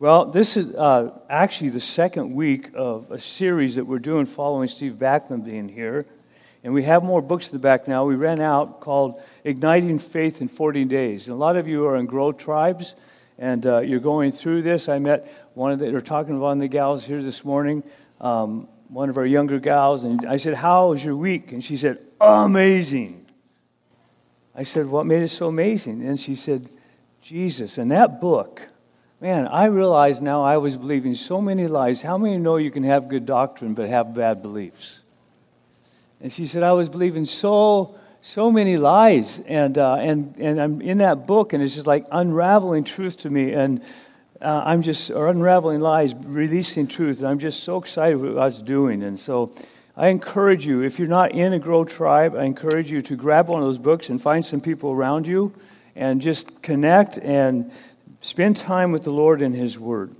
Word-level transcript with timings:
Well, 0.00 0.26
this 0.26 0.56
is 0.56 0.74
uh, 0.74 1.16
actually 1.30 1.68
the 1.68 1.78
second 1.78 2.34
week 2.34 2.70
of 2.74 3.12
a 3.12 3.18
series 3.20 3.76
that 3.76 3.84
we're 3.84 4.00
doing 4.00 4.26
following 4.26 4.66
Steve 4.66 4.94
Backlund 4.96 5.44
being 5.44 5.68
here. 5.68 6.04
And 6.64 6.74
we 6.74 6.82
have 6.82 7.04
more 7.04 7.22
books 7.22 7.48
in 7.50 7.56
the 7.56 7.62
back 7.62 7.86
now. 7.86 8.04
We 8.04 8.16
ran 8.16 8.40
out 8.40 8.80
called 8.80 9.22
Igniting 9.44 10.00
Faith 10.00 10.40
in 10.40 10.48
40 10.48 10.84
Days. 10.86 11.28
And 11.28 11.36
a 11.36 11.38
lot 11.38 11.56
of 11.56 11.68
you 11.68 11.86
are 11.86 11.94
in 11.94 12.06
Grow 12.06 12.32
Tribes, 12.32 12.96
and 13.38 13.64
uh, 13.68 13.80
you're 13.82 14.00
going 14.00 14.32
through 14.32 14.62
this. 14.62 14.88
I 14.88 14.98
met 14.98 15.32
one 15.54 15.70
of 15.70 15.78
the, 15.78 15.92
they're 15.92 16.00
talking 16.00 16.36
about 16.36 16.58
the 16.58 16.66
gals 16.66 17.04
here 17.04 17.22
this 17.22 17.44
morning, 17.44 17.84
um, 18.20 18.66
one 18.88 19.08
of 19.08 19.16
our 19.16 19.26
younger 19.26 19.60
gals, 19.60 20.02
and 20.02 20.26
I 20.26 20.38
said, 20.38 20.54
How 20.54 20.88
was 20.88 21.04
your 21.04 21.14
week? 21.14 21.52
And 21.52 21.62
she 21.62 21.76
said, 21.76 22.02
Amazing. 22.20 23.26
I 24.56 24.64
said, 24.64 24.86
What 24.86 25.06
made 25.06 25.22
it 25.22 25.28
so 25.28 25.46
amazing? 25.46 26.04
And 26.04 26.18
she 26.18 26.34
said, 26.34 26.72
Jesus. 27.20 27.78
And 27.78 27.92
that 27.92 28.20
book, 28.20 28.70
Man, 29.24 29.48
I 29.48 29.64
realize 29.68 30.20
now 30.20 30.42
I 30.42 30.58
was 30.58 30.76
believing 30.76 31.14
so 31.14 31.40
many 31.40 31.66
lies. 31.66 32.02
How 32.02 32.18
many 32.18 32.36
know 32.36 32.58
you 32.58 32.70
can 32.70 32.82
have 32.82 33.08
good 33.08 33.24
doctrine 33.24 33.72
but 33.72 33.88
have 33.88 34.14
bad 34.14 34.42
beliefs? 34.42 35.00
And 36.20 36.30
she 36.30 36.44
said, 36.44 36.62
I 36.62 36.72
was 36.72 36.90
believing 36.90 37.24
so, 37.24 37.98
so 38.20 38.52
many 38.52 38.76
lies. 38.76 39.40
And, 39.40 39.78
uh, 39.78 39.94
and, 39.94 40.36
and 40.36 40.60
I'm 40.60 40.82
in 40.82 40.98
that 40.98 41.26
book, 41.26 41.54
and 41.54 41.62
it's 41.62 41.74
just 41.74 41.86
like 41.86 42.04
unraveling 42.12 42.84
truth 42.84 43.16
to 43.20 43.30
me. 43.30 43.54
And 43.54 43.80
uh, 44.42 44.62
I'm 44.66 44.82
just, 44.82 45.10
or 45.10 45.28
unraveling 45.28 45.80
lies, 45.80 46.14
releasing 46.14 46.86
truth. 46.86 47.20
And 47.20 47.28
I'm 47.28 47.38
just 47.38 47.64
so 47.64 47.78
excited 47.78 48.20
what 48.20 48.36
I 48.36 48.44
was 48.44 48.60
doing. 48.60 49.02
And 49.02 49.18
so 49.18 49.54
I 49.96 50.08
encourage 50.08 50.66
you, 50.66 50.82
if 50.82 50.98
you're 50.98 51.08
not 51.08 51.32
in 51.32 51.54
a 51.54 51.58
Grow 51.58 51.84
Tribe, 51.84 52.36
I 52.36 52.44
encourage 52.44 52.92
you 52.92 53.00
to 53.00 53.16
grab 53.16 53.48
one 53.48 53.62
of 53.62 53.66
those 53.66 53.78
books 53.78 54.10
and 54.10 54.20
find 54.20 54.44
some 54.44 54.60
people 54.60 54.90
around 54.90 55.26
you 55.26 55.54
and 55.96 56.20
just 56.20 56.60
connect 56.60 57.18
and 57.18 57.70
Spend 58.24 58.56
time 58.56 58.90
with 58.90 59.02
the 59.02 59.10
Lord 59.10 59.42
in 59.42 59.52
His 59.52 59.78
Word. 59.78 60.16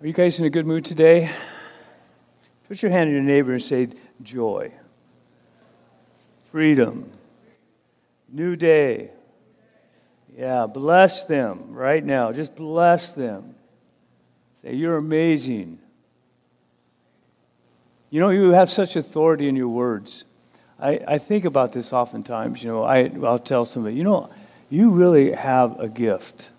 Are 0.00 0.06
you 0.06 0.14
guys 0.14 0.40
in 0.40 0.46
a 0.46 0.50
good 0.50 0.64
mood 0.64 0.82
today? 0.82 1.28
Put 2.68 2.80
your 2.80 2.90
hand 2.90 3.08
on 3.08 3.12
your 3.12 3.22
neighbor 3.22 3.52
and 3.52 3.62
say, 3.62 3.90
Joy, 4.22 4.72
freedom, 6.50 7.12
new 8.30 8.56
day. 8.56 9.10
Yeah, 10.34 10.64
bless 10.64 11.26
them 11.26 11.74
right 11.74 12.02
now. 12.02 12.32
Just 12.32 12.56
bless 12.56 13.12
them. 13.12 13.54
Say, 14.62 14.74
You're 14.74 14.96
amazing. 14.96 15.78
You 18.08 18.20
know, 18.20 18.30
you 18.30 18.52
have 18.52 18.70
such 18.70 18.96
authority 18.96 19.48
in 19.48 19.56
your 19.56 19.68
words. 19.68 20.24
I, 20.80 20.98
I 21.06 21.18
think 21.18 21.44
about 21.44 21.74
this 21.74 21.92
oftentimes. 21.92 22.64
You 22.64 22.70
know, 22.70 22.84
I, 22.84 23.12
I'll 23.22 23.38
tell 23.38 23.66
somebody, 23.66 23.96
you 23.96 24.04
know, 24.04 24.30
you 24.72 24.88
really 24.88 25.32
have 25.32 25.78
a 25.78 25.88
gift. 25.88 26.50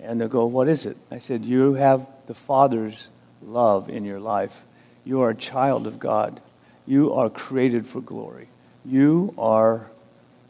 And 0.00 0.20
they 0.20 0.26
go, 0.26 0.44
What 0.44 0.68
is 0.68 0.86
it? 0.86 0.96
I 1.08 1.18
said, 1.18 1.44
You 1.44 1.74
have 1.74 2.06
the 2.26 2.34
Father's 2.34 3.10
love 3.40 3.88
in 3.88 4.04
your 4.04 4.18
life. 4.18 4.64
You 5.04 5.20
are 5.20 5.30
a 5.30 5.36
child 5.36 5.86
of 5.86 6.00
God. 6.00 6.40
You 6.84 7.14
are 7.14 7.30
created 7.30 7.86
for 7.86 8.00
glory. 8.00 8.48
You 8.84 9.34
are 9.38 9.88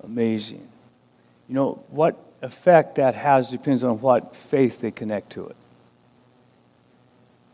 amazing. 0.03 0.67
You 1.47 1.55
know, 1.55 1.85
what 1.91 2.17
effect 2.41 2.95
that 2.95 3.15
has 3.15 3.51
depends 3.51 3.85
on 3.85 4.01
what 4.01 4.35
faith 4.35 4.81
they 4.81 4.91
connect 4.91 5.31
to 5.33 5.47
it. 5.49 5.57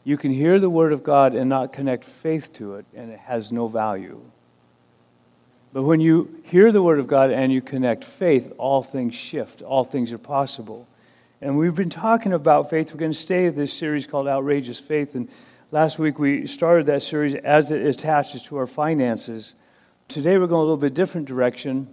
You 0.05 0.17
can 0.17 0.31
hear 0.31 0.61
the 0.61 0.71
Word 0.71 0.93
of 0.93 1.03
God 1.03 1.35
and 1.35 1.51
not 1.51 1.73
connect 1.73 2.05
faith 2.05 2.53
to 2.55 2.77
it, 2.77 2.87
and 2.95 3.11
it 3.11 3.19
has 3.21 3.51
no 3.51 3.67
value. 3.67 4.21
But 5.73 5.85
when 5.85 6.01
you 6.01 6.43
hear 6.45 6.73
the 6.73 6.83
Word 6.83 6.99
of 6.99 7.07
God 7.07 7.31
and 7.31 7.53
you 7.53 7.63
connect 7.63 8.03
faith, 8.03 8.53
all 8.59 8.83
things 8.83 9.15
shift, 9.15 9.63
all 9.63 9.85
things 9.85 10.13
are 10.13 10.19
possible. 10.19 10.89
And 11.41 11.57
we've 11.57 11.75
been 11.75 11.91
talking 11.91 12.33
about 12.33 12.69
faith. 12.69 12.93
We're 12.93 12.99
going 12.99 13.13
to 13.13 13.17
stay 13.17 13.47
in 13.47 13.55
this 13.55 13.73
series 13.73 14.07
called 14.07 14.27
Outrageous 14.27 14.81
Faith. 14.81 15.15
And 15.15 15.31
last 15.71 15.99
week 15.99 16.19
we 16.19 16.47
started 16.47 16.87
that 16.87 17.03
series 17.03 17.37
as 17.37 17.71
it 17.71 17.87
attaches 17.87 18.43
to 18.45 18.57
our 18.57 18.67
finances. 18.67 19.55
Today 20.09 20.39
we're 20.39 20.49
going 20.49 20.59
a 20.61 20.65
little 20.65 20.77
bit 20.77 20.93
different 20.93 21.29
direction. 21.29 21.89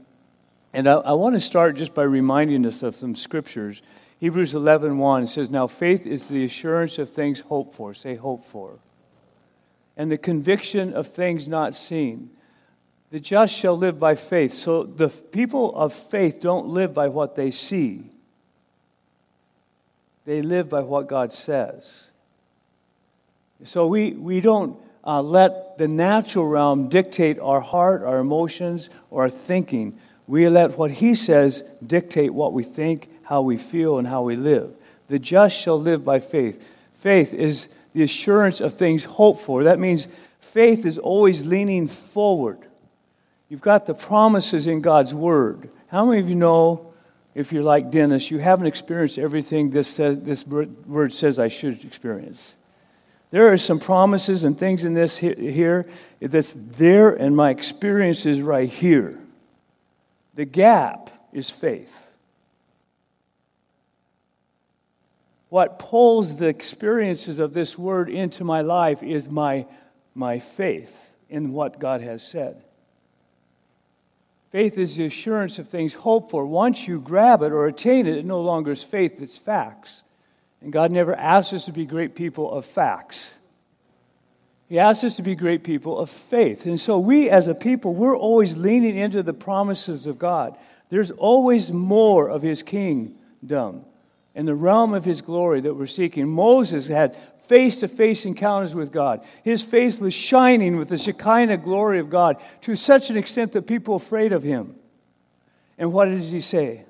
And 0.74 0.88
I, 0.88 0.94
I 0.94 1.14
want 1.14 1.36
to 1.36 1.40
start 1.40 1.76
just 1.76 1.94
by 1.94 2.04
reminding 2.04 2.66
us 2.66 2.82
of 2.82 2.96
some 2.96 3.16
scriptures. 3.16 3.84
Hebrews 4.20 4.56
11 4.56 4.98
1 4.98 5.28
says, 5.28 5.52
Now 5.52 5.68
faith 5.68 6.08
is 6.08 6.28
the 6.28 6.44
assurance 6.44 6.98
of 6.98 7.12
things 7.12 7.42
hoped 7.42 7.76
for. 7.76 7.94
Say, 7.94 8.16
hope 8.16 8.44
for. 8.44 8.80
And 9.96 10.12
the 10.12 10.18
conviction 10.18 10.94
of 10.94 11.08
things 11.08 11.48
not 11.48 11.76
seen. 11.76 12.32
The 13.12 13.20
just 13.20 13.56
shall 13.56 13.78
live 13.78 14.00
by 14.00 14.16
faith. 14.16 14.54
So 14.54 14.84
the 14.84 15.08
people 15.08 15.74
of 15.76 15.94
faith 15.94 16.40
don't 16.40 16.68
live 16.68 16.94
by 16.94 17.08
what 17.08 17.36
they 17.36 17.52
see, 17.52 18.10
they 20.26 20.42
live 20.42 20.70
by 20.70 20.82
what 20.82 21.08
God 21.08 21.32
says. 21.32 22.12
So 23.64 23.88
we, 23.88 24.12
we 24.12 24.40
don't 24.40 24.78
uh, 25.04 25.22
let 25.22 25.78
the 25.78 25.88
natural 25.88 26.48
realm 26.48 26.90
dictate 26.90 27.40
our 27.40 27.62
heart, 27.62 28.04
our 28.04 28.20
emotions, 28.20 28.90
or 29.10 29.24
our 29.24 29.30
thinking. 29.30 29.98
We 30.28 30.48
let 30.50 30.78
what 30.78 30.92
He 30.92 31.16
says 31.16 31.64
dictate 31.86 32.34
what 32.34 32.54
we 32.54 32.64
think, 32.64 33.10
how 33.24 33.42
we 33.42 33.58
feel, 33.58 33.98
and 33.98 34.08
how 34.08 34.24
we 34.24 34.36
live. 34.36 34.76
The 35.08 35.18
just 35.18 35.58
shall 35.58 35.80
live 35.80 36.04
by 36.04 36.20
faith. 36.20 36.72
Faith 36.92 37.34
is 37.34 37.70
the 37.94 38.04
assurance 38.04 38.60
of 38.60 38.74
things 38.74 39.06
hoped 39.06 39.40
for. 39.40 39.64
That 39.64 39.80
means 39.80 40.08
faith 40.40 40.86
is 40.86 40.98
always 40.98 41.46
leaning 41.46 41.88
forward. 41.88 42.67
You've 43.50 43.62
got 43.62 43.86
the 43.86 43.94
promises 43.94 44.68
in 44.68 44.82
God's 44.82 45.14
Word. 45.14 45.70
How 45.88 46.06
many 46.06 46.20
of 46.20 46.28
you 46.28 46.36
know, 46.36 46.94
if 47.34 47.54
you're 47.54 47.64
like 47.64 47.92
Dennis, 47.92 48.30
you 48.30 48.40
haven't 48.40 48.68
experienced 48.68 49.18
everything 49.18 49.70
this, 49.70 49.88
says, 49.88 50.20
this 50.20 50.46
word 50.46 51.14
says 51.14 51.40
I 51.40 51.48
should 51.48 51.86
experience? 51.86 52.58
There 53.32 53.52
are 53.52 53.58
some 53.58 53.80
promises 53.80 54.44
and 54.44 54.58
things 54.58 54.84
in 54.84 54.94
this 54.94 55.18
here 55.18 55.86
that's 56.22 56.54
there, 56.54 57.10
and 57.12 57.36
my 57.36 57.50
experience 57.50 58.26
is 58.26 58.42
right 58.42 58.70
here. 58.70 59.20
The 60.36 60.46
gap 60.46 61.10
is 61.34 61.50
faith. 61.50 62.14
What 65.50 65.80
pulls 65.80 66.38
the 66.38 66.48
experiences 66.48 67.40
of 67.40 67.54
this 67.54 67.78
word 67.78 68.10
into 68.10 68.44
my 68.44 68.62
life 68.62 69.02
is 69.02 69.30
my, 69.30 69.66
my 70.14 70.40
faith 70.40 71.16
in 71.30 71.54
what 71.54 71.80
God 71.80 72.02
has 72.02 72.26
said. 72.26 72.64
Faith 74.50 74.78
is 74.78 74.96
the 74.96 75.06
assurance 75.06 75.60
of 75.60 75.68
things 75.68 75.96
hoped 75.96 76.32
for. 76.32 76.46
Once 76.46 76.88
you 76.88 77.00
grab 77.00 77.42
it 77.42 77.52
or 77.52 77.68
attain 77.68 78.08
it, 78.08 78.18
it 78.18 78.26
no 78.26 78.42
longer 78.42 78.72
is 78.72 78.84
faith, 78.84 79.22
it's 79.22 79.38
facts. 79.38 80.04
And 80.62 80.72
God 80.72 80.92
never 80.92 81.14
asked 81.16 81.54
us 81.54 81.66
to 81.66 81.72
be 81.72 81.86
great 81.86 82.16
people 82.16 82.52
of 82.52 82.66
facts. 82.66 83.36
He 84.70 84.80
asked 84.80 85.04
us 85.04 85.16
to 85.18 85.22
be 85.22 85.36
great 85.36 85.64
people 85.64 85.98
of 85.98 86.10
faith. 86.10 86.66
And 86.66 86.80
so 86.80 87.00
we 87.00 87.30
as 87.30 87.48
a 87.48 87.56
people, 87.56 87.94
we're 87.94 88.18
always 88.18 88.58
leaning 88.58 88.98
into 88.98 89.24
the 89.24 89.34
promises 89.34 90.08
of 90.08 90.20
God. 90.20 90.58
There's 90.90 91.12
always 91.12 91.72
more 91.72 92.30
of 92.30 92.42
his 92.42 92.64
kingdom 92.64 93.86
in 94.36 94.46
the 94.46 94.56
realm 94.56 94.94
of 94.94 95.06
his 95.06 95.22
glory 95.22 95.62
that 95.62 95.74
we're 95.74 95.86
seeking. 95.86 96.28
Moses 96.28 96.88
had 96.88 97.16
face 97.48 97.80
to 97.80 97.88
face 97.88 98.26
encounters 98.26 98.76
with 98.76 98.92
God. 98.92 99.24
His 99.44 99.64
face 99.64 100.00
was 100.00 100.14
shining 100.14 100.78
with 100.78 100.90
the 100.90 100.98
Shekinah 100.98 101.58
glory 101.58 102.00
of 102.00 102.10
God 102.10 102.38
to 102.62 102.76
such 102.76 103.10
an 103.10 103.18
extent 103.18 103.54
that 103.54 103.68
people 103.68 103.94
were 103.94 103.98
afraid 103.98 104.34
of 104.34 104.44
him. 104.44 104.76
And 105.78 105.94
what 105.94 106.06
does 106.06 106.32
he 106.32 106.42
say? 106.42 106.86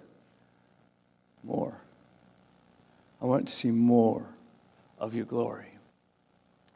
More. 1.44 1.80
I 3.22 3.26
want 3.26 3.48
to 3.50 3.56
see 3.56 3.72
more 3.72 4.26
of 5.00 5.14
your 5.16 5.26
glory. 5.26 5.68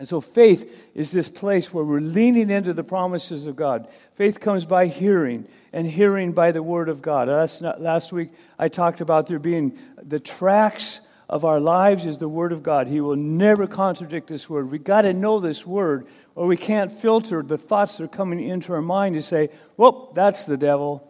And 0.02 0.08
so 0.08 0.20
faith 0.20 0.90
is 0.96 1.12
this 1.12 1.30
place 1.30 1.72
where 1.72 1.84
we're 1.84 2.00
leaning 2.00 2.50
into 2.50 2.74
the 2.74 2.84
promises 2.84 3.46
of 3.46 3.56
God. 3.56 3.88
Faith 4.14 4.40
comes 4.40 4.66
by 4.66 4.88
hearing, 4.88 5.47
and 5.72 5.86
hearing 5.86 6.31
by 6.31 6.52
the 6.52 6.64
word 6.64 6.90
of 6.90 7.03
God. 7.03 7.28
Last, 7.28 7.62
last 7.62 8.12
week 8.12 8.30
I 8.58 8.68
talked 8.68 9.00
about 9.00 9.28
there 9.28 9.38
being 9.38 9.78
the 10.02 10.20
tracks 10.20 11.02
of 11.31 11.46
our 11.46 11.62
lives 11.62 12.05
is 12.05 12.17
the 12.17 12.28
Word 12.28 12.52
of 12.52 12.61
God. 12.61 12.88
He 12.88 13.00
will 13.00 13.16
never 13.16 13.66
contradict 13.66 14.28
this 14.28 14.50
Word. 14.50 14.70
we 14.70 14.78
got 14.78 15.03
to 15.03 15.14
know 15.14 15.40
this 15.40 15.66
Word, 15.66 16.05
or 16.35 16.46
we 16.46 16.58
can't 16.58 16.91
filter 16.91 17.41
the 17.41 17.58
thoughts 17.58 17.97
that 17.97 18.03
are 18.03 18.08
coming 18.09 18.44
into 18.44 18.73
our 18.73 18.82
mind 18.82 19.16
to 19.16 19.22
say, 19.22 19.47
whoop, 19.78 20.14
that's 20.14 20.44
the 20.44 20.58
devil. 20.58 21.08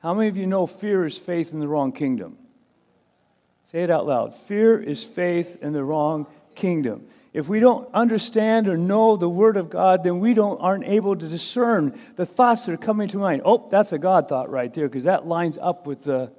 How 0.00 0.12
many 0.12 0.28
of 0.28 0.36
you 0.36 0.46
know 0.46 0.66
fear 0.66 1.06
is 1.06 1.18
faith 1.18 1.52
in 1.52 1.58
the 1.60 1.66
wrong 1.66 1.90
kingdom? 1.92 2.36
Say 3.64 3.82
it 3.82 3.90
out 3.90 4.06
loud. 4.06 4.34
Fear 4.34 4.82
is 4.82 5.02
faith 5.02 5.56
in 5.62 5.72
the 5.72 5.82
wrong 5.82 6.26
kingdom. 6.54 7.06
If 7.32 7.48
we 7.48 7.58
don't 7.58 7.88
understand 7.94 8.68
or 8.68 8.76
know 8.76 9.16
the 9.16 9.30
Word 9.30 9.56
of 9.56 9.70
God, 9.70 10.04
then 10.04 10.18
we 10.18 10.34
don't, 10.34 10.58
aren't 10.60 10.84
able 10.84 11.16
to 11.16 11.26
discern 11.26 11.98
the 12.16 12.26
thoughts 12.26 12.66
that 12.66 12.72
are 12.72 12.76
coming 12.76 13.08
to 13.08 13.16
mind. 13.16 13.40
Oh, 13.46 13.68
that's 13.70 13.92
a 13.92 13.98
God 13.98 14.28
thought 14.28 14.50
right 14.50 14.72
there, 14.74 14.86
because 14.86 15.04
that 15.04 15.26
lines 15.26 15.56
up 15.56 15.86
with 15.86 16.04
the 16.04 16.30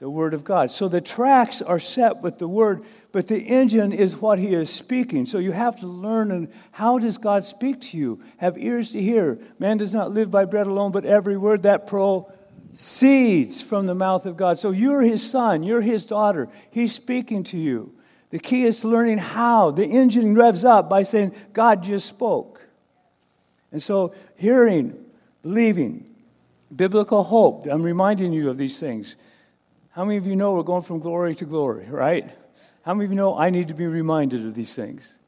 the 0.00 0.10
Word 0.10 0.32
of 0.32 0.44
God. 0.44 0.70
So 0.70 0.88
the 0.88 1.02
tracks 1.02 1.60
are 1.60 1.78
set 1.78 2.22
with 2.22 2.38
the 2.38 2.48
Word, 2.48 2.82
but 3.12 3.28
the 3.28 3.38
engine 3.38 3.92
is 3.92 4.16
what 4.16 4.38
He 4.38 4.54
is 4.54 4.70
speaking. 4.70 5.26
So 5.26 5.38
you 5.38 5.52
have 5.52 5.78
to 5.80 5.86
learn 5.86 6.30
and 6.32 6.48
how 6.72 6.98
does 6.98 7.18
God 7.18 7.44
speak 7.44 7.80
to 7.82 7.98
you? 7.98 8.20
Have 8.38 8.58
ears 8.58 8.92
to 8.92 9.02
hear. 9.02 9.38
Man 9.58 9.76
does 9.76 9.94
not 9.94 10.10
live 10.10 10.30
by 10.30 10.46
bread 10.46 10.66
alone, 10.66 10.90
but 10.90 11.04
every 11.04 11.36
word 11.36 11.62
that 11.62 11.88
Seeds 12.72 13.60
from 13.60 13.86
the 13.86 13.94
mouth 13.94 14.26
of 14.26 14.36
God. 14.36 14.58
So 14.58 14.70
you're 14.70 15.02
his 15.02 15.28
son, 15.28 15.62
you're 15.62 15.82
his 15.82 16.06
daughter. 16.06 16.48
He's 16.70 16.94
speaking 16.94 17.44
to 17.44 17.58
you. 17.58 17.92
The 18.30 18.38
key 18.38 18.64
is 18.64 18.84
learning 18.84 19.18
how. 19.18 19.72
The 19.72 19.86
engine 19.86 20.34
revs 20.34 20.64
up 20.64 20.88
by 20.88 21.02
saying, 21.02 21.34
God 21.52 21.82
just 21.82 22.06
spoke. 22.06 22.62
And 23.72 23.82
so, 23.82 24.14
hearing, 24.36 25.04
believing, 25.42 26.08
biblical 26.74 27.24
hope. 27.24 27.66
I'm 27.66 27.82
reminding 27.82 28.32
you 28.32 28.48
of 28.48 28.56
these 28.56 28.78
things. 28.78 29.16
How 29.90 30.04
many 30.04 30.16
of 30.18 30.26
you 30.26 30.36
know 30.36 30.54
we're 30.54 30.62
going 30.62 30.82
from 30.82 31.00
glory 31.00 31.34
to 31.34 31.44
glory, 31.44 31.86
right? 31.88 32.30
How 32.82 32.94
many 32.94 33.06
of 33.06 33.10
you 33.10 33.16
know 33.16 33.36
I 33.36 33.50
need 33.50 33.68
to 33.68 33.74
be 33.74 33.86
reminded 33.86 34.46
of 34.46 34.54
these 34.54 34.74
things? 34.74 35.18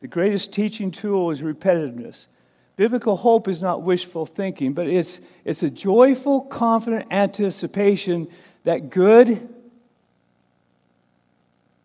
The 0.00 0.08
greatest 0.08 0.52
teaching 0.52 0.90
tool 0.90 1.30
is 1.30 1.42
repetitiveness. 1.42 2.28
Biblical 2.76 3.16
hope 3.16 3.48
is 3.48 3.60
not 3.60 3.82
wishful 3.82 4.24
thinking, 4.24 4.72
but 4.72 4.88
it's, 4.88 5.20
it's 5.44 5.62
a 5.62 5.70
joyful, 5.70 6.42
confident 6.42 7.06
anticipation 7.10 8.28
that 8.64 8.90
good 8.90 9.48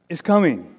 is 0.07 0.21
coming. 0.21 0.73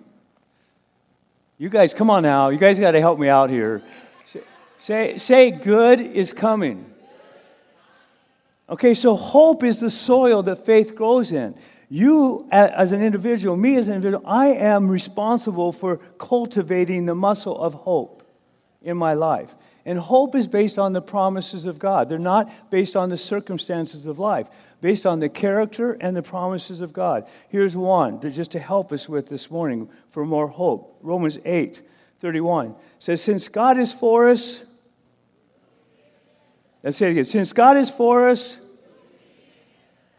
You 1.58 1.68
guys, 1.68 1.92
come 1.92 2.10
on 2.10 2.22
now. 2.22 2.50
You 2.50 2.58
guys 2.58 2.78
got 2.78 2.92
to 2.92 3.00
help 3.00 3.18
me 3.18 3.28
out 3.28 3.50
here. 3.50 3.82
Say, 4.24 4.40
say, 4.78 5.18
say, 5.18 5.50
good 5.50 6.00
is 6.00 6.32
coming. 6.32 6.93
Okay, 8.68 8.94
so 8.94 9.14
hope 9.14 9.62
is 9.62 9.80
the 9.80 9.90
soil 9.90 10.42
that 10.44 10.64
faith 10.64 10.94
grows 10.94 11.32
in. 11.32 11.54
You, 11.90 12.48
as 12.50 12.92
an 12.92 13.02
individual, 13.02 13.56
me 13.56 13.76
as 13.76 13.88
an 13.88 13.96
individual, 13.96 14.24
I 14.26 14.48
am 14.48 14.88
responsible 14.88 15.70
for 15.70 15.98
cultivating 16.18 17.04
the 17.04 17.14
muscle 17.14 17.58
of 17.60 17.74
hope 17.74 18.22
in 18.80 18.96
my 18.96 19.12
life. 19.12 19.54
And 19.84 19.98
hope 19.98 20.34
is 20.34 20.48
based 20.48 20.78
on 20.78 20.92
the 20.92 21.02
promises 21.02 21.66
of 21.66 21.78
God. 21.78 22.08
They're 22.08 22.18
not 22.18 22.70
based 22.70 22.96
on 22.96 23.10
the 23.10 23.18
circumstances 23.18 24.06
of 24.06 24.18
life, 24.18 24.48
based 24.80 25.04
on 25.04 25.20
the 25.20 25.28
character 25.28 25.92
and 26.00 26.16
the 26.16 26.22
promises 26.22 26.80
of 26.80 26.94
God. 26.94 27.28
Here's 27.50 27.76
one 27.76 28.18
just 28.20 28.52
to 28.52 28.58
help 28.58 28.92
us 28.92 29.10
with 29.10 29.28
this 29.28 29.50
morning 29.50 29.90
for 30.08 30.24
more 30.24 30.48
hope. 30.48 30.98
Romans 31.02 31.38
8 31.44 31.82
31 32.20 32.74
says, 32.98 33.22
Since 33.22 33.48
God 33.48 33.76
is 33.76 33.92
for 33.92 34.30
us, 34.30 34.64
let's 36.84 36.96
say 36.96 37.08
it 37.08 37.10
again. 37.12 37.24
Since 37.24 37.52
God 37.52 37.76
is 37.76 37.90
for 37.90 38.28
us, 38.28 38.60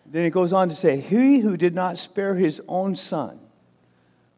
then 0.05 0.25
it 0.25 0.31
goes 0.31 0.51
on 0.51 0.67
to 0.67 0.75
say, 0.75 0.99
He 0.99 1.39
who 1.39 1.55
did 1.55 1.73
not 1.73 1.97
spare 1.97 2.35
his 2.35 2.61
own 2.67 2.97
son, 2.97 3.39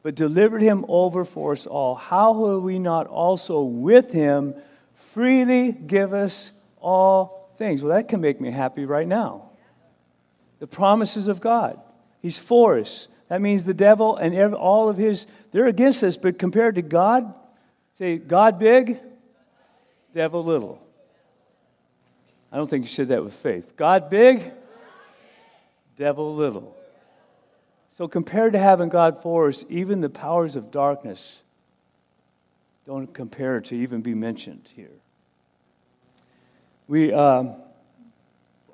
but 0.04 0.14
delivered 0.14 0.62
him 0.62 0.86
over 0.88 1.26
for 1.26 1.54
us 1.54 1.66
all, 1.66 1.96
how 1.96 2.34
will 2.34 2.62
we 2.62 2.78
not 2.78 3.08
also 3.08 3.64
with 3.64 4.12
him? 4.12 4.54
freely 4.98 5.72
give 5.72 6.12
us 6.12 6.52
all 6.80 7.52
things. 7.58 7.82
Well, 7.82 7.96
that 7.96 8.08
can 8.08 8.20
make 8.20 8.42
me 8.42 8.52
happy 8.52 8.86
right 8.86 9.08
now. 9.08 9.50
The 10.60 10.68
promises 10.68 11.28
of 11.28 11.40
God. 11.40 11.80
He's 12.22 12.38
for 12.38 12.80
us. 12.80 13.08
That 13.30 13.42
means 13.42 13.64
the 13.64 13.74
devil 13.74 14.16
and 14.16 14.54
all 14.54 14.90
of 14.90 14.98
his, 14.98 15.28
they're 15.52 15.68
against 15.68 16.04
us, 16.04 16.18
but 16.18 16.40
compared 16.40 16.76
to 16.76 16.82
God, 16.82 17.34
say, 17.94 18.18
God 18.18 18.58
big, 18.58 19.00
devil 20.14 20.44
little. 20.44 20.82
I 22.52 22.58
don't 22.58 22.70
think 22.70 22.86
you 22.86 22.90
said 22.90 23.10
that 23.10 23.24
with 23.24 23.34
faith. 23.34 23.76
God 23.76 24.10
big, 24.10 24.44
devil 25.98 26.34
little. 26.34 26.76
So, 27.90 28.08
compared 28.08 28.54
to 28.54 28.60
having 28.60 28.90
God 28.90 29.18
for 29.18 29.48
us, 29.48 29.66
even 29.70 30.02
the 30.02 30.10
powers 30.10 30.56
of 30.56 30.72
darkness 30.72 31.42
don't 32.86 33.14
compare 33.14 33.60
to 33.60 33.76
even 33.76 34.02
be 34.02 34.14
mentioned 34.14 34.72
here. 34.76 34.92
We 36.88 37.12
um, 37.12 37.56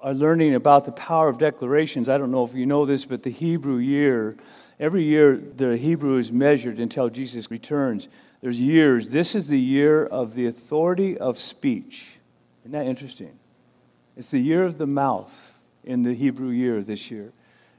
are 0.02 0.14
learning 0.14 0.54
about 0.54 0.86
the 0.86 0.92
power 0.92 1.30
of 1.30 1.40
declarations. 1.40 2.10
I 2.10 2.18
don't 2.18 2.30
know 2.30 2.44
if 2.44 2.54
you 2.54 2.66
know 2.66 2.86
this, 2.86 3.06
but 3.06 3.24
the 3.24 3.32
Hebrew 3.32 3.78
year, 3.78 4.36
every 4.80 5.04
year 5.04 5.38
the 5.38 5.78
Hebrew 5.78 6.18
is 6.18 6.32
measured 6.32 6.78
until 6.78 7.10
Jesus 7.10 7.50
returns. 7.50 8.10
There's 8.42 8.60
years. 8.62 9.10
This 9.10 9.34
is 9.34 9.48
the 9.48 9.60
year 9.60 10.06
of 10.06 10.36
the 10.36 10.46
authority 10.46 11.18
of 11.18 11.40
speech. 11.40 12.20
Isn't 12.64 12.74
that 12.74 12.88
interesting? 12.88 13.40
It's 14.16 14.32
the 14.32 14.40
year 14.40 14.64
of 14.64 14.78
the 14.78 14.88
mouth 14.88 15.62
in 15.84 16.04
the 16.04 16.14
Hebrew 16.14 16.50
year 16.50 16.82
this 16.82 17.10
year. 17.10 17.32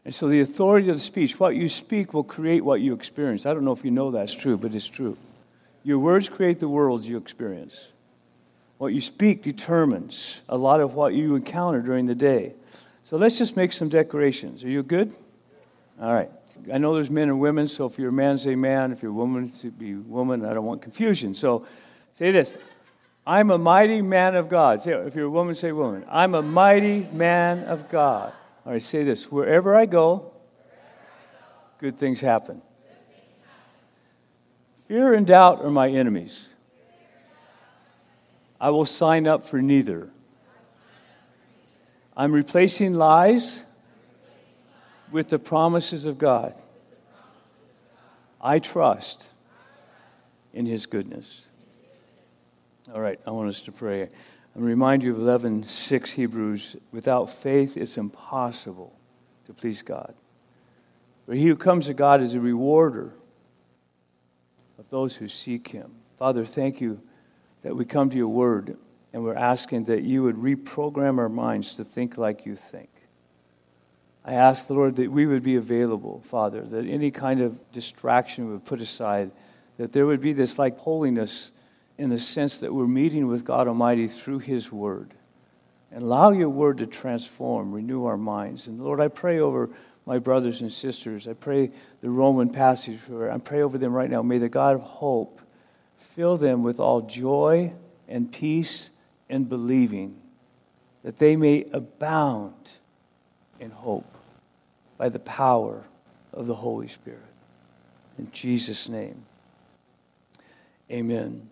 And 0.04 0.14
so 0.14 0.28
the 0.28 0.40
authority 0.40 0.90
of 0.90 1.00
speech, 1.00 1.40
what 1.40 1.56
you 1.56 1.68
speak 1.68 2.12
will 2.12 2.24
create 2.24 2.64
what 2.64 2.80
you 2.80 2.92
experience. 2.92 3.46
I 3.46 3.54
don't 3.54 3.64
know 3.64 3.72
if 3.72 3.84
you 3.84 3.90
know 3.90 4.10
that's 4.10 4.34
true, 4.34 4.58
but 4.58 4.74
it's 4.74 4.88
true. 4.88 5.16
Your 5.82 5.98
words 5.98 6.28
create 6.28 6.60
the 6.60 6.68
worlds 6.68 7.08
you 7.08 7.16
experience. 7.16 7.92
What 8.78 8.92
you 8.92 9.00
speak 9.00 9.42
determines 9.42 10.42
a 10.48 10.56
lot 10.56 10.80
of 10.80 10.94
what 10.94 11.14
you 11.14 11.36
encounter 11.36 11.80
during 11.80 12.06
the 12.06 12.14
day. 12.14 12.54
So 13.04 13.16
let's 13.16 13.38
just 13.38 13.56
make 13.56 13.72
some 13.72 13.88
declarations. 13.88 14.64
Are 14.64 14.68
you 14.68 14.82
good? 14.82 15.14
All 16.00 16.12
right. 16.12 16.30
I 16.72 16.78
know 16.78 16.94
there's 16.94 17.10
men 17.10 17.28
and 17.28 17.40
women, 17.40 17.66
so 17.66 17.86
if 17.86 17.98
you're 17.98 18.08
a 18.08 18.12
man, 18.12 18.38
say 18.38 18.54
man. 18.54 18.92
If 18.92 19.02
you're 19.02 19.10
a 19.10 19.14
woman, 19.14 19.52
say 19.52 19.68
be 19.68 19.94
woman. 19.94 20.44
I 20.44 20.54
don't 20.54 20.64
want 20.64 20.82
confusion. 20.82 21.34
So 21.34 21.66
say 22.14 22.30
this 22.30 22.56
I'm 23.26 23.50
a 23.50 23.58
mighty 23.58 24.02
man 24.02 24.34
of 24.34 24.48
God. 24.48 24.80
Say, 24.80 24.92
if 24.92 25.14
you're 25.14 25.26
a 25.26 25.30
woman, 25.30 25.54
say 25.54 25.72
woman. 25.72 26.04
I'm 26.10 26.34
a 26.34 26.42
mighty 26.42 27.08
man 27.12 27.64
of 27.64 27.88
God. 27.88 28.32
All 28.66 28.72
right, 28.72 28.82
say 28.82 29.04
this 29.04 29.30
wherever 29.30 29.74
I 29.74 29.86
go, 29.86 30.32
good 31.78 31.98
things 31.98 32.20
happen. 32.20 32.60
Fear 34.86 35.14
and 35.14 35.26
doubt 35.26 35.64
are 35.64 35.70
my 35.70 35.88
enemies. 35.88 36.50
I 38.60 38.70
will 38.70 38.84
sign 38.84 39.26
up 39.26 39.42
for 39.42 39.60
neither. 39.62 40.10
I'm 42.16 42.32
replacing 42.32 42.94
lies 42.94 43.64
with 45.10 45.30
the 45.30 45.38
promises 45.38 46.04
of 46.04 46.18
God. 46.18 46.54
I 48.40 48.58
trust 48.58 49.30
in 50.52 50.66
His 50.66 50.86
goodness. 50.86 51.48
All 52.92 53.00
right, 53.00 53.18
I 53.26 53.30
want 53.30 53.48
us 53.48 53.62
to 53.62 53.72
pray. 53.72 54.02
I 54.02 54.08
remind 54.56 55.02
you 55.02 55.14
of 55.14 55.18
11 55.18 55.64
6 55.64 56.10
Hebrews. 56.12 56.76
Without 56.92 57.30
faith, 57.30 57.78
it's 57.78 57.96
impossible 57.96 58.94
to 59.46 59.54
please 59.54 59.80
God. 59.80 60.14
But 61.26 61.38
he 61.38 61.46
who 61.46 61.56
comes 61.56 61.86
to 61.86 61.94
God 61.94 62.20
is 62.20 62.34
a 62.34 62.40
rewarder 62.40 63.14
of 64.78 64.90
those 64.90 65.16
who 65.16 65.28
seek 65.28 65.68
Him. 65.68 65.92
Father, 66.18 66.44
thank 66.44 66.82
you 66.82 67.00
that 67.62 67.74
we 67.74 67.86
come 67.86 68.10
to 68.10 68.18
your 68.18 68.28
word 68.28 68.76
and 69.14 69.24
we're 69.24 69.34
asking 69.34 69.84
that 69.84 70.02
you 70.02 70.22
would 70.22 70.36
reprogram 70.36 71.18
our 71.18 71.30
minds 71.30 71.76
to 71.76 71.84
think 71.84 72.18
like 72.18 72.44
you 72.44 72.54
think. 72.54 72.90
I 74.26 74.34
ask 74.34 74.66
the 74.66 74.74
Lord 74.74 74.96
that 74.96 75.10
we 75.10 75.24
would 75.24 75.42
be 75.42 75.56
available, 75.56 76.20
Father, 76.22 76.62
that 76.62 76.84
any 76.84 77.10
kind 77.10 77.40
of 77.40 77.60
distraction 77.72 78.50
would 78.50 78.66
put 78.66 78.82
aside, 78.82 79.30
that 79.78 79.92
there 79.92 80.04
would 80.04 80.20
be 80.20 80.34
this 80.34 80.58
like 80.58 80.78
holiness 80.78 81.52
in 81.96 82.10
the 82.10 82.18
sense 82.18 82.58
that 82.60 82.74
we're 82.74 82.86
meeting 82.86 83.26
with 83.26 83.44
God 83.44 83.68
Almighty 83.68 84.08
through 84.08 84.40
His 84.40 84.72
Word. 84.72 85.14
And 85.90 86.02
allow 86.02 86.30
your 86.30 86.50
Word 86.50 86.78
to 86.78 86.86
transform, 86.86 87.72
renew 87.72 88.04
our 88.04 88.16
minds. 88.16 88.66
And 88.66 88.82
Lord, 88.82 89.00
I 89.00 89.08
pray 89.08 89.38
over 89.38 89.70
my 90.06 90.18
brothers 90.18 90.60
and 90.60 90.72
sisters. 90.72 91.28
I 91.28 91.34
pray 91.34 91.70
the 92.00 92.10
Roman 92.10 92.50
passage, 92.50 92.98
I 93.10 93.38
pray 93.38 93.62
over 93.62 93.78
them 93.78 93.92
right 93.92 94.10
now. 94.10 94.22
May 94.22 94.38
the 94.38 94.48
God 94.48 94.74
of 94.74 94.82
hope 94.82 95.40
Fill 96.04 96.36
them 96.36 96.62
with 96.62 96.78
all 96.78 97.00
joy 97.02 97.72
and 98.08 98.30
peace 98.30 98.90
and 99.28 99.48
believing, 99.48 100.16
that 101.02 101.18
they 101.18 101.34
may 101.34 101.66
abound 101.72 102.72
in 103.58 103.70
hope 103.70 104.16
by 104.96 105.08
the 105.08 105.18
power 105.18 105.84
of 106.32 106.46
the 106.46 106.54
Holy 106.54 106.88
Spirit. 106.88 107.20
In 108.18 108.30
Jesus' 108.30 108.88
name, 108.88 109.24
amen. 110.90 111.48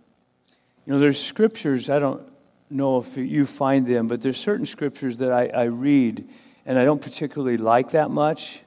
You 0.85 0.93
know, 0.95 0.99
there's 0.99 1.23
scriptures, 1.23 1.89
I 1.89 1.99
don't 1.99 2.23
know 2.69 2.99
if 2.99 3.17
you 3.17 3.47
find 3.47 3.87
them, 3.87 4.09
but 4.09 4.21
there's 4.21 4.37
certain 4.37 4.67
scriptures 4.67 5.19
that 5.19 5.31
I, 5.31 5.47
I 5.47 5.65
read 5.65 6.29
and 6.67 6.79
I 6.79 6.85
don't 6.85 7.01
particularly 7.01 7.57
like 7.57 7.91
that 7.91 8.11
much 8.11 8.63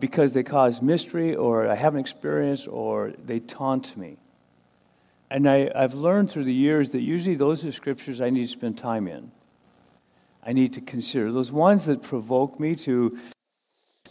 because 0.00 0.32
they 0.32 0.42
cause 0.42 0.82
mystery 0.82 1.34
or 1.34 1.68
I 1.68 1.74
haven't 1.74 2.00
experienced 2.00 2.66
or 2.66 3.12
they 3.24 3.38
taunt 3.38 3.96
me. 3.96 4.16
And 5.30 5.48
I, 5.48 5.70
I've 5.74 5.94
learned 5.94 6.30
through 6.30 6.44
the 6.44 6.54
years 6.54 6.90
that 6.90 7.00
usually 7.00 7.36
those 7.36 7.64
are 7.64 7.72
scriptures 7.72 8.20
I 8.20 8.30
need 8.30 8.42
to 8.42 8.48
spend 8.48 8.76
time 8.76 9.06
in. 9.06 9.30
I 10.44 10.52
need 10.52 10.72
to 10.72 10.80
consider. 10.80 11.30
Those 11.30 11.52
ones 11.52 11.86
that 11.86 12.02
provoke 12.02 12.58
me 12.58 12.74
to 12.76 13.16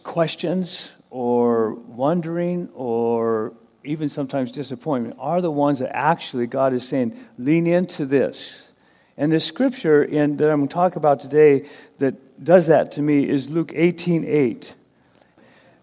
questions 0.03 0.98
or 1.10 1.74
wondering 1.74 2.70
or 2.74 3.53
even 3.84 4.10
sometimes 4.10 4.52
disappointment 4.52 5.16
are 5.20 5.42
the 5.42 5.52
ones 5.52 5.80
that 5.80 5.96
actually 5.96 6.48
God 6.48 6.74
is 6.74 6.88
saying, 6.88 7.18
lean 7.38 7.68
into 7.68 8.06
this. 8.06 8.70
And 9.18 9.32
the 9.32 9.40
scripture 9.40 10.04
in, 10.04 10.38
that 10.38 10.50
I'm 10.50 10.60
going 10.60 10.68
to 10.70 10.74
talk 10.74 10.96
about 10.96 11.20
today 11.20 11.68
that 12.00 12.44
does 12.44 12.68
that 12.68 12.92
to 12.94 13.02
me 13.02 13.28
is 13.28 13.50
Luke 13.50 13.72
18 13.76 14.26
8. 14.26 14.76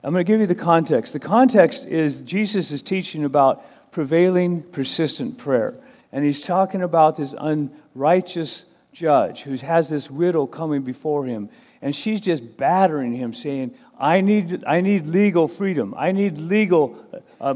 I'm 0.03 0.13
going 0.13 0.25
to 0.25 0.33
give 0.33 0.41
you 0.41 0.47
the 0.47 0.55
context. 0.55 1.13
The 1.13 1.21
context 1.21 1.87
is 1.87 2.23
Jesus 2.23 2.71
is 2.71 2.83
teaching 2.83 3.25
about 3.25 3.65
prevailing, 3.93 4.63
persistent 4.63 5.39
prayer. 5.39 5.75
And 6.13 6.25
he's 6.25 6.41
talking 6.41 6.83
about 6.83 7.17
this 7.17 7.35
unrighteous 7.39 8.65
judge 8.93 9.43
who 9.43 9.55
has 9.57 9.89
this 9.89 10.11
widow 10.11 10.47
coming 10.47 10.83
before 10.83 11.27
him, 11.27 11.51
and 11.83 11.95
she's 11.95 12.21
just 12.21 12.57
battering 12.57 13.15
him, 13.15 13.33
saying, 13.33 13.75
I 13.99 14.21
need, 14.21 14.65
I 14.67 14.81
need 14.81 15.07
legal 15.07 15.49
freedom. 15.49 15.95
I 15.97 16.13
need 16.13 16.39
legal 16.39 16.97
uh, 17.41 17.55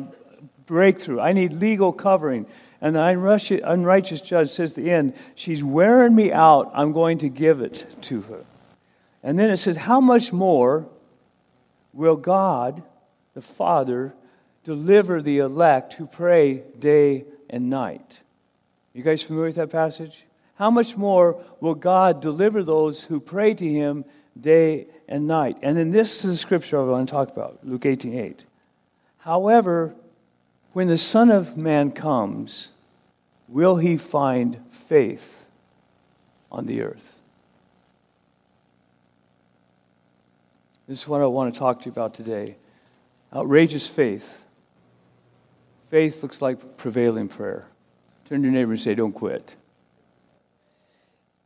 breakthrough. 0.66 1.20
I 1.20 1.32
need 1.32 1.52
legal 1.52 1.92
covering. 1.92 2.46
And 2.80 2.96
the 2.96 3.62
unrighteous 3.64 4.20
judge 4.20 4.48
says 4.48 4.76
at 4.76 4.84
the 4.84 4.90
end, 4.90 5.14
She's 5.34 5.62
wearing 5.62 6.14
me 6.14 6.32
out. 6.32 6.70
I'm 6.74 6.92
going 6.92 7.18
to 7.18 7.28
give 7.28 7.60
it 7.60 7.86
to 8.02 8.22
her. 8.22 8.44
And 9.22 9.38
then 9.38 9.50
it 9.50 9.58
says, 9.58 9.76
How 9.76 10.00
much 10.00 10.32
more 10.32 10.88
will 11.92 12.16
God, 12.16 12.82
the 13.34 13.40
Father, 13.40 14.14
deliver 14.64 15.22
the 15.22 15.38
elect 15.38 15.94
who 15.94 16.06
pray 16.06 16.64
day 16.78 17.24
and 17.48 17.70
night? 17.70 18.22
You 18.92 19.02
guys 19.02 19.22
familiar 19.22 19.46
with 19.46 19.56
that 19.56 19.70
passage? 19.70 20.26
How 20.56 20.70
much 20.70 20.96
more 20.96 21.42
will 21.60 21.74
God 21.74 22.20
deliver 22.20 22.62
those 22.62 23.04
who 23.04 23.20
pray 23.20 23.54
to 23.54 23.66
him 23.66 24.04
day 24.38 24.86
and 25.08 25.26
night? 25.26 25.58
And 25.62 25.76
then 25.76 25.90
this 25.90 26.24
is 26.24 26.32
the 26.32 26.36
scripture 26.36 26.80
I 26.80 26.84
want 26.84 27.08
to 27.08 27.12
talk 27.12 27.30
about, 27.30 27.60
Luke 27.62 27.86
18 27.86 28.18
8. 28.18 28.44
However, 29.18 29.94
when 30.72 30.88
the 30.88 30.96
Son 30.96 31.30
of 31.30 31.56
Man 31.56 31.92
comes, 31.92 32.72
will 33.48 33.76
he 33.76 33.96
find 33.96 34.60
faith 34.68 35.46
on 36.50 36.66
the 36.66 36.82
earth? 36.82 37.20
This 40.88 41.02
is 41.02 41.08
what 41.08 41.20
I 41.20 41.26
want 41.26 41.54
to 41.54 41.58
talk 41.58 41.80
to 41.80 41.86
you 41.86 41.92
about 41.92 42.14
today. 42.14 42.56
Outrageous 43.34 43.86
faith. 43.86 44.44
Faith 45.88 46.22
looks 46.22 46.42
like 46.42 46.76
prevailing 46.76 47.28
prayer. 47.28 47.66
Turn 48.24 48.42
to 48.42 48.48
your 48.48 48.52
neighbor 48.52 48.72
and 48.72 48.80
say, 48.80 48.94
Don't 48.94 49.12
quit. 49.12 49.56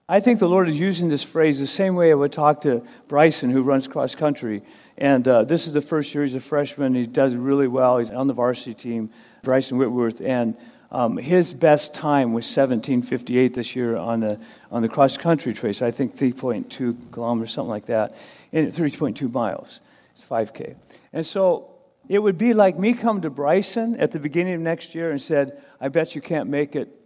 I 0.09 0.21
think 0.21 0.39
the 0.39 0.49
Lord 0.49 0.69
is 0.69 0.79
using 0.79 1.09
this 1.09 1.25
phrase 1.25 1.59
the 1.59 1.67
same 1.67 1.97
way 1.97 2.13
I 2.13 2.15
would 2.15 2.31
talk 2.31 2.61
to 2.61 2.85
Bryson, 3.09 3.51
who 3.51 3.63
runs 3.63 3.89
cross 3.89 4.15
country. 4.15 4.63
And 4.97 5.27
uh, 5.27 5.43
this 5.43 5.67
is 5.67 5.73
the 5.73 5.81
first 5.81 6.15
year 6.15 6.23
he's 6.23 6.37
a 6.37 6.41
freshman. 6.41 6.95
He 6.95 7.07
does 7.07 7.35
really 7.35 7.67
well. 7.67 7.99
He's 7.99 8.13
on 8.13 8.29
the 8.29 8.33
varsity 8.33 8.73
team, 8.73 9.11
Bryson 9.43 9.79
Whitworth. 9.79 10.21
And 10.21 10.57
um, 10.93 11.17
his 11.17 11.53
best 11.53 11.93
time 11.93 12.33
was 12.33 12.45
1758 12.45 13.55
this 13.55 13.75
year 13.75 13.97
on 13.97 14.21
the, 14.21 14.39
on 14.71 14.83
the 14.83 14.89
cross 14.89 15.17
country 15.17 15.53
race. 15.61 15.83
I 15.83 15.91
think 15.91 16.17
3.2 16.17 17.11
kilometers, 17.11 17.51
something 17.51 17.69
like 17.69 17.87
that, 17.87 18.17
and 18.53 18.69
3.2 18.69 19.33
miles. 19.33 19.81
It's 20.13 20.25
5K. 20.25 20.77
And 21.13 21.27
so 21.27 21.75
it 22.09 22.21
would 22.21 22.39
be 22.39 22.55
like 22.55 22.79
me 22.79 22.95
come 22.95 23.23
to 23.23 23.31
Bryson 23.31 23.97
at 23.99 24.13
the 24.13 24.21
beginning 24.21 24.55
of 24.55 24.61
next 24.61 24.95
year 24.95 25.11
and 25.11 25.21
said, 25.21 25.61
I 25.81 25.89
bet 25.89 26.15
you 26.15 26.21
can't 26.21 26.49
make 26.49 26.77
it 26.77 26.97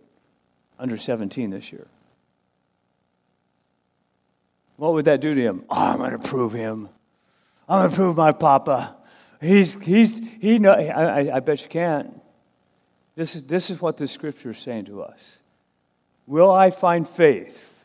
under 0.78 0.98
17 0.98 1.48
this 1.48 1.72
year. 1.72 1.86
What 4.80 4.94
would 4.94 5.04
that 5.04 5.20
do 5.20 5.34
to 5.34 5.40
him? 5.42 5.64
Oh, 5.68 5.92
I'm 5.92 5.98
going 5.98 6.12
to 6.12 6.18
prove 6.18 6.54
him. 6.54 6.88
I'm 7.68 7.80
going 7.80 7.90
to 7.90 7.96
prove 7.96 8.16
my 8.16 8.32
papa. 8.32 8.96
He's, 9.38 9.74
he's, 9.82 10.26
he 10.40 10.58
know, 10.58 10.72
I, 10.72 11.36
I 11.36 11.40
bet 11.40 11.60
you 11.60 11.68
can't. 11.68 12.18
This 13.14 13.34
is, 13.34 13.44
this 13.44 13.68
is 13.68 13.82
what 13.82 13.98
the 13.98 14.08
scripture 14.08 14.52
is 14.52 14.58
saying 14.58 14.86
to 14.86 15.02
us. 15.02 15.40
Will 16.26 16.50
I 16.50 16.70
find 16.70 17.06
faith 17.06 17.84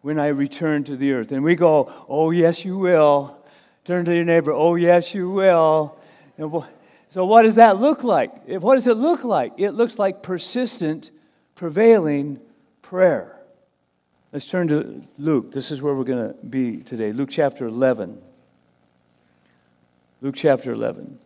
when 0.00 0.18
I 0.18 0.26
return 0.26 0.82
to 0.84 0.96
the 0.96 1.12
earth? 1.12 1.30
And 1.30 1.44
we 1.44 1.54
go, 1.54 1.92
oh, 2.08 2.32
yes, 2.32 2.64
you 2.64 2.78
will. 2.78 3.38
Turn 3.84 4.04
to 4.04 4.12
your 4.12 4.24
neighbor, 4.24 4.50
oh, 4.50 4.74
yes, 4.74 5.14
you 5.14 5.30
will. 5.30 5.96
So, 7.10 7.24
what 7.24 7.42
does 7.42 7.54
that 7.54 7.76
look 7.76 8.02
like? 8.02 8.48
What 8.48 8.74
does 8.74 8.88
it 8.88 8.96
look 8.96 9.22
like? 9.22 9.52
It 9.56 9.70
looks 9.70 10.00
like 10.00 10.24
persistent, 10.24 11.12
prevailing 11.54 12.40
prayer. 12.82 13.33
Let's 14.34 14.50
turn 14.50 14.66
to 14.66 15.00
Luke. 15.16 15.52
This 15.52 15.70
is 15.70 15.80
where 15.80 15.94
we're 15.94 16.02
going 16.02 16.30
to 16.30 16.34
be 16.44 16.78
today. 16.78 17.12
Luke 17.12 17.28
chapter 17.30 17.66
11. 17.66 18.20
Luke 20.20 20.34
chapter 20.34 20.72
11. 20.72 21.20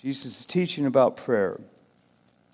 Jesus 0.00 0.38
is 0.38 0.46
teaching 0.46 0.86
about 0.86 1.16
prayer. 1.16 1.60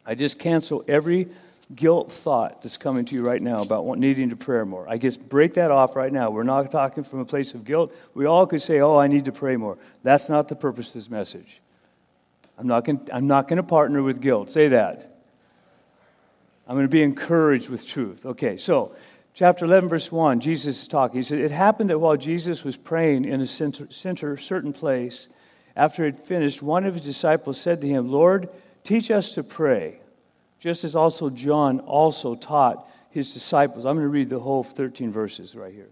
I 0.06 0.14
just 0.14 0.38
cancel 0.38 0.82
every 0.88 1.28
guilt 1.74 2.10
thought 2.10 2.62
that's 2.62 2.78
coming 2.78 3.04
to 3.04 3.16
you 3.16 3.22
right 3.22 3.42
now 3.42 3.60
about 3.60 3.84
needing 3.98 4.30
to 4.30 4.36
pray 4.36 4.64
more. 4.64 4.88
I 4.88 4.96
just 4.96 5.28
break 5.28 5.52
that 5.54 5.70
off 5.70 5.94
right 5.94 6.10
now. 6.10 6.30
We're 6.30 6.42
not 6.42 6.70
talking 6.70 7.04
from 7.04 7.18
a 7.18 7.26
place 7.26 7.52
of 7.52 7.66
guilt. 7.66 7.94
We 8.14 8.24
all 8.24 8.46
could 8.46 8.62
say, 8.62 8.80
oh, 8.80 8.96
I 8.96 9.08
need 9.08 9.26
to 9.26 9.32
pray 9.32 9.58
more. 9.58 9.76
That's 10.02 10.30
not 10.30 10.48
the 10.48 10.56
purpose 10.56 10.88
of 10.88 10.94
this 10.94 11.10
message. 11.10 11.60
I'm 12.56 12.66
not 12.66 12.86
going 12.86 13.56
to 13.56 13.62
partner 13.62 14.02
with 14.02 14.22
guilt. 14.22 14.48
Say 14.48 14.68
that. 14.68 15.10
I'm 16.66 16.74
going 16.76 16.86
to 16.86 16.90
be 16.90 17.02
encouraged 17.02 17.68
with 17.68 17.86
truth. 17.86 18.24
Okay, 18.24 18.56
so 18.56 18.94
chapter 19.34 19.64
11, 19.66 19.88
verse 19.88 20.10
1, 20.10 20.40
Jesus 20.40 20.82
is 20.82 20.88
talking. 20.88 21.18
He 21.18 21.22
said, 21.22 21.38
It 21.38 21.50
happened 21.50 21.90
that 21.90 21.98
while 21.98 22.16
Jesus 22.16 22.64
was 22.64 22.76
praying 22.76 23.24
in 23.24 23.40
a 23.40 23.46
center, 23.46 23.86
center 23.90 24.36
certain 24.36 24.72
place, 24.72 25.28
after 25.76 26.04
he 26.04 26.06
had 26.06 26.18
finished, 26.18 26.62
one 26.62 26.84
of 26.84 26.94
his 26.94 27.04
disciples 27.04 27.60
said 27.60 27.80
to 27.80 27.88
him, 27.88 28.10
Lord, 28.10 28.48
teach 28.82 29.10
us 29.10 29.34
to 29.34 29.42
pray, 29.42 29.98
just 30.58 30.84
as 30.84 30.96
also 30.96 31.30
John 31.30 31.80
also 31.80 32.34
taught 32.34 32.88
his 33.10 33.32
disciples. 33.34 33.84
I'm 33.84 33.96
going 33.96 34.06
to 34.06 34.08
read 34.08 34.30
the 34.30 34.40
whole 34.40 34.62
13 34.62 35.10
verses 35.10 35.54
right 35.54 35.72
here. 35.72 35.88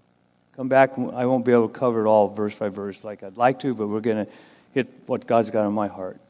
Come 0.57 0.69
back, 0.69 0.99
I 0.99 1.27
won't 1.27 1.45
be 1.45 1.53
able 1.53 1.69
to 1.69 1.75
cover 1.75 2.05
it 2.05 2.09
all 2.09 2.29
verse 2.29 2.59
by 2.59 2.69
verse 2.69 3.05
like 3.05 3.23
I'd 3.23 3.37
like 3.37 3.59
to, 3.61 3.75
but 3.75 3.89
we're 3.89 4.01
going 4.01 4.27
to 4.27 4.33
hit 4.73 4.89
what 5.07 5.27
God's 5.27 5.51
got 5.51 5.67
on 5.67 5.73
my 5.73 5.89
heart. 5.89 6.21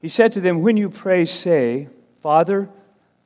He 0.00 0.08
said 0.08 0.32
to 0.32 0.40
them, 0.40 0.62
When 0.62 0.76
you 0.76 0.90
pray, 0.90 1.24
say, 1.24 1.88
Father, 2.20 2.68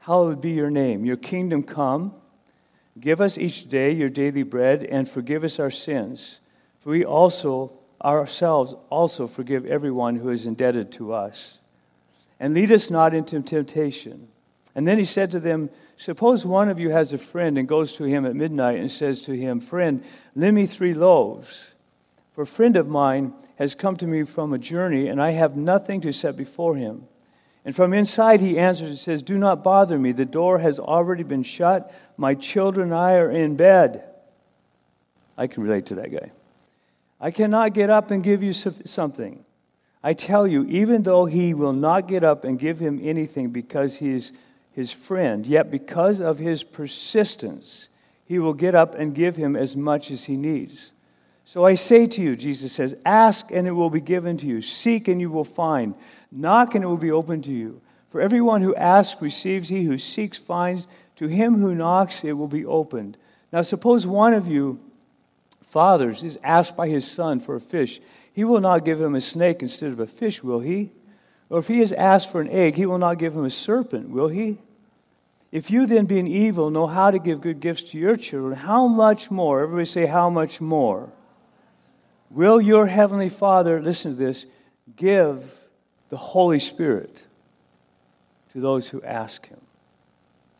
hallowed 0.07 0.41
be 0.41 0.53
your 0.53 0.71
name. 0.71 1.05
Your 1.05 1.17
kingdom 1.17 1.65
come. 1.65 2.15
Give 2.99 3.21
us 3.21 3.37
each 3.37 3.69
day 3.69 3.91
your 3.91 4.09
daily 4.09 4.45
bread 4.45 4.85
and 4.85 5.09
forgive 5.09 5.43
us 5.43 5.59
our 5.59 5.71
sins. 5.71 6.39
For 6.79 6.91
we 6.91 7.05
also 7.05 7.73
ourselves 8.05 8.73
also 8.89 9.27
forgive 9.27 9.67
everyone 9.67 10.17
who 10.17 10.31
is 10.31 10.47
indebted 10.47 10.93
to 10.93 11.13
us. 11.13 11.59
And 12.39 12.55
lead 12.55 12.71
us 12.71 12.89
not 12.89 13.15
into 13.15 13.41
temptation. 13.43 14.29
And 14.77 14.87
then 14.87 14.99
he 14.99 15.05
said 15.05 15.33
to 15.33 15.41
them, 15.41 15.71
Suppose 15.97 16.47
one 16.47 16.69
of 16.69 16.79
you 16.79 16.91
has 16.91 17.13
a 17.13 17.19
friend 17.19 17.59
and 17.59 17.67
goes 17.67 17.95
to 17.95 18.05
him 18.05 18.25
at 18.25 18.37
midnight 18.37 18.79
and 18.79 18.93
says 18.93 19.21
to 19.23 19.33
him, 19.33 19.59
Friend, 19.59 20.05
lend 20.37 20.55
me 20.55 20.67
three 20.67 20.95
loaves. 20.95 21.75
For 22.33 22.43
a 22.43 22.47
friend 22.47 22.77
of 22.77 22.87
mine 22.87 23.33
has 23.57 23.75
come 23.75 23.97
to 23.97 24.07
me 24.07 24.23
from 24.23 24.53
a 24.53 24.59
journey, 24.59 25.09
and 25.09 25.21
I 25.21 25.31
have 25.31 25.57
nothing 25.57 26.01
to 26.03 26.13
set 26.13 26.37
before 26.37 26.77
him. 26.77 27.09
And 27.67 27.75
from 27.75 27.93
inside 27.93 28.41
he 28.41 28.59
answers 28.61 28.91
and 28.91 28.99
says, 28.99 29.25
Do 29.25 29.37
not 29.37 29.65
bother 29.65 29.99
me. 29.99 30.13
The 30.13 30.25
door 30.25 30.61
has 30.61 30.79
already 30.79 31.25
been 31.25 31.43
shut. 31.43 31.93
My 32.17 32.35
children 32.35 32.93
and 32.93 32.95
I 32.95 33.15
are 33.15 33.29
in 33.29 33.57
bed. 33.57 34.09
I 35.37 35.49
can 35.49 35.65
relate 35.65 35.85
to 35.87 35.97
that 35.97 36.13
guy. 36.13 36.31
I 37.21 37.33
cannot 37.33 37.75
get 37.75 37.91
up 37.91 38.13
and 38.13 38.23
give 38.23 38.41
you 38.41 38.53
something. 38.53 39.45
I 40.01 40.13
tell 40.13 40.47
you, 40.47 40.65
even 40.67 41.03
though 41.03 41.25
he 41.25 41.55
will 41.55 41.73
not 41.73 42.07
get 42.07 42.23
up 42.23 42.45
and 42.45 42.57
give 42.57 42.79
him 42.79 43.01
anything 43.03 43.51
because 43.51 43.97
he 43.97 44.11
is 44.11 44.33
his 44.71 44.93
friend, 44.93 45.45
yet 45.45 45.69
because 45.69 46.21
of 46.21 46.39
his 46.39 46.63
persistence, 46.63 47.89
he 48.25 48.39
will 48.39 48.55
get 48.55 48.77
up 48.77 48.95
and 48.95 49.13
give 49.13 49.35
him 49.35 49.57
as 49.57 49.77
much 49.77 50.13
as 50.13 50.27
he 50.27 50.37
needs. 50.37 50.93
So 51.47 51.65
I 51.65 51.75
say 51.75 52.09
to 52.09 52.21
you, 52.21 52.35
Jesus 52.35 52.73
says, 52.73 52.97
ask 53.05 53.53
and 53.53 53.69
it 53.69 53.71
will 53.71 53.89
be 53.89 54.01
given 54.01 54.37
to 54.39 54.49
you. 54.49 54.61
Seek 54.61 55.07
and 55.07 55.21
you 55.21 55.31
will 55.31 55.45
find. 55.45 55.95
Knock 56.33 56.75
and 56.75 56.83
it 56.83 56.89
will 56.89 56.97
be 56.97 57.13
opened 57.13 57.45
to 57.45 57.53
you. 57.53 57.81
For 58.11 58.21
everyone 58.21 58.63
who 58.63 58.75
asks 58.75 59.23
receives, 59.23 59.69
he 59.69 59.85
who 59.85 59.97
seeks 59.97 60.39
finds. 60.39 60.89
To 61.15 61.29
him 61.29 61.55
who 61.55 61.73
knocks 61.73 62.25
it 62.25 62.33
will 62.33 62.49
be 62.49 62.67
opened. 62.67 63.17
Now 63.53 63.63
suppose 63.63 64.09
one 64.09 64.35
of 64.35 64.49
you, 64.49 64.81
fathers, 65.63 66.25
is 66.25 66.37
asked 66.43 66.77
by 66.77 66.89
his 66.89 67.09
son 67.09 67.39
for 67.39 67.55
a 67.55 67.61
fish. 67.61 68.01
He 68.33 68.43
will 68.43 68.61
not 68.61 68.85
give 68.85 69.01
him 69.01 69.15
a 69.15 69.21
snake 69.21 69.63
instead 69.63 69.93
of 69.93 70.01
a 70.01 70.07
fish, 70.09 70.43
will 70.43 70.61
he? 70.61 70.91
Or 71.49 71.61
if 71.61 71.69
he 71.69 71.81
is 71.81 71.93
asked 71.93 72.33
for 72.33 72.41
an 72.41 72.51
egg, 72.51 72.75
he 72.75 72.87
will 72.87 72.99
not 72.99 73.21
give 73.21 73.37
him 73.37 73.45
a 73.45 73.51
serpent, 73.51 74.11
will 74.11 74.29
he? 74.29 74.59
If 75.53 75.71
you 75.71 75.87
then, 75.87 76.07
being 76.07 76.27
evil, 76.27 76.71
know 76.71 76.89
how 76.89 77.13
to 77.13 77.21
give 77.21 77.41
good 77.41 77.61
gifts 77.61 77.85
to 77.93 77.99
your 77.99 78.17
children, 78.17 78.57
how 78.57 78.89
much 78.89 79.31
more? 79.31 79.63
Everybody 79.63 79.85
say, 79.85 80.07
how 80.07 80.29
much 80.29 80.61
more? 80.61 81.13
Will 82.31 82.61
your 82.61 82.87
Heavenly 82.87 83.29
Father, 83.29 83.81
listen 83.81 84.13
to 84.13 84.17
this, 84.17 84.47
give 84.97 85.69
the 86.09 86.17
Holy 86.17 86.59
Spirit 86.59 87.25
to 88.51 88.61
those 88.61 88.89
who 88.89 89.01
ask 89.03 89.49
Him? 89.49 89.61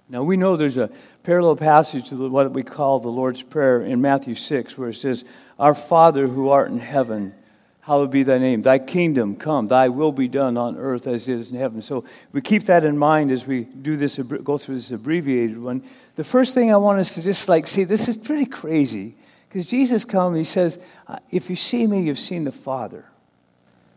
Now, 0.09 0.23
we 0.23 0.37
know 0.37 0.57
there's 0.57 0.77
a 0.77 0.91
parallel 1.25 1.57
passage 1.57 2.11
to 2.11 2.29
what 2.29 2.53
we 2.53 2.63
call 2.63 3.01
the 3.01 3.09
Lord's 3.09 3.43
Prayer 3.43 3.81
in 3.81 4.01
Matthew 4.01 4.37
6, 4.37 4.79
where 4.79 4.91
it 4.91 4.95
says, 4.95 5.25
Our 5.59 5.75
Father 5.75 6.29
who 6.29 6.49
art 6.49 6.71
in 6.71 6.79
heaven, 6.79 7.35
hallowed 7.81 8.13
be 8.13 8.23
thy 8.23 8.39
name. 8.39 8.63
Thy 8.63 8.79
kingdom 8.79 9.35
come, 9.35 9.67
thy 9.67 9.89
will 9.89 10.13
be 10.13 10.29
done 10.29 10.57
on 10.57 10.77
earth 10.77 11.09
as 11.09 11.29
it 11.29 11.35
is 11.35 11.51
in 11.51 11.59
heaven. 11.59 11.83
So 11.83 12.05
we 12.33 12.41
keep 12.41 12.65
that 12.65 12.85
in 12.85 12.97
mind 12.97 13.33
as 13.33 13.49
we 13.49 13.65
do 13.65 13.97
this, 13.97 14.17
go 14.19 14.57
through 14.57 14.77
this 14.77 14.93
abbreviated 14.93 15.61
one. 15.61 15.83
The 16.15 16.25
first 16.25 16.55
thing 16.55 16.73
I 16.73 16.77
want 16.77 17.01
us 17.01 17.17
to 17.17 17.23
just 17.23 17.49
like 17.49 17.67
see, 17.67 17.83
this 17.83 18.07
is 18.07 18.17
pretty 18.17 18.47
crazy 18.47 19.17
because 19.57 19.71
Jesus 19.71 20.05
comes, 20.05 20.37
he 20.37 20.45
says, 20.45 20.79
uh, 21.07 21.19
If 21.31 21.49
you 21.49 21.57
see 21.57 21.87
me, 21.87 22.03
you've 22.03 22.19
seen 22.19 22.45
the 22.45 22.53
Father. 22.53 23.07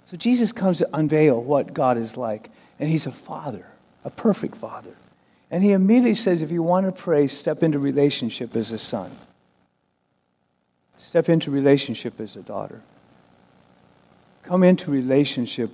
So 0.05 0.15
Jesus 0.15 0.53
comes 0.53 0.77
to 0.77 0.87
unveil 0.93 1.43
what 1.43 1.73
God 1.73 1.97
is 1.97 2.15
like. 2.15 2.49
And 2.79 2.87
he's 2.87 3.05
a 3.05 3.11
father, 3.11 3.65
a 4.05 4.09
perfect 4.09 4.55
father. 4.55 4.95
And 5.51 5.61
he 5.61 5.73
immediately 5.73 6.13
says, 6.13 6.41
if 6.41 6.49
you 6.49 6.63
want 6.63 6.85
to 6.85 6.93
pray, 6.93 7.27
step 7.27 7.61
into 7.61 7.77
relationship 7.77 8.55
as 8.55 8.71
a 8.71 8.79
son. 8.79 9.11
Step 10.97 11.27
into 11.27 11.51
relationship 11.51 12.21
as 12.21 12.37
a 12.37 12.41
daughter. 12.41 12.79
Come 14.43 14.63
into 14.63 14.89
relationship 14.89 15.71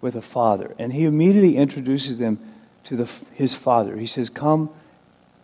with 0.00 0.14
a 0.14 0.22
father. 0.22 0.76
And 0.78 0.92
he 0.92 1.06
immediately 1.06 1.56
introduces 1.56 2.20
them 2.20 2.38
to 2.84 2.94
the, 2.94 3.24
his 3.34 3.56
father. 3.56 3.96
He 3.96 4.06
says, 4.06 4.30
Come 4.30 4.70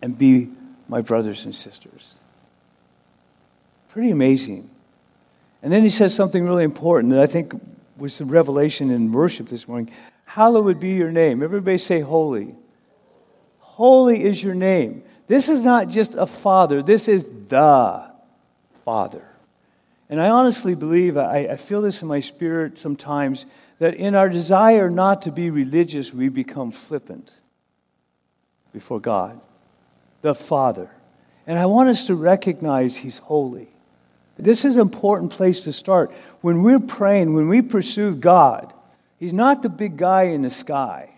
and 0.01 0.17
be 0.17 0.49
my 0.87 1.01
brothers 1.01 1.43
and 1.43 1.53
sisters. 1.53 2.20
Pretty 3.91 4.09
amazing. 4.09 4.69
And 5.61 5.71
then 5.71 5.83
he 5.83 5.89
says 5.89 6.15
something 6.15 6.45
really 6.45 6.63
important 6.63 7.11
that 7.11 7.21
I 7.21 7.25
think 7.25 7.53
was 7.97 8.17
the 8.17 8.23
revelation 8.25 8.89
in 8.89 9.11
worship 9.11 9.49
this 9.49 9.67
morning. 9.67 9.91
Hallowed 10.23 10.79
be 10.79 10.91
your 10.91 11.11
name. 11.11 11.43
Everybody 11.43 11.77
say 11.77 11.99
holy. 11.99 12.55
Holy 13.59 14.23
is 14.23 14.41
your 14.41 14.55
name. 14.55 15.03
This 15.27 15.49
is 15.49 15.65
not 15.65 15.89
just 15.89 16.15
a 16.15 16.25
father, 16.25 16.81
this 16.81 17.09
is 17.09 17.29
the 17.49 18.09
Father. 18.85 19.25
And 20.09 20.21
I 20.21 20.29
honestly 20.29 20.73
believe, 20.73 21.17
I, 21.17 21.47
I, 21.51 21.55
feel 21.57 21.81
this 21.81 22.01
in 22.01 22.07
my 22.07 22.19
spirit 22.19 22.79
sometimes, 22.79 23.45
that 23.79 23.93
in 23.93 24.15
our 24.15 24.27
desire 24.27 24.89
not 24.89 25.21
to 25.23 25.31
be 25.31 25.49
religious, 25.49 26.13
we 26.13 26.29
become 26.29 26.71
flippant 26.71 27.35
before 28.73 28.99
God, 28.99 29.39
the 30.21 30.35
Father. 30.35 30.91
And 31.45 31.57
I 31.59 31.65
want 31.65 31.89
us 31.89 32.07
to 32.07 32.15
recognize 32.15 32.97
He's 32.97 33.19
holy. 33.19 33.69
This 34.41 34.65
is 34.65 34.75
an 34.75 34.81
important 34.81 35.31
place 35.31 35.63
to 35.65 35.73
start. 35.73 36.11
When 36.41 36.63
we're 36.63 36.79
praying, 36.79 37.33
when 37.33 37.47
we 37.47 37.61
pursue 37.61 38.15
God, 38.15 38.73
He's 39.19 39.33
not 39.33 39.61
the 39.61 39.69
big 39.69 39.97
guy 39.97 40.23
in 40.23 40.41
the 40.41 40.49
sky. 40.49 41.11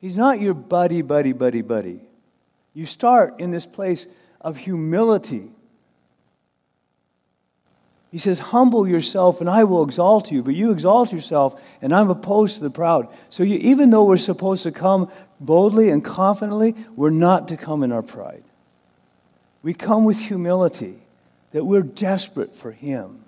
He's 0.00 0.16
not 0.16 0.40
your 0.40 0.54
buddy, 0.54 1.02
buddy, 1.02 1.32
buddy, 1.32 1.60
buddy. 1.60 2.00
You 2.72 2.86
start 2.86 3.38
in 3.40 3.50
this 3.50 3.66
place 3.66 4.06
of 4.40 4.56
humility. 4.56 5.50
He 8.10 8.18
says, 8.18 8.38
Humble 8.38 8.88
yourself 8.88 9.40
and 9.40 9.50
I 9.50 9.64
will 9.64 9.82
exalt 9.82 10.30
you. 10.32 10.42
But 10.42 10.54
you 10.54 10.70
exalt 10.70 11.12
yourself 11.12 11.60
and 11.82 11.94
I'm 11.94 12.08
opposed 12.08 12.56
to 12.56 12.62
the 12.62 12.70
proud. 12.70 13.12
So 13.28 13.42
you, 13.42 13.56
even 13.56 13.90
though 13.90 14.04
we're 14.04 14.16
supposed 14.16 14.62
to 14.62 14.72
come 14.72 15.10
boldly 15.40 15.90
and 15.90 16.02
confidently, 16.02 16.74
we're 16.96 17.10
not 17.10 17.48
to 17.48 17.56
come 17.56 17.82
in 17.82 17.92
our 17.92 18.02
pride. 18.02 18.44
We 19.68 19.74
come 19.74 20.06
with 20.06 20.18
humility 20.18 20.94
that 21.50 21.62
we're 21.62 21.82
desperate 21.82 22.56
for 22.56 22.72
Him. 22.72 23.22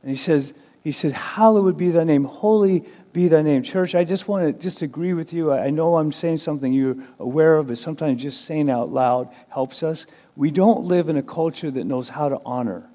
And 0.00 0.10
He 0.10 0.16
says, 0.16 0.54
he 0.82 0.92
says, 0.92 1.12
Hallowed 1.12 1.76
be 1.76 1.90
thy 1.90 2.04
name, 2.04 2.24
holy 2.24 2.86
be 3.12 3.28
thy 3.28 3.42
name. 3.42 3.62
Church, 3.62 3.94
I 3.94 4.02
just 4.02 4.28
want 4.28 4.46
to 4.46 4.62
just 4.62 4.80
agree 4.80 5.12
with 5.12 5.34
you. 5.34 5.52
I 5.52 5.68
know 5.68 5.98
I'm 5.98 6.10
saying 6.10 6.38
something 6.38 6.72
you're 6.72 6.96
aware 7.18 7.56
of, 7.56 7.66
but 7.66 7.76
sometimes 7.76 8.22
just 8.22 8.46
saying 8.46 8.70
out 8.70 8.88
loud 8.88 9.28
helps 9.50 9.82
us. 9.82 10.06
We 10.36 10.50
don't 10.50 10.84
live 10.84 11.10
in 11.10 11.18
a 11.18 11.22
culture 11.22 11.70
that 11.70 11.84
knows 11.84 12.08
how 12.08 12.30
to 12.30 12.38
honor. 12.46 12.88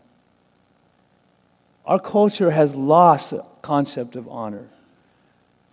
Our 1.85 1.99
culture 1.99 2.49
has 2.49 2.73
lost 2.73 3.29
the 3.29 3.45
concept 3.61 4.15
of 4.15 4.27
honor. 4.27 4.67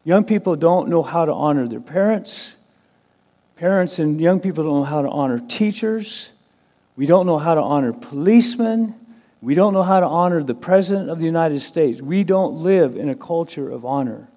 Young 0.05 0.23
people 0.23 0.55
don't 0.55 0.91
know 0.91 1.03
how 1.03 1.25
to 1.25 1.33
honor 1.33 1.67
their 1.67 1.81
parents. 1.81 2.59
Parents 3.57 3.99
and 3.99 4.21
young 4.21 4.39
people 4.39 4.65
don't 4.65 4.81
know 4.81 4.85
how 4.85 5.01
to 5.01 5.09
honor 5.09 5.39
teachers. 5.39 6.33
We 6.99 7.07
don't 7.07 7.27
know 7.27 7.39
how 7.39 7.55
to 7.55 7.63
honor 7.63 7.93
policemen. 7.93 8.93
We 9.41 9.55
don't 9.55 9.73
know 9.73 9.85
how 9.85 10.01
to 10.01 10.07
honor 10.07 10.43
the 10.43 10.57
President 10.57 11.09
of 11.09 11.21
the 11.21 11.27
United 11.27 11.61
States. 11.61 12.03
We 12.03 12.25
don't 12.25 12.55
live 12.55 12.97
in 12.97 13.09
a 13.09 13.15
culture 13.15 13.71
of 13.71 13.85
honor. 13.85 14.29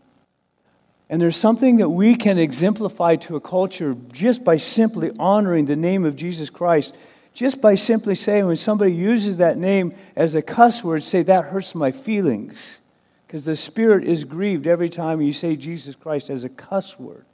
And 1.10 1.20
there's 1.20 1.36
something 1.36 1.78
that 1.78 1.90
we 1.90 2.16
can 2.16 2.38
exemplify 2.38 3.16
to 3.16 3.36
a 3.36 3.42
culture 3.42 3.96
just 4.14 4.46
by 4.46 4.58
simply 4.58 5.10
honoring 5.18 5.66
the 5.66 5.76
name 5.76 6.06
of 6.06 6.16
Jesus 6.16 6.52
Christ. 6.52 6.96
Just 7.34 7.62
by 7.62 7.74
simply 7.74 8.14
saying, 8.14 8.46
when 8.46 8.58
somebody 8.58 8.94
uses 8.94 9.38
that 9.38 9.58
name 9.58 9.96
as 10.16 10.36
a 10.36 10.44
cuss 10.44 10.84
word, 10.84 11.02
say, 11.02 11.24
that 11.24 11.46
hurts 11.46 11.74
my 11.74 11.92
feelings. 11.92 12.80
Because 13.26 13.44
the 13.44 13.56
Spirit 13.56 14.04
is 14.04 14.24
grieved 14.24 14.68
every 14.68 14.88
time 14.88 15.20
you 15.20 15.34
say 15.34 15.56
Jesus 15.56 15.96
Christ 15.96 16.30
as 16.30 16.44
a 16.44 16.50
cuss 16.50 17.00
word. 17.00 17.26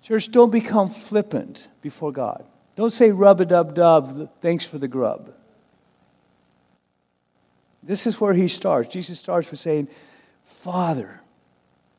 Church, 0.00 0.30
don't 0.30 0.52
become 0.52 0.86
flippant 0.88 1.66
before 1.82 2.12
God. 2.12 2.46
Don't 2.76 2.90
say 2.90 3.10
rub 3.10 3.40
a 3.40 3.44
dub 3.44 3.74
dub, 3.74 4.30
thanks 4.40 4.64
for 4.64 4.78
the 4.78 4.88
grub. 4.88 5.32
This 7.82 8.06
is 8.06 8.20
where 8.20 8.34
he 8.34 8.48
starts. 8.48 8.88
Jesus 8.88 9.18
starts 9.18 9.50
with 9.50 9.60
saying, 9.60 9.88
Father, 10.42 11.20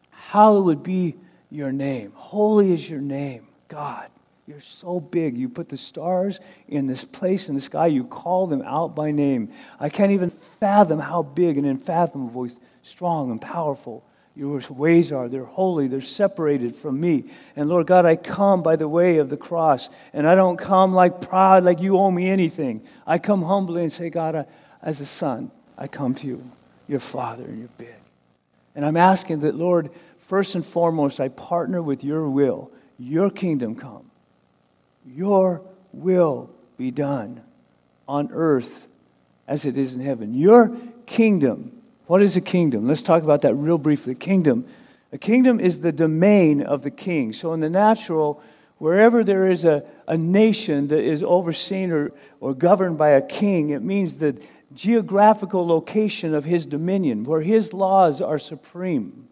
hallowed 0.10 0.84
be 0.84 1.16
your 1.50 1.72
name. 1.72 2.12
Holy 2.16 2.72
is 2.72 2.90
your 2.90 3.02
name, 3.02 3.48
God. 3.68 4.10
You're 4.48 4.60
so 4.60 5.00
big. 5.00 5.38
You 5.38 5.50
put 5.50 5.70
the 5.70 5.78
stars 5.78 6.40
in 6.68 6.88
this 6.88 7.04
place 7.04 7.50
in 7.50 7.56
the 7.56 7.62
sky. 7.62 7.88
You 7.88 8.04
call 8.04 8.46
them 8.46 8.62
out 8.64 8.96
by 8.96 9.12
name. 9.12 9.52
I 9.80 9.90
can't 9.90 10.12
even 10.12 10.30
fathom 10.30 11.00
how 11.00 11.24
big 11.24 11.58
and 11.58 11.66
unfathomable, 11.66 12.48
strong 12.84 13.32
and 13.32 13.42
powerful 13.42 14.04
your 14.36 14.62
ways 14.70 15.12
are. 15.12 15.30
They're 15.30 15.46
holy. 15.46 15.88
They're 15.88 16.02
separated 16.02 16.76
from 16.76 17.00
me. 17.00 17.24
And 17.56 17.70
Lord 17.70 17.88
God, 17.88 18.06
I 18.06 18.18
come 18.18 18.62
by 18.62 18.76
the 18.76 18.88
way 18.88 19.18
of 19.18 19.30
the 19.30 19.38
cross. 19.38 19.90
And 20.12 20.28
I 20.28 20.36
don't 20.36 20.58
come 20.58 20.94
like 20.94 21.22
proud, 21.22 21.64
like 21.64 21.80
you 21.80 21.98
owe 21.98 22.12
me 22.12 22.30
anything. 22.30 22.86
I 23.08 23.18
come 23.18 23.44
humbly 23.44 23.84
and 23.84 23.92
say, 23.92 24.10
God, 24.10 24.36
I, 24.36 24.46
as 24.82 25.00
a 25.00 25.06
son, 25.06 25.52
I 25.78 25.88
come 25.88 26.14
to 26.16 26.28
you, 26.28 26.52
your 26.88 27.00
father, 27.00 27.44
and 27.44 27.58
you're 27.58 27.70
big. 27.78 27.96
And 28.76 28.86
I'm 28.86 28.98
asking 28.98 29.40
that, 29.40 29.56
Lord, 29.56 29.90
first 30.20 30.54
and 30.54 30.66
foremost, 30.66 31.22
I 31.22 31.30
partner 31.30 31.82
with 31.82 32.04
your 32.04 32.30
will. 32.30 32.72
Your 33.00 33.30
kingdom 33.30 33.76
come. 33.76 34.12
Your 35.06 35.62
will 35.94 36.50
be 36.78 36.92
done 36.92 37.42
on 38.08 38.30
earth 38.34 38.88
as 39.48 39.66
it 39.66 39.78
is 39.78 39.96
in 39.96 40.04
heaven. 40.04 40.34
Your 40.34 40.76
kingdom. 41.06 41.72
What 42.08 42.22
is 42.22 42.36
a 42.36 42.42
kingdom? 42.42 42.88
Let's 42.88 43.02
talk 43.02 43.24
about 43.24 43.42
that 43.42 43.56
real 43.56 43.80
briefly. 43.80 44.14
Kingdom. 44.14 44.66
A 45.12 45.18
kingdom 45.18 45.60
is 45.60 45.80
the 45.80 45.92
domain 45.92 46.62
of 46.62 46.84
the 46.84 46.92
king. 46.92 47.34
So 47.34 47.54
in 47.54 47.62
the 47.62 47.70
natural, 47.70 48.44
wherever 48.78 49.24
there 49.24 49.50
is 49.50 49.66
a, 49.66 49.84
a 50.08 50.18
nation 50.18 50.88
that 50.90 51.04
is 51.04 51.24
overseen 51.24 51.92
or, 51.92 52.12
or 52.40 52.54
governed 52.54 52.98
by 52.98 53.10
a 53.10 53.22
king, 53.22 53.70
it 53.70 53.82
means 53.82 54.18
the 54.18 54.40
geographical 54.74 55.66
location 55.66 56.36
of 56.36 56.46
his 56.46 56.66
dominion, 56.66 57.24
where 57.24 57.42
his 57.42 57.74
laws 57.74 58.22
are 58.22 58.38
supreme. 58.38 59.28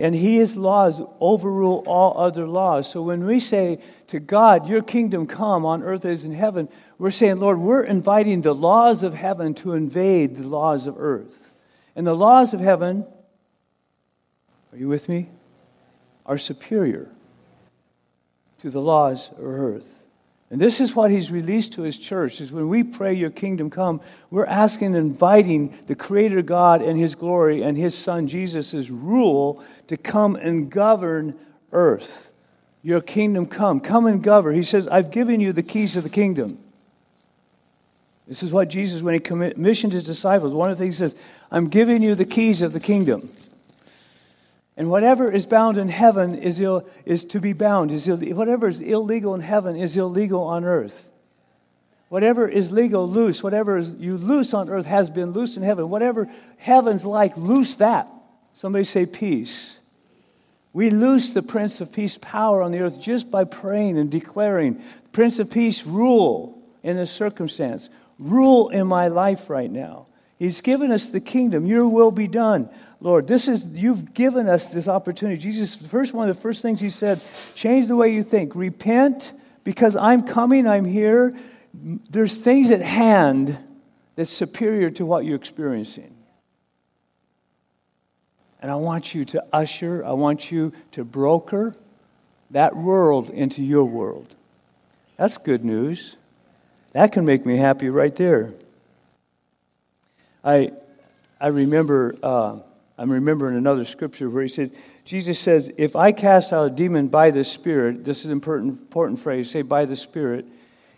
And 0.00 0.14
his 0.14 0.56
laws 0.56 1.02
overrule 1.20 1.84
all 1.86 2.18
other 2.18 2.46
laws. 2.46 2.90
So 2.90 3.02
when 3.02 3.24
we 3.24 3.40
say 3.40 3.80
to 4.06 4.20
God, 4.20 4.68
Your 4.68 4.82
kingdom 4.82 5.26
come 5.26 5.66
on 5.66 5.82
earth 5.82 6.04
as 6.04 6.24
in 6.24 6.32
heaven, 6.32 6.68
we're 6.98 7.10
saying, 7.10 7.38
Lord, 7.38 7.58
we're 7.58 7.82
inviting 7.82 8.42
the 8.42 8.54
laws 8.54 9.02
of 9.02 9.14
heaven 9.14 9.54
to 9.54 9.74
invade 9.74 10.36
the 10.36 10.46
laws 10.46 10.86
of 10.86 10.96
earth. 10.98 11.52
And 11.98 12.06
the 12.06 12.14
laws 12.14 12.54
of 12.54 12.60
heaven, 12.60 13.04
are 14.72 14.78
you 14.78 14.86
with 14.86 15.08
me? 15.08 15.30
Are 16.24 16.38
superior 16.38 17.10
to 18.58 18.70
the 18.70 18.80
laws 18.80 19.30
of 19.30 19.44
earth. 19.44 20.04
And 20.48 20.60
this 20.60 20.80
is 20.80 20.94
what 20.94 21.10
he's 21.10 21.32
released 21.32 21.72
to 21.72 21.82
his 21.82 21.98
church 21.98 22.40
is 22.40 22.52
when 22.52 22.68
we 22.68 22.84
pray 22.84 23.14
your 23.14 23.30
kingdom 23.30 23.68
come, 23.68 24.00
we're 24.30 24.46
asking 24.46 24.94
and 24.94 25.10
inviting 25.10 25.76
the 25.88 25.96
creator 25.96 26.40
God 26.40 26.82
and 26.82 26.96
his 26.96 27.16
glory 27.16 27.64
and 27.64 27.76
his 27.76 27.98
son 27.98 28.28
Jesus' 28.28 28.88
rule 28.90 29.60
to 29.88 29.96
come 29.96 30.36
and 30.36 30.70
govern 30.70 31.36
earth. 31.72 32.30
Your 32.80 33.00
kingdom 33.00 33.46
come. 33.46 33.80
Come 33.80 34.06
and 34.06 34.22
govern. 34.22 34.54
He 34.54 34.62
says, 34.62 34.86
I've 34.86 35.10
given 35.10 35.40
you 35.40 35.52
the 35.52 35.64
keys 35.64 35.96
of 35.96 36.04
the 36.04 36.10
kingdom. 36.10 36.62
This 38.28 38.42
is 38.42 38.52
what 38.52 38.68
Jesus, 38.68 39.00
when 39.00 39.14
he 39.14 39.20
commissioned 39.20 39.94
his 39.94 40.02
disciples, 40.02 40.52
one 40.52 40.70
of 40.70 40.76
the 40.76 40.84
things 40.84 40.98
he 40.98 41.08
says, 41.08 41.16
I'm 41.50 41.68
giving 41.68 42.02
you 42.02 42.14
the 42.14 42.26
keys 42.26 42.60
of 42.60 42.74
the 42.74 42.80
kingdom. 42.80 43.30
And 44.76 44.90
whatever 44.90 45.32
is 45.32 45.46
bound 45.46 45.78
in 45.78 45.88
heaven 45.88 46.34
is, 46.36 46.60
Ill, 46.60 46.86
is 47.06 47.24
to 47.24 47.40
be 47.40 47.54
bound. 47.54 47.90
Is 47.90 48.06
Ill, 48.06 48.18
whatever 48.36 48.68
is 48.68 48.80
illegal 48.80 49.34
in 49.34 49.40
heaven 49.40 49.76
is 49.76 49.96
illegal 49.96 50.42
on 50.44 50.64
earth. 50.64 51.10
Whatever 52.10 52.46
is 52.46 52.70
legal, 52.70 53.08
loose. 53.08 53.42
Whatever 53.42 53.78
is 53.78 53.92
you 53.98 54.16
loose 54.16 54.54
on 54.54 54.68
earth 54.70 54.86
has 54.86 55.10
been 55.10 55.32
loose 55.32 55.56
in 55.56 55.62
heaven. 55.62 55.88
Whatever 55.88 56.30
heaven's 56.58 57.04
like, 57.04 57.36
loose 57.36 57.74
that. 57.76 58.10
Somebody 58.52 58.84
say 58.84 59.06
peace. 59.06 59.78
We 60.72 60.90
loose 60.90 61.32
the 61.32 61.42
Prince 61.42 61.80
of 61.80 61.92
Peace 61.92 62.18
power 62.18 62.62
on 62.62 62.72
the 62.72 62.80
earth 62.80 63.00
just 63.00 63.30
by 63.30 63.44
praying 63.44 63.98
and 63.98 64.10
declaring, 64.10 64.82
Prince 65.12 65.38
of 65.38 65.50
Peace, 65.50 65.84
rule 65.84 66.62
in 66.82 66.96
this 66.96 67.10
circumstance. 67.10 67.90
Rule 68.18 68.68
in 68.68 68.86
my 68.86 69.08
life 69.08 69.48
right 69.48 69.70
now. 69.70 70.06
He's 70.38 70.60
given 70.60 70.92
us 70.92 71.08
the 71.08 71.20
kingdom. 71.20 71.66
Your 71.66 71.88
will 71.88 72.12
be 72.12 72.28
done. 72.28 72.70
Lord, 73.00 73.26
this 73.26 73.48
is 73.48 73.66
you've 73.68 74.14
given 74.14 74.48
us 74.48 74.68
this 74.68 74.88
opportunity. 74.88 75.40
Jesus, 75.40 75.76
the 75.76 75.88
first 75.88 76.14
one 76.14 76.28
of 76.28 76.36
the 76.36 76.40
first 76.40 76.62
things 76.62 76.80
he 76.80 76.90
said, 76.90 77.20
change 77.54 77.88
the 77.88 77.96
way 77.96 78.12
you 78.12 78.22
think. 78.22 78.54
Repent 78.54 79.32
because 79.64 79.96
I'm 79.96 80.22
coming, 80.22 80.66
I'm 80.66 80.84
here. 80.84 81.32
There's 81.74 82.36
things 82.36 82.70
at 82.70 82.82
hand 82.82 83.58
that's 84.14 84.30
superior 84.30 84.90
to 84.90 85.06
what 85.06 85.24
you're 85.24 85.36
experiencing. 85.36 86.14
And 88.60 88.70
I 88.70 88.76
want 88.76 89.14
you 89.14 89.24
to 89.26 89.44
usher, 89.52 90.04
I 90.04 90.12
want 90.12 90.50
you 90.50 90.72
to 90.92 91.04
broker 91.04 91.74
that 92.50 92.76
world 92.76 93.30
into 93.30 93.62
your 93.62 93.84
world. 93.84 94.34
That's 95.16 95.38
good 95.38 95.64
news. 95.64 96.16
That 96.92 97.12
can 97.12 97.24
make 97.24 97.44
me 97.44 97.56
happy 97.56 97.90
right 97.90 98.14
there. 98.14 98.52
I, 100.42 100.72
I 101.40 101.48
remember, 101.48 102.14
uh, 102.22 102.60
I'm 102.96 103.10
remembering 103.10 103.56
another 103.56 103.84
scripture 103.84 104.30
where 104.30 104.42
he 104.42 104.48
said, 104.48 104.72
Jesus 105.04 105.38
says, 105.38 105.70
If 105.76 105.96
I 105.96 106.12
cast 106.12 106.52
out 106.52 106.66
a 106.66 106.70
demon 106.70 107.08
by 107.08 107.30
the 107.30 107.44
Spirit, 107.44 108.04
this 108.04 108.20
is 108.20 108.26
an 108.26 108.32
important, 108.32 108.72
important 108.80 109.18
phrase, 109.18 109.50
say 109.50 109.62
by 109.62 109.84
the 109.84 109.96
Spirit. 109.96 110.46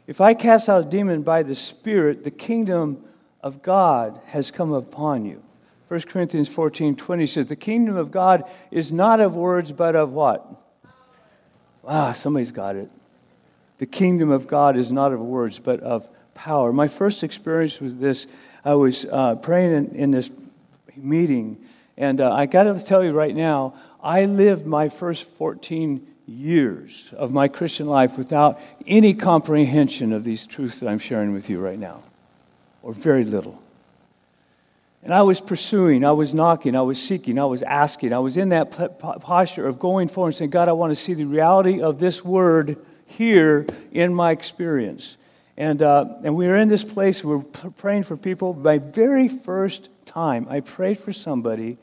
If 0.07 0.21
I 0.21 0.35
cast 0.35 0.69
out 0.69 0.87
a 0.87 0.89
demon 0.89 1.23
by 1.23 1.43
the 1.43 1.55
Spirit, 1.55 2.25
the 2.25 2.31
kingdom 2.31 3.05
of 3.43 3.63
God 3.63 4.21
has 4.27 4.51
come 4.51 4.73
upon 4.73 5.25
you. 5.25 5.43
1 5.89 6.03
Corinthians 6.03 6.49
14 6.49 6.95
20 6.95 7.27
says, 7.27 7.47
The 7.47 7.57
kingdom 7.57 7.97
of 7.97 8.11
God 8.11 8.45
is 8.71 8.93
not 8.93 9.21
of 9.21 9.35
words, 9.35 9.73
but 9.73 9.97
of 9.97 10.13
what? 10.13 10.47
Ah, 11.85 12.13
somebody's 12.13 12.53
got 12.53 12.77
it. 12.77 12.91
The 13.81 13.87
kingdom 13.87 14.31
of 14.31 14.47
God 14.47 14.77
is 14.77 14.93
not 14.93 15.11
of 15.11 15.21
words, 15.21 15.59
but 15.59 15.81
of 15.81 16.07
power. 16.35 16.71
My 16.71 16.87
first 16.87 17.25
experience 17.25 17.81
with 17.81 17.99
this, 17.99 18.27
I 18.63 18.75
was 18.75 19.07
uh, 19.07 19.37
praying 19.37 19.73
in, 19.73 19.95
in, 19.97 20.11
this 20.11 20.31
meeting, 20.99 21.57
and 21.97 22.21
uh, 22.21 22.31
I 22.31 22.45
got 22.45 22.65
to 22.65 22.79
tell 22.85 23.03
you 23.03 23.13
right 23.13 23.35
now, 23.35 23.73
I 24.03 24.27
lived 24.27 24.67
my 24.67 24.91
first 24.91 25.27
14 25.31 26.07
years 26.27 27.15
of 27.17 27.33
my 27.33 27.49
Christian 27.49 27.87
life 27.87 28.19
without 28.19 28.61
any 28.87 29.15
comprehension 29.15 30.13
of 30.13 30.25
these 30.25 30.47
truths 30.47 30.81
that 30.81 30.89
I'm 30.91 30.99
sharing 30.99 31.33
with 31.33 31.49
you 31.49 31.59
right 31.59 31.79
now, 31.79 32.03
or 32.83 32.93
very 32.93 33.25
little. 33.25 33.63
And 35.03 35.15
I 35.15 35.23
was 35.23 35.41
pursuing, 35.41 36.05
I 36.05 36.13
was 36.13 36.35
knocking, 36.35 36.77
I 36.77 36.83
was 36.83 37.03
seeking, 37.03 37.39
I 37.39 37.47
was 37.47 37.63
asking. 37.63 38.13
I 38.13 38.19
was 38.19 38.37
in 38.37 38.51
that 38.51 38.99
posture 38.99 39.67
of 39.67 39.79
going 39.79 40.09
forward 40.09 40.29
and 40.29 40.35
saying, 40.35 40.51
God, 40.51 40.69
I 40.69 40.73
want 40.73 40.91
to 40.91 40.95
see 40.95 41.15
the 41.15 41.25
reality 41.25 41.81
of 41.81 41.99
this 41.99 42.23
word 42.23 42.77
here 43.11 43.67
in 43.93 44.15
my 44.15 44.31
experience. 44.31 45.17
And, 45.57 45.83
uh, 45.83 46.07
and 46.25 46.37
we 46.37 46.47
were 46.47 46.57
in 46.57 46.69
this 46.69 46.85
place, 46.85 47.23
we 47.23 47.37
were 47.37 47.43
praying 47.43 48.05
for 48.05 48.17
people. 48.17 48.55
My 48.55 48.79
very 48.79 49.29
first 49.29 49.91
time, 50.07 50.47
I 50.49 50.61
prayed 50.61 50.99
for 50.99 51.13
somebody 51.13 51.77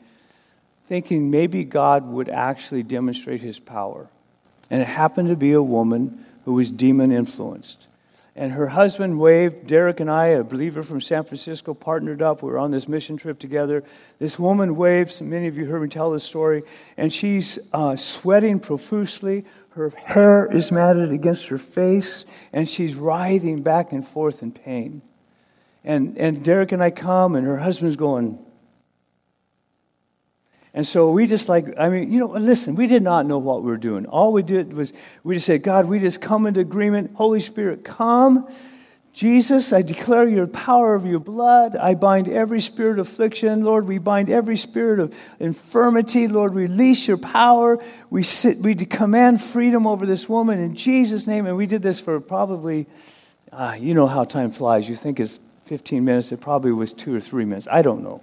thinking 0.86 1.30
maybe 1.30 1.64
God 1.64 2.06
would 2.06 2.28
actually 2.28 2.82
demonstrate 2.82 3.42
his 3.42 3.58
power. 3.58 4.08
And 4.70 4.80
it 4.80 4.88
happened 4.88 5.28
to 5.28 5.36
be 5.36 5.52
a 5.52 5.62
woman 5.62 6.24
who 6.44 6.54
was 6.54 6.70
demon 6.70 7.12
influenced. 7.12 7.88
And 8.34 8.52
her 8.52 8.68
husband 8.68 9.18
waved. 9.18 9.66
Derek 9.66 9.98
and 10.00 10.10
I, 10.10 10.26
a 10.26 10.44
believer 10.44 10.82
from 10.82 11.00
San 11.00 11.24
Francisco, 11.24 11.74
partnered 11.74 12.22
up. 12.22 12.42
We 12.42 12.50
were 12.50 12.58
on 12.58 12.70
this 12.70 12.86
mission 12.86 13.16
trip 13.16 13.38
together. 13.38 13.82
This 14.20 14.38
woman 14.38 14.76
waves. 14.76 15.20
Many 15.20 15.48
of 15.48 15.58
you 15.58 15.66
heard 15.66 15.82
me 15.82 15.88
tell 15.88 16.12
this 16.12 16.22
story. 16.24 16.62
And 16.96 17.12
she's 17.12 17.58
uh, 17.72 17.96
sweating 17.96 18.60
profusely. 18.60 19.44
Her 19.78 19.92
hair 20.04 20.46
is 20.50 20.72
matted 20.72 21.12
against 21.12 21.48
her 21.48 21.58
face. 21.58 22.24
And 22.52 22.68
she's 22.68 22.96
writhing 22.96 23.62
back 23.62 23.92
and 23.92 24.06
forth 24.06 24.42
in 24.42 24.52
pain. 24.52 25.02
And, 25.84 26.18
and 26.18 26.44
Derek 26.44 26.72
and 26.72 26.82
I 26.82 26.90
come, 26.90 27.34
and 27.34 27.46
her 27.46 27.58
husband's 27.58 27.96
going, 27.96 28.38
and 30.74 30.86
so 30.86 31.10
we 31.10 31.26
just 31.26 31.48
like, 31.48 31.74
I 31.78 31.88
mean, 31.88 32.12
you 32.12 32.20
know, 32.20 32.28
listen, 32.28 32.74
we 32.74 32.86
did 32.86 33.02
not 33.02 33.26
know 33.26 33.38
what 33.38 33.62
we 33.62 33.70
were 33.70 33.76
doing. 33.76 34.06
All 34.06 34.32
we 34.32 34.42
did 34.42 34.74
was 34.74 34.92
we 35.24 35.34
just 35.34 35.46
said, 35.46 35.62
God, 35.62 35.86
we 35.86 35.98
just 35.98 36.20
come 36.20 36.46
into 36.46 36.60
agreement. 36.60 37.12
Holy 37.14 37.40
Spirit, 37.40 37.84
come. 37.84 38.46
Jesus, 39.18 39.72
I 39.72 39.82
declare 39.82 40.28
your 40.28 40.46
power 40.46 40.94
of 40.94 41.04
your 41.04 41.18
blood. 41.18 41.74
I 41.74 41.96
bind 41.96 42.28
every 42.28 42.60
spirit 42.60 43.00
of 43.00 43.08
affliction. 43.08 43.64
Lord, 43.64 43.88
we 43.88 43.98
bind 43.98 44.30
every 44.30 44.56
spirit 44.56 45.00
of 45.00 45.12
infirmity. 45.40 46.28
Lord, 46.28 46.54
release 46.54 47.08
your 47.08 47.16
power. 47.16 47.82
We, 48.10 48.22
sit, 48.22 48.58
we 48.58 48.76
command 48.76 49.42
freedom 49.42 49.88
over 49.88 50.06
this 50.06 50.28
woman 50.28 50.60
in 50.60 50.76
Jesus' 50.76 51.26
name. 51.26 51.46
And 51.46 51.56
we 51.56 51.66
did 51.66 51.82
this 51.82 51.98
for 51.98 52.20
probably, 52.20 52.86
uh, 53.50 53.76
you 53.76 53.92
know 53.92 54.06
how 54.06 54.22
time 54.22 54.52
flies. 54.52 54.88
You 54.88 54.94
think 54.94 55.18
it's 55.18 55.40
15 55.64 56.04
minutes. 56.04 56.30
It 56.30 56.40
probably 56.40 56.70
was 56.70 56.92
two 56.92 57.12
or 57.12 57.20
three 57.20 57.44
minutes. 57.44 57.66
I 57.72 57.82
don't 57.82 58.04
know. 58.04 58.22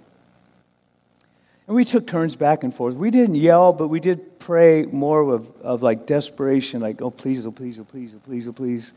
And 1.66 1.76
we 1.76 1.84
took 1.84 2.06
turns 2.06 2.36
back 2.36 2.64
and 2.64 2.74
forth. 2.74 2.94
We 2.94 3.10
didn't 3.10 3.34
yell, 3.34 3.74
but 3.74 3.88
we 3.88 4.00
did 4.00 4.38
pray 4.38 4.86
more 4.86 5.30
of, 5.34 5.54
of 5.60 5.82
like 5.82 6.06
desperation, 6.06 6.80
like, 6.80 7.02
oh, 7.02 7.10
please, 7.10 7.46
oh, 7.46 7.52
please, 7.52 7.78
oh, 7.78 7.84
please, 7.84 8.14
oh, 8.14 8.18
please, 8.24 8.48
oh, 8.48 8.52
please. 8.54 8.94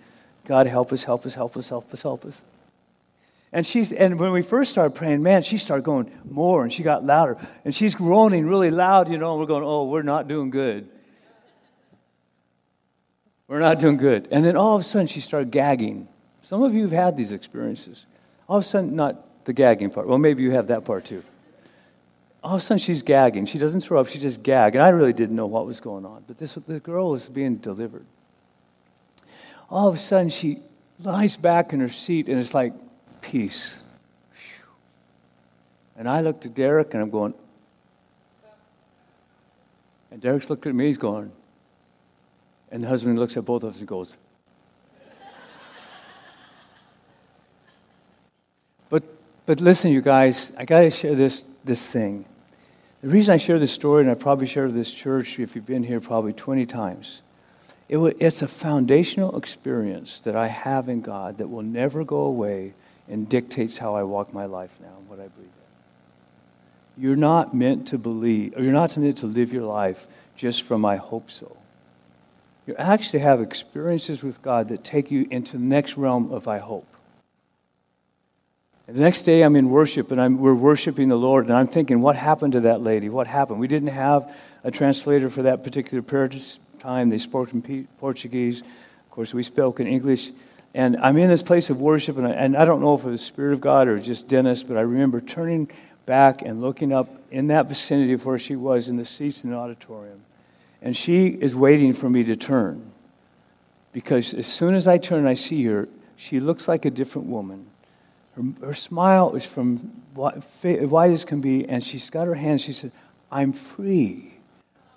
God, 0.50 0.66
help 0.66 0.92
us, 0.92 1.04
help 1.04 1.28
us, 1.28 1.36
help 1.36 1.56
us, 1.56 1.70
help 1.70 1.94
us, 1.94 2.02
help 2.02 2.26
us. 2.26 2.44
And 3.52 3.64
she's 3.64 3.94
and 3.94 4.20
when 4.20 4.32
we 4.32 4.42
first 4.42 4.72
started 4.72 4.96
praying, 4.96 5.22
man, 5.22 5.44
she 5.44 5.60
started 5.60 5.84
going 5.84 6.12
more 6.28 6.64
and 6.64 6.74
she 6.74 6.82
got 6.82 7.06
louder. 7.06 7.38
And 7.64 7.76
she's 7.76 7.94
groaning 7.94 8.48
really 8.48 8.72
loud, 8.72 9.10
you 9.10 9.20
know, 9.20 9.34
and 9.34 9.40
we're 9.40 9.46
going, 9.46 9.64
oh, 9.64 9.86
we're 9.86 10.02
not 10.02 10.28
doing 10.28 10.50
good. 10.50 10.90
We're 13.48 13.60
not 13.60 13.78
doing 13.78 13.98
good. 13.98 14.28
And 14.32 14.44
then 14.44 14.58
all 14.58 14.74
of 14.74 14.82
a 14.82 14.84
sudden 14.84 15.06
she 15.06 15.20
started 15.20 15.52
gagging. 15.52 16.08
Some 16.42 16.64
of 16.64 16.74
you 16.74 16.82
have 16.82 16.92
had 16.92 17.16
these 17.16 17.32
experiences. 17.32 18.08
All 18.48 18.58
of 18.58 18.64
a 18.64 18.66
sudden, 18.66 18.96
not 18.96 19.46
the 19.46 19.54
gagging 19.54 19.92
part. 19.92 20.08
Well, 20.08 20.18
maybe 20.18 20.42
you 20.42 20.50
have 20.50 20.66
that 20.70 20.84
part 20.84 21.06
too 21.06 21.24
all 22.42 22.56
of 22.56 22.62
a 22.62 22.64
sudden 22.64 22.80
she's 22.80 23.02
gagging. 23.02 23.46
She 23.46 23.58
doesn't 23.58 23.82
throw 23.82 24.00
up, 24.00 24.08
she 24.08 24.18
just 24.18 24.44
gag. 24.44 24.74
And 24.74 24.82
I 24.82 24.90
really 24.90 25.12
didn't 25.12 25.36
know 25.36 25.46
what 25.46 25.66
was 25.66 25.82
going 25.82 26.06
on. 26.06 26.24
But 26.26 26.38
this, 26.38 26.54
the 26.54 26.80
girl 26.80 27.12
was 27.12 27.28
being 27.28 27.58
delivered. 27.58 28.06
All 29.70 29.88
of 29.88 29.96
a 29.96 29.98
sudden 29.98 30.30
she 30.30 30.60
lies 31.04 31.38
back 31.38 31.74
in 31.74 31.80
her 31.80 31.90
seat 31.90 32.28
and 32.28 32.40
it's 32.40 32.54
like 32.54 32.74
peace. 33.22 33.82
And 35.96 36.08
I 36.08 36.22
looked 36.22 36.46
at 36.46 36.54
Derek 36.54 36.94
and 36.94 37.04
I'm 37.04 37.10
going, 37.10 37.34
and 40.12 40.22
Derek's 40.22 40.50
looking 40.50 40.70
at 40.70 40.76
me, 40.76 40.88
he's 40.88 40.98
going, 40.98 41.32
and 42.72 42.84
the 42.84 42.88
husband 42.88 43.20
looks 43.20 43.38
at 43.38 43.46
both 43.46 43.64
of 43.64 43.74
us 43.74 43.80
and 43.80 43.88
goes, 43.88 44.18
but, 48.90 49.04
but 49.46 49.60
listen, 49.60 49.92
you 49.92 50.02
guys, 50.02 50.52
I 50.58 50.66
got 50.66 50.82
to 50.82 50.90
share 50.90 51.16
this, 51.16 51.46
this 51.64 51.90
thing. 51.90 52.26
The 53.02 53.10
reason 53.10 53.34
I 53.34 53.38
share 53.38 53.60
this 53.60 53.72
story, 53.72 54.04
and 54.04 54.12
I 54.12 54.16
probably 54.16 54.48
shared 54.48 54.74
this 54.74 54.92
church 54.92 55.40
if 55.40 55.56
you've 55.56 55.66
been 55.66 55.84
here 55.84 56.02
probably 56.02 56.34
20 56.34 56.66
times, 56.66 57.22
it 57.89 58.17
it's 58.19 58.41
a 58.41 58.47
foundational 58.47 59.36
experience 59.36 60.21
that 60.21 60.36
I 60.36 60.47
have 60.47 60.88
in 60.88 61.02
God 61.02 61.39
that 61.39 61.47
will 61.47 61.63
never 61.63 62.06
go 62.06 62.19
away 62.19 62.75
and 63.08 63.28
dictates 63.28 63.80
how 63.80 63.95
I 63.95 64.04
walk 64.04 64.32
my 64.34 64.45
life 64.45 64.78
now 64.80 64.95
and 64.99 65.10
what 65.10 65.19
I 65.19 65.28
believe 65.28 65.49
in. 66.97 67.04
You're 67.04 67.15
not 67.15 67.56
meant 67.56 67.88
to 67.88 67.97
believe, 67.97 68.56
or 68.56 68.62
you're 68.62 68.71
not 68.71 68.95
meant 68.97 69.17
to 69.17 69.25
live 69.25 69.52
your 69.52 69.63
life 69.63 70.08
just 70.36 70.62
from 70.62 70.86
I 70.86 70.97
hope 70.97 71.32
so. 71.32 71.58
You 72.67 72.75
actually 72.75 73.19
have 73.19 73.41
experiences 73.41 74.21
with 74.21 74.43
God 74.43 74.67
that 74.67 74.84
take 74.84 75.10
you 75.10 75.28
into 75.32 75.58
the 75.58 75.63
next 75.63 75.97
realm 75.97 76.32
of 76.32 76.47
I 76.47 76.60
hope. 76.60 76.88
The 78.86 79.02
next 79.02 79.23
day, 79.23 79.41
I'm 79.41 79.56
in 79.56 79.69
worship 79.69 80.12
and 80.12 80.21
I'm, 80.21 80.38
we're 80.38 80.54
worshiping 80.54 81.10
the 81.10 81.17
Lord, 81.17 81.45
and 81.45 81.54
I'm 81.54 81.67
thinking, 81.67 82.02
what 82.02 82.15
happened 82.15 82.54
to 82.54 82.62
that 82.62 82.82
lady? 82.82 83.10
What 83.10 83.28
happened? 83.28 83.60
We 83.60 83.67
didn't 83.67 83.89
have 83.89 84.36
a 84.63 84.69
translator 84.69 85.30
for 85.30 85.43
that 85.43 85.63
particular 85.63 86.04
prayer 86.04 86.28
time. 86.80 87.10
They 87.10 87.18
spoke 87.18 87.54
in 87.54 87.88
Portuguese. 88.00 88.62
Of 88.62 89.12
course, 89.12 89.34
we 89.34 89.44
spoke 89.44 89.80
in 89.80 89.88
English. 89.88 90.32
And 90.74 90.98
I'm 90.98 91.18
in 91.18 91.30
this 91.30 91.42
place 91.42 91.70
of 91.70 91.82
worship, 91.82 92.18
and 92.18 92.28
I, 92.28 92.32
and 92.32 92.56
I 92.56 92.65
don't 92.65 92.82
know 92.82 92.94
if 92.94 93.04
it 93.04 93.10
was 93.10 93.22
the 93.22 93.26
Spirit 93.26 93.54
of 93.54 93.62
God 93.62 93.88
or 93.88 93.98
just 93.98 94.28
Dennis, 94.28 94.62
but 94.62 94.78
I 94.78 94.82
remember 94.82 95.20
turning 95.20 95.70
back 96.06 96.42
and 96.42 96.62
looking 96.62 96.94
up 96.94 97.10
in 97.32 97.48
that 97.48 97.68
vicinity 97.68 98.13
of 98.13 98.26
where 98.26 98.38
she 98.38 98.56
was 98.56 98.89
in 98.89 98.98
the 98.98 99.06
seats 99.06 99.44
in 99.44 99.52
the 99.52 99.56
auditorium. 99.56 100.22
And 100.82 100.96
she 100.96 101.28
is 101.28 101.56
waiting 101.56 101.94
for 101.94 102.10
me 102.10 102.24
to 102.24 102.36
turn. 102.36 102.92
Because 103.92 104.34
as 104.34 104.48
soon 104.48 104.76
as 104.76 104.88
I 104.88 104.98
turn 104.98 105.26
I 105.26 105.34
see 105.34 105.63
her, 105.65 105.88
she 106.15 106.39
looks 106.39 106.68
like 106.68 106.86
a 106.86 106.92
different 106.92 107.28
woman. 107.28 107.68
Her, 108.36 108.44
her 108.68 108.74
smile 108.74 109.36
is 109.36 109.46
from 109.46 109.78
white 110.13 111.12
as 111.12 111.26
can 111.26 111.42
be, 111.42 111.68
and 111.68 111.84
she's 111.84 112.10
got 112.10 112.28
her 112.28 112.36
hands. 112.36 112.62
She 112.62 112.74
said, 112.74 112.92
I'm 113.32 113.54
free. 113.54 114.34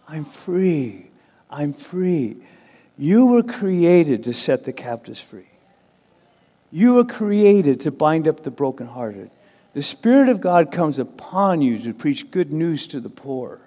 I'm 0.07 0.25
free. 0.25 1.12
I'm 1.53 1.73
free. 1.73 2.37
You 2.99 3.27
were 3.27 3.43
created 3.43 4.25
to 4.25 4.33
set 4.33 4.65
the 4.65 4.73
captives 4.73 5.21
free. 5.21 5.51
You 6.71 6.95
were 6.95 7.05
created 7.05 7.81
to 7.81 7.91
bind 7.91 8.27
up 8.27 8.43
the 8.43 8.51
brokenhearted. 8.51 9.31
The 9.75 9.83
Spirit 9.83 10.29
of 10.29 10.41
God 10.41 10.73
comes 10.73 10.99
upon 10.99 11.63
you 11.63 11.79
to 11.79 11.95
preach 11.95 12.31
good 12.31 12.53
news 12.53 12.87
to 12.89 13.01
the 13.01 13.11
poor. 13.11 13.61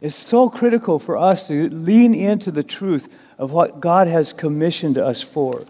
It's 0.00 0.14
so 0.14 0.50
critical 0.50 0.98
for 0.98 1.16
us 1.16 1.48
to 1.48 1.70
lean 1.70 2.14
into 2.14 2.50
the 2.50 2.62
truth 2.62 3.18
of 3.38 3.52
what 3.52 3.80
God 3.80 4.06
has 4.06 4.32
commissioned 4.32 4.98
us 4.98 5.22
for. 5.22 5.64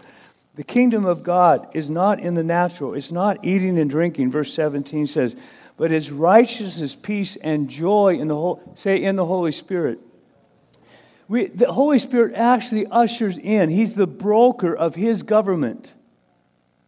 The 0.55 0.63
kingdom 0.63 1.05
of 1.05 1.23
God 1.23 1.67
is 1.73 1.89
not 1.89 2.19
in 2.19 2.35
the 2.35 2.43
natural, 2.43 2.93
it's 2.93 3.11
not 3.11 3.43
eating 3.43 3.77
and 3.79 3.89
drinking. 3.89 4.31
Verse 4.31 4.53
17 4.53 5.07
says, 5.07 5.35
but 5.77 5.91
it's 5.91 6.09
righteousness, 6.09 6.95
peace, 6.95 7.35
and 7.37 7.69
joy 7.69 8.17
in 8.17 8.27
the 8.29 8.35
whole, 8.35 8.61
say, 8.75 9.01
in 9.01 9.17
the 9.17 9.25
Holy 9.25 9.51
Spirit. 9.51 9.99
We, 11.27 11.47
the 11.47 11.71
Holy 11.71 11.97
Spirit 11.97 12.35
actually 12.35 12.85
ushers 12.87 13.37
in, 13.37 13.69
He's 13.69 13.95
the 13.95 14.07
broker 14.07 14.75
of 14.75 14.95
His 14.95 15.23
government. 15.23 15.95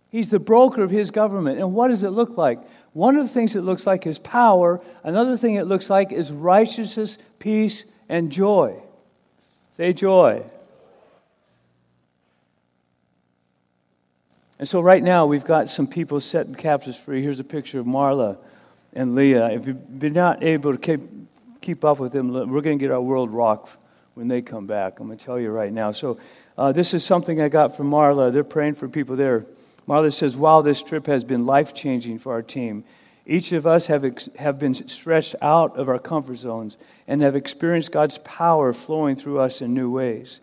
He's 0.09 0.29
the 0.29 0.39
broker 0.39 0.83
of 0.83 0.89
his 0.89 1.11
government. 1.11 1.59
And 1.59 1.73
what 1.73 1.89
does 1.89 2.03
it 2.03 2.11
look 2.11 2.37
like? 2.37 2.59
One 2.93 3.17
of 3.17 3.23
the 3.27 3.33
things 3.33 3.55
it 3.55 3.61
looks 3.61 3.85
like 3.85 4.07
is 4.07 4.17
power. 4.17 4.79
Another 5.03 5.35
thing 5.35 5.55
it 5.55 5.65
looks 5.65 5.89
like 5.89 6.11
is 6.11 6.31
righteousness, 6.31 7.17
peace, 7.39 7.85
and 8.07 8.31
joy. 8.31 8.81
Say 9.73 9.93
joy. 9.93 10.43
And 14.59 14.67
so, 14.67 14.81
right 14.81 15.03
now, 15.03 15.27
we've 15.27 15.45
got 15.45 15.69
some 15.69 15.85
people 15.85 16.19
setting 16.19 16.55
captives 16.55 16.97
free. 16.97 17.21
Here's 17.21 17.39
a 17.39 17.43
picture 17.43 17.79
of 17.79 17.85
Marla 17.85 18.37
and 18.93 19.13
Leah. 19.13 19.49
If 19.51 19.67
you've 19.67 19.99
been 19.99 20.13
not 20.13 20.41
able 20.41 20.75
to 20.75 20.79
keep, 20.79 21.01
keep 21.61 21.85
up 21.85 21.99
with 21.99 22.11
them, 22.11 22.29
we're 22.29 22.61
going 22.61 22.79
to 22.79 22.83
get 22.83 22.91
our 22.91 23.01
world 23.01 23.29
rock 23.29 23.69
when 24.17 24.27
they 24.27 24.41
come 24.41 24.65
back. 24.65 24.99
I'm 24.99 25.05
going 25.05 25.17
to 25.17 25.23
tell 25.23 25.39
you 25.39 25.51
right 25.51 25.71
now. 25.71 25.91
So, 25.91 26.17
uh, 26.57 26.71
this 26.71 26.95
is 26.95 27.05
something 27.05 27.39
I 27.39 27.49
got 27.49 27.77
from 27.77 27.91
Marla. 27.91 28.33
They're 28.33 28.43
praying 28.43 28.73
for 28.73 28.89
people 28.89 29.15
there. 29.15 29.45
Marla 29.87 30.11
says, 30.11 30.35
Wow, 30.35 30.61
this 30.61 30.81
trip 30.81 31.05
has 31.05 31.23
been 31.23 31.45
life 31.45 31.73
changing 31.75 32.17
for 32.17 32.31
our 32.33 32.41
team. 32.41 32.83
Each 33.27 33.51
of 33.51 33.67
us 33.67 33.87
have, 33.87 34.03
ex- 34.03 34.29
have 34.39 34.57
been 34.57 34.73
stretched 34.73 35.35
out 35.39 35.77
of 35.77 35.87
our 35.87 35.99
comfort 35.99 36.37
zones 36.37 36.77
and 37.07 37.21
have 37.21 37.35
experienced 37.35 37.91
God's 37.91 38.17
power 38.19 38.73
flowing 38.73 39.15
through 39.15 39.39
us 39.39 39.61
in 39.61 39.75
new 39.75 39.91
ways. 39.91 40.41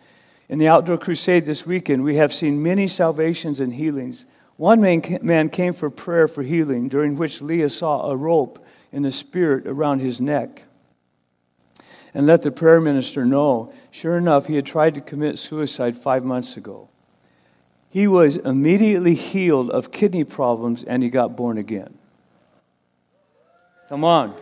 In 0.49 0.59
the 0.59 0.69
outdoor 0.69 0.99
crusade 0.99 1.45
this 1.45 1.67
weekend, 1.67 2.05
we 2.05 2.15
have 2.15 2.33
seen 2.33 2.63
many 2.63 2.87
salvations 2.87 3.59
and 3.59 3.75
healings. 3.75 4.25
One 4.57 4.81
man 4.81 5.49
came 5.49 5.73
for 5.73 5.91
prayer 5.91 6.29
for 6.29 6.45
healing, 6.45 6.89
during 6.89 7.17
which 7.17 7.43
Leah 7.43 7.71
saw 7.71 8.09
a 8.09 8.17
rope 8.17 8.65
in 8.93 9.03
the 9.03 9.11
spirit 9.11 9.67
around 9.67 9.99
his 9.99 10.21
neck 10.21 10.63
and 12.15 12.27
let 12.27 12.43
the 12.43 12.51
prayer 12.51 12.81
minister 12.81 13.27
know. 13.27 13.73
Sure 13.91 14.17
enough, 14.17 14.47
he 14.47 14.55
had 14.55 14.65
tried 14.65 14.95
to 14.95 15.01
commit 15.01 15.39
suicide 15.39 15.99
five 15.99 16.25
months 16.25 16.57
ago. 16.57 16.89
He 17.91 18.07
was 18.07 18.37
immediately 18.37 19.15
healed 19.15 19.71
of 19.71 19.93
kidney 19.93 20.25
problems 20.25 20.83
and 20.83 21.03
he 21.03 21.11
got 21.11 21.37
born 21.37 21.59
again. 21.59 21.99
Come 23.89 24.05
on. 24.05 24.35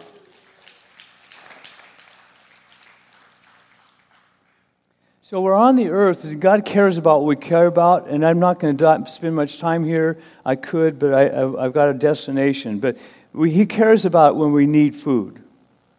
So 5.32 5.40
we're 5.40 5.56
on 5.56 5.76
the 5.76 5.88
earth, 5.88 6.24
and 6.24 6.38
God 6.42 6.66
cares 6.66 6.98
about 6.98 7.20
what 7.20 7.26
we 7.28 7.37
care 7.37 7.66
about, 7.66 8.06
and 8.06 8.22
I'm 8.22 8.38
not 8.38 8.61
going 8.61 8.76
to 8.76 9.04
spend 9.06 9.35
much 9.35 9.58
time 9.58 9.82
here. 9.82 10.18
I 10.44 10.56
could, 10.56 10.98
but 10.98 11.14
I, 11.14 11.22
have 11.30 11.72
got 11.72 11.88
a 11.88 11.94
destination. 11.94 12.80
But 12.80 12.98
we, 13.32 13.50
He 13.50 13.64
cares 13.64 14.04
about 14.04 14.37
when 14.37 14.52
we 14.52 14.66
need 14.66 14.94
food. 14.94 15.42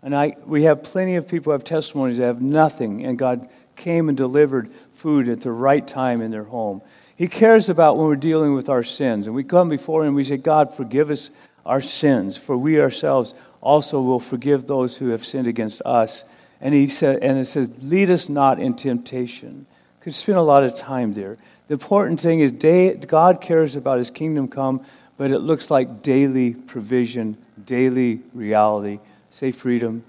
And 0.04 0.16
I, 0.16 0.36
we 0.46 0.64
have 0.64 0.84
plenty 0.84 1.16
of 1.16 1.28
people 1.28 1.52
who 1.52 1.54
have 1.54 1.64
testimonies 1.64 2.18
that 2.18 2.26
have 2.26 2.42
nothing, 2.42 3.06
and 3.06 3.18
God 3.18 3.48
came 3.76 4.10
and 4.10 4.18
delivered 4.18 4.70
food 4.92 5.30
at 5.30 5.42
the 5.42 5.52
right 5.52 5.88
time 5.88 6.22
in 6.22 6.30
their 6.30 6.44
home. 6.44 6.82
He 7.16 7.28
cares 7.28 7.70
about 7.70 7.98
when 7.98 8.08
we're 8.08 8.16
dealing 8.18 8.54
with 8.54 8.70
our 8.70 8.84
sins. 8.84 9.28
And 9.28 9.36
we 9.36 9.44
come 9.44 9.70
before 9.70 10.06
Him 10.06 10.14
we 10.14 10.24
say, 10.24 10.38
God, 10.38 10.74
forgive 10.74 11.10
us 11.10 11.32
our 11.66 11.82
sins, 11.82 12.36
for 12.36 12.58
we 12.58 12.80
ourselves 12.80 13.34
also 13.62 14.02
will 14.02 14.20
forgive 14.20 14.68
those 14.68 14.98
who 14.98 15.10
have 15.10 15.24
sinned 15.24 15.48
against 15.48 15.82
us. 15.86 16.26
And, 16.60 16.74
he 16.74 16.88
said, 16.88 17.20
and 17.22 17.38
it 17.38 17.46
says, 17.46 17.90
lead 17.90 18.10
us 18.10 18.28
not 18.28 18.60
in 18.60 18.76
temptation. 18.76 19.66
Could 20.02 20.14
spend 20.14 20.38
a 20.38 20.42
lot 20.42 20.64
of 20.64 20.76
time 20.76 21.14
there. 21.14 21.38
The 21.68 21.74
important 21.74 22.20
thing 22.20 22.42
is 22.42 22.52
day, 22.52 22.94
God 22.96 23.40
cares 23.40 23.78
about 23.78 24.00
His 24.00 24.12
kingdom 24.12 24.50
come, 24.50 24.84
but 25.16 25.32
it 25.32 25.40
looks 25.40 25.72
like 25.72 26.02
daily 26.02 26.56
provision, 26.56 27.38
daily 27.64 28.22
reality. 28.34 29.00
Say 29.34 29.52
freedom. 29.52 30.04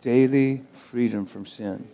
Daily 0.00 0.64
freedom 0.72 1.24
from 1.24 1.46
sin. 1.46 1.86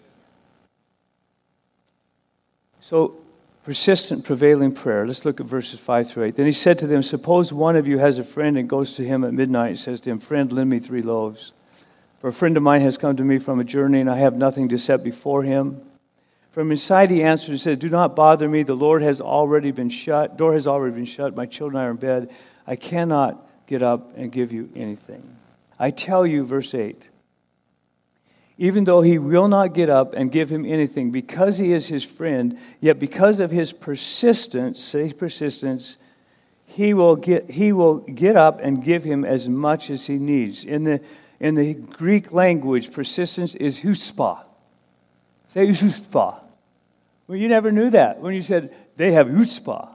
So, 2.81 3.17
persistent, 3.63 4.25
prevailing 4.25 4.73
prayer. 4.73 5.07
Let's 5.07 5.27
look 5.27 5.39
at 5.39 5.45
verses 5.45 5.79
5 5.79 6.09
through 6.09 6.25
8. 6.25 6.37
Then 6.37 6.47
he 6.47 6.53
said 6.53 6.79
to 6.79 6.87
them, 6.87 7.03
Suppose 7.03 7.53
one 7.53 7.77
of 7.77 7.87
you 7.87 7.99
has 7.99 8.19
a 8.19 8.25
friend 8.25 8.57
and 8.57 8.71
goes 8.71 8.97
to 8.97 9.05
him 9.05 9.23
at 9.23 9.35
midnight 9.35 9.69
and 9.69 9.79
says 9.79 10.01
to 10.01 10.11
him, 10.11 10.19
Friend, 10.19 10.51
lend 10.51 10.71
me 10.71 10.79
three 10.79 11.03
loaves. 11.03 11.53
For 12.21 12.29
a 12.29 12.33
friend 12.33 12.57
of 12.57 12.63
mine 12.63 12.81
has 12.81 12.97
come 12.97 13.19
to 13.19 13.23
me 13.23 13.39
from 13.39 13.61
a 13.61 13.65
journey, 13.65 14.01
and 14.01 14.09
I 14.09 14.17
have 14.17 14.35
nothing 14.35 14.71
to 14.71 14.79
set 14.79 15.05
before 15.05 15.43
him. 15.43 15.83
From 16.53 16.71
inside 16.71 17.11
he 17.11 17.23
answered 17.23 17.51
and 17.51 17.61
said, 17.61 17.81
Do 17.81 17.91
not 17.91 18.17
bother 18.17 18.49
me. 18.49 18.63
The 18.63 18.73
Lord 18.73 19.03
has 19.03 19.21
already 19.21 19.73
been 19.73 19.91
shut. 19.91 20.39
Door 20.39 20.55
has 20.55 20.67
already 20.67 20.95
been 20.95 21.05
shut. 21.05 21.37
My 21.37 21.45
children 21.45 21.83
are 21.83 21.91
in 21.91 21.97
bed. 21.97 22.31
I 22.67 22.77
cannot 22.77 23.47
get 23.67 23.83
up 23.83 24.17
and 24.17 24.33
give 24.33 24.53
you 24.53 24.71
anything. 24.75 25.37
I 25.81 25.91
tell 25.91 26.27
you, 26.27 26.45
verse 26.45 26.75
8, 26.75 27.09
even 28.59 28.85
though 28.85 29.01
he 29.01 29.19
will 29.19 29.49
not 29.49 29.73
get 29.73 29.89
up 29.89 30.13
and 30.13 30.31
give 30.31 30.51
him 30.51 30.67
anything 30.67 31.11
because 31.11 31.57
he 31.57 31.73
is 31.73 31.89
his 31.89 32.05
friend, 32.05 32.59
yet 32.79 32.99
because 32.99 33.41
of 33.41 33.51
his 33.51 33.73
persistence, 33.73 34.79
say 34.79 35.11
persistence, 35.15 35.97
he 36.67 36.93
will 36.93 37.17
get, 37.17 37.53
he 37.53 37.73
will 37.73 38.01
get 38.01 38.37
up 38.37 38.61
and 38.63 38.85
give 38.85 39.05
him 39.05 39.25
as 39.25 39.49
much 39.49 39.89
as 39.89 40.07
he 40.07 40.19
needs. 40.19 40.65
In 40.65 40.85
the, 40.85 41.01
in 41.41 41.55
the 41.55 41.73
Greek 41.73 42.31
language, 42.31 42.93
persistence 42.93 43.55
is 43.55 43.81
chutzpah. 43.81 44.45
Say 45.49 45.67
chutzpah. 45.69 46.43
Well, 47.27 47.39
you 47.39 47.49
never 47.49 47.73
knew 47.73 47.89
that 47.89 48.21
when 48.21 48.35
you 48.35 48.43
said 48.43 48.75
they 48.97 49.13
have 49.13 49.29
chutzpah. 49.29 49.95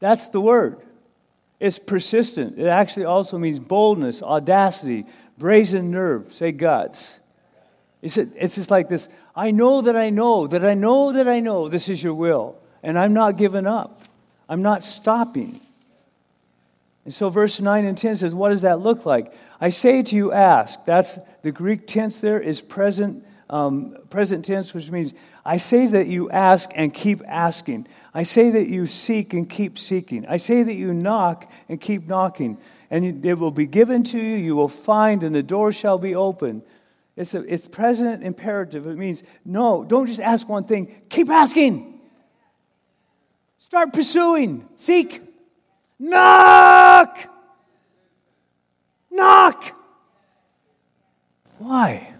That's 0.00 0.28
the 0.28 0.42
word. 0.42 0.82
It's 1.64 1.78
persistent. 1.78 2.58
It 2.58 2.66
actually 2.66 3.06
also 3.06 3.38
means 3.38 3.58
boldness, 3.58 4.22
audacity, 4.22 5.06
brazen 5.38 5.90
nerve. 5.90 6.30
Say 6.30 6.52
guts. 6.52 7.20
It's, 8.02 8.16
just 8.16 8.70
like 8.70 8.90
this 8.90 9.08
I 9.34 9.50
know 9.50 9.80
that 9.80 9.96
I 9.96 10.10
know, 10.10 10.46
that 10.46 10.62
I 10.62 10.74
know 10.74 11.10
that 11.12 11.26
I 11.26 11.40
know 11.40 11.70
this 11.70 11.88
is 11.88 12.02
your 12.02 12.12
will, 12.12 12.58
and 12.82 12.98
I'm 12.98 13.14
not 13.14 13.38
giving 13.38 13.66
up. 13.66 14.02
I'm 14.46 14.60
not 14.60 14.82
stopping. 14.82 15.58
And 17.06 17.14
so, 17.14 17.30
verse 17.30 17.58
9 17.58 17.86
and 17.86 17.96
10 17.96 18.16
says, 18.16 18.34
What 18.34 18.50
does 18.50 18.60
that 18.60 18.80
look 18.80 19.06
like? 19.06 19.32
I 19.58 19.70
say 19.70 20.02
to 20.02 20.14
you, 20.14 20.32
ask. 20.32 20.84
That's 20.84 21.18
the 21.40 21.50
Greek 21.50 21.86
tense 21.86 22.20
there 22.20 22.38
is 22.38 22.60
present, 22.60 23.24
um, 23.54 23.96
present 24.10 24.44
tense, 24.44 24.74
which 24.74 24.90
means 24.90 25.14
I 25.44 25.58
say 25.58 25.86
that 25.86 26.08
you 26.08 26.28
ask 26.28 26.72
and 26.74 26.92
keep 26.92 27.22
asking. 27.24 27.86
I 28.12 28.24
say 28.24 28.50
that 28.50 28.66
you 28.66 28.86
seek 28.86 29.32
and 29.32 29.48
keep 29.48 29.78
seeking. 29.78 30.26
I 30.26 30.38
say 30.38 30.64
that 30.64 30.74
you 30.74 30.92
knock 30.92 31.48
and 31.68 31.80
keep 31.80 32.08
knocking. 32.08 32.58
And 32.90 33.24
it 33.24 33.38
will 33.38 33.52
be 33.52 33.68
given 33.68 34.02
to 34.04 34.18
you, 34.18 34.34
you 34.34 34.56
will 34.56 34.66
find, 34.66 35.22
and 35.22 35.32
the 35.32 35.42
door 35.42 35.70
shall 35.70 35.98
be 35.98 36.16
open. 36.16 36.64
It's, 37.14 37.32
a, 37.32 37.42
it's 37.42 37.68
present 37.68 38.24
imperative. 38.24 38.88
It 38.88 38.96
means, 38.96 39.22
no, 39.44 39.84
don't 39.84 40.06
just 40.06 40.20
ask 40.20 40.48
one 40.48 40.64
thing, 40.64 40.92
keep 41.08 41.28
asking. 41.28 42.00
Start 43.58 43.92
pursuing, 43.92 44.68
seek, 44.74 45.22
knock, 46.00 47.18
knock. 49.12 49.80
Why? 51.58 52.13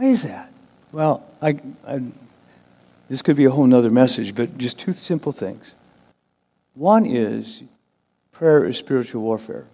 Why 0.00 0.06
is 0.06 0.22
that? 0.22 0.50
Well, 0.92 1.26
I, 1.42 1.60
I, 1.86 2.00
this 3.10 3.20
could 3.20 3.36
be 3.36 3.44
a 3.44 3.50
whole 3.50 3.66
nother 3.66 3.90
message, 3.90 4.34
but 4.34 4.56
just 4.56 4.78
two 4.78 4.92
simple 4.92 5.30
things. 5.30 5.76
One 6.72 7.04
is 7.04 7.64
prayer 8.32 8.64
is 8.64 8.78
spiritual 8.78 9.20
warfare. 9.20 9.66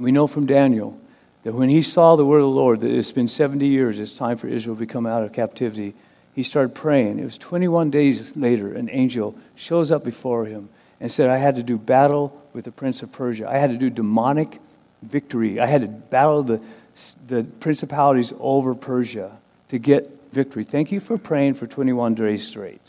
We 0.00 0.10
know 0.10 0.26
from 0.26 0.46
Daniel 0.46 0.98
that 1.44 1.54
when 1.54 1.68
he 1.68 1.80
saw 1.80 2.16
the 2.16 2.26
word 2.26 2.38
of 2.38 2.46
the 2.46 2.48
Lord, 2.48 2.80
that 2.80 2.90
it's 2.90 3.12
been 3.12 3.28
70 3.28 3.68
years, 3.68 4.00
it's 4.00 4.14
time 4.14 4.36
for 4.36 4.48
Israel 4.48 4.74
to 4.74 4.84
come 4.84 5.06
out 5.06 5.22
of 5.22 5.32
captivity, 5.32 5.94
he 6.34 6.42
started 6.42 6.74
praying. 6.74 7.20
It 7.20 7.24
was 7.24 7.38
21 7.38 7.92
days 7.92 8.36
later, 8.36 8.74
an 8.74 8.90
angel 8.90 9.38
shows 9.54 9.92
up 9.92 10.04
before 10.04 10.46
him 10.46 10.70
and 10.98 11.08
said, 11.08 11.30
I 11.30 11.36
had 11.36 11.54
to 11.54 11.62
do 11.62 11.78
battle 11.78 12.44
with 12.52 12.64
the 12.64 12.72
prince 12.72 13.00
of 13.04 13.12
Persia. 13.12 13.48
I 13.48 13.58
had 13.58 13.70
to 13.70 13.76
do 13.76 13.90
demonic 13.90 14.60
victory. 15.02 15.60
I 15.60 15.66
had 15.66 15.82
to 15.82 15.86
battle 15.86 16.42
the, 16.42 16.60
the 17.26 17.44
principalities 17.60 18.32
over 18.38 18.74
Persia 18.74 19.38
to 19.68 19.78
get 19.78 20.32
victory. 20.32 20.64
Thank 20.64 20.92
you 20.92 21.00
for 21.00 21.18
praying 21.18 21.54
for 21.54 21.66
21 21.66 22.14
days 22.14 22.46
straight. 22.46 22.80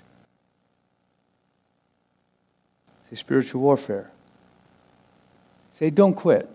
Say 3.10 3.16
spiritual 3.16 3.62
warfare. 3.62 4.12
Say 5.72 5.90
don't 5.90 6.14
quit. 6.14 6.50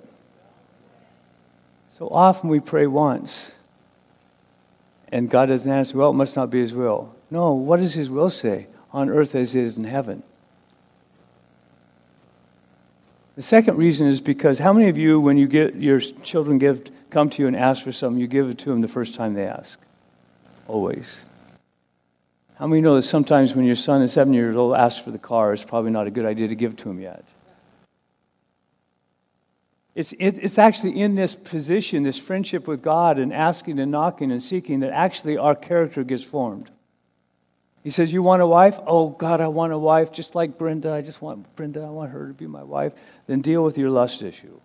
So 1.89 2.09
often 2.09 2.51
we 2.51 2.61
pray 2.61 2.87
once 2.87 3.57
and 5.15 5.31
God 5.31 5.47
doesn't 5.47 5.71
answer, 5.71 5.97
well, 5.97 6.11
it 6.11 6.15
must 6.15 6.35
not 6.35 6.51
be 6.51 6.61
His 6.61 6.75
will. 6.75 7.15
No, 7.31 7.53
what 7.53 7.79
does 7.79 7.95
His 7.95 8.11
will 8.11 8.31
say? 8.31 8.67
On 8.93 9.09
earth 9.09 9.35
as 9.35 9.55
it 9.55 9.61
is 9.61 9.79
in 9.79 9.85
heaven. 9.85 10.25
The 13.37 13.43
second 13.43 13.77
reason 13.77 14.07
is 14.07 14.21
because 14.21 14.61
how 14.61 14.73
many 14.73 14.89
of 14.89 14.97
you, 14.97 15.21
when 15.21 15.37
you 15.37 15.49
get 15.49 15.75
your 15.75 15.99
children 15.99 16.59
give, 16.59 16.91
come 17.11 17.29
to 17.31 17.43
you 17.43 17.49
and 17.49 17.57
ask 17.57 17.83
for 17.83 17.91
something, 17.91 18.21
you 18.21 18.29
give 18.29 18.49
it 18.49 18.59
to 18.59 18.71
them 18.71 18.81
the 18.81 18.89
first 18.89 19.15
time 19.15 19.35
they 19.35 19.47
ask? 19.47 19.81
Always. 20.69 21.27
How 22.57 22.69
many 22.69 22.81
know 22.81 22.95
that 22.95 23.03
sometimes 23.03 23.57
when 23.57 23.65
your 23.65 23.75
son 23.75 24.03
is 24.03 24.13
seven 24.13 24.33
years 24.33 24.55
old 24.55 24.77
asks 24.77 25.03
for 25.03 25.11
the 25.11 25.19
car, 25.19 25.53
it's 25.53 25.65
probably 25.65 25.91
not 25.91 26.07
a 26.07 26.11
good 26.11 26.25
idea 26.25 26.47
to 26.47 26.55
give 26.55 26.73
it 26.73 26.79
to 26.79 26.91
him 26.91 27.01
yet? 27.01 27.35
It's, 29.97 30.13
it's 30.19 30.59
actually 30.59 31.01
in 31.01 31.15
this 31.15 31.37
position, 31.37 32.03
this 32.03 32.19
friendship 32.19 32.67
with 32.67 32.83
God, 32.83 33.19
and 33.19 33.33
asking 33.33 33.79
and 33.79 33.91
knocking 33.91 34.33
and 34.33 34.43
seeking, 34.43 34.81
that 34.81 34.93
actually 34.93 35.37
our 35.37 35.55
character 35.55 36.03
gets 36.03 36.25
formed. 36.25 36.71
He 37.85 37.91
says, 37.91 38.13
You 38.13 38.23
want 38.23 38.43
a 38.43 38.47
wife? 38.47 38.81
Oh, 38.87 39.11
God, 39.11 39.41
I 39.41 39.47
want 39.49 39.73
a 39.73 39.79
wife 39.79 40.11
just 40.11 40.35
like 40.35 40.59
Brenda. 40.59 40.93
I 40.93 41.03
just 41.03 41.23
want 41.23 41.55
Brenda. 41.55 41.83
I 41.83 41.91
want 41.91 42.11
her 42.11 42.27
to 42.27 42.33
be 42.33 42.47
my 42.47 42.63
wife. 42.63 42.95
Then 43.27 43.43
deal 43.43 43.63
with 43.63 43.79
your 43.79 43.91
lust 43.91 44.23
issue. 44.23 44.59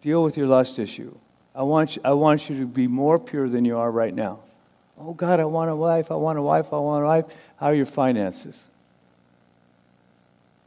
Deal 0.00 0.24
with 0.24 0.36
your 0.36 0.48
lust 0.48 0.78
issue. 0.78 1.16
I 1.54 1.62
want, 1.62 1.96
you, 1.96 2.02
I 2.04 2.14
want 2.14 2.48
you 2.48 2.58
to 2.58 2.66
be 2.66 2.88
more 2.88 3.18
pure 3.18 3.48
than 3.48 3.66
you 3.66 3.76
are 3.76 3.90
right 3.90 4.14
now. 4.14 4.40
Oh, 4.98 5.12
God, 5.12 5.40
I 5.40 5.44
want 5.44 5.70
a 5.70 5.76
wife. 5.76 6.10
I 6.10 6.14
want 6.14 6.38
a 6.38 6.42
wife. 6.42 6.72
I 6.72 6.78
want 6.78 7.04
a 7.04 7.06
wife. 7.06 7.52
How 7.56 7.66
are 7.66 7.74
your 7.74 7.86
finances? 7.86 8.68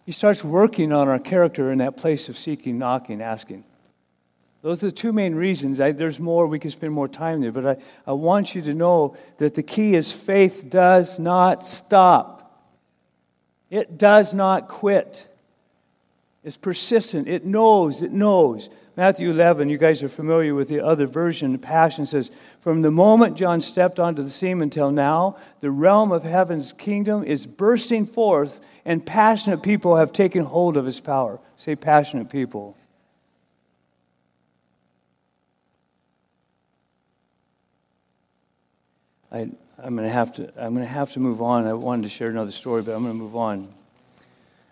He 0.06 0.12
starts 0.12 0.44
working 0.44 0.94
on 0.94 1.08
our 1.08 1.18
character 1.18 1.72
in 1.72 1.80
that 1.80 1.98
place 1.98 2.30
of 2.30 2.38
seeking, 2.38 2.78
knocking, 2.78 3.24
asking. 3.24 3.64
Those 4.66 4.82
are 4.82 4.88
the 4.88 4.94
two 4.94 5.14
main 5.14 5.36
reasons. 5.36 5.80
I, 5.80 5.92
there's 5.92 6.20
more, 6.20 6.48
we 6.48 6.58
could 6.58 6.72
spend 6.72 6.92
more 6.92 7.08
time 7.08 7.40
there, 7.40 7.52
but 7.52 7.68
I, 7.68 7.78
I 8.08 8.14
want 8.14 8.56
you 8.56 8.64
to 8.64 8.74
know 8.74 9.16
that 9.38 9.54
the 9.54 9.62
key 9.62 9.94
is 9.94 10.12
faith 10.12 10.66
does 10.72 11.20
not 11.20 11.64
stop, 11.64 12.68
it 13.70 14.00
does 14.00 14.34
not 14.34 14.68
quit. 14.68 15.28
It's 16.44 16.58
persistent, 16.58 17.28
it 17.28 17.46
knows, 17.46 18.02
it 18.02 18.12
knows. 18.12 18.70
Matthew 18.98 19.30
11, 19.30 19.70
you 19.70 19.78
guys 19.78 20.02
are 20.02 20.10
familiar 20.10 20.56
with 20.56 20.68
the 20.68 20.84
other 20.84 21.06
version. 21.06 21.52
The 21.52 21.60
Passion 21.60 22.08
says, 22.08 22.32
From 22.60 22.82
the 22.82 22.90
moment 22.90 23.38
John 23.38 23.62
stepped 23.62 24.00
onto 24.00 24.24
the 24.24 24.32
scene 24.32 24.64
until 24.64 24.90
now, 24.90 25.38
the 25.60 25.70
realm 25.70 26.12
of 26.12 26.24
heaven's 26.24 26.74
kingdom 26.74 27.24
is 27.24 27.46
bursting 27.46 28.08
forth, 28.08 28.66
and 28.84 29.06
passionate 29.06 29.62
people 29.62 29.98
have 29.98 30.12
taken 30.12 30.44
hold 30.44 30.76
of 30.76 30.86
his 30.86 31.00
power. 31.00 31.40
Say, 31.56 31.76
passionate 31.76 32.32
people. 32.32 32.76
I, 39.36 39.50
I'm 39.80 39.98
going 39.98 40.08
to 40.08 40.14
have 40.14 40.32
to 40.36 40.44
I'm 40.58 40.74
going 40.74 40.86
to 40.86 40.92
have 40.92 41.12
to 41.12 41.20
move 41.20 41.42
on. 41.42 41.68
I 41.68 41.74
wanted 41.74 42.04
to 42.04 42.10
share 42.10 42.30
another 42.30 42.52
story, 42.52 42.82
but 42.82 42.94
I'm 42.94 43.04
going 43.04 43.14
to 43.14 43.20
move 43.20 43.36
on. 43.36 43.68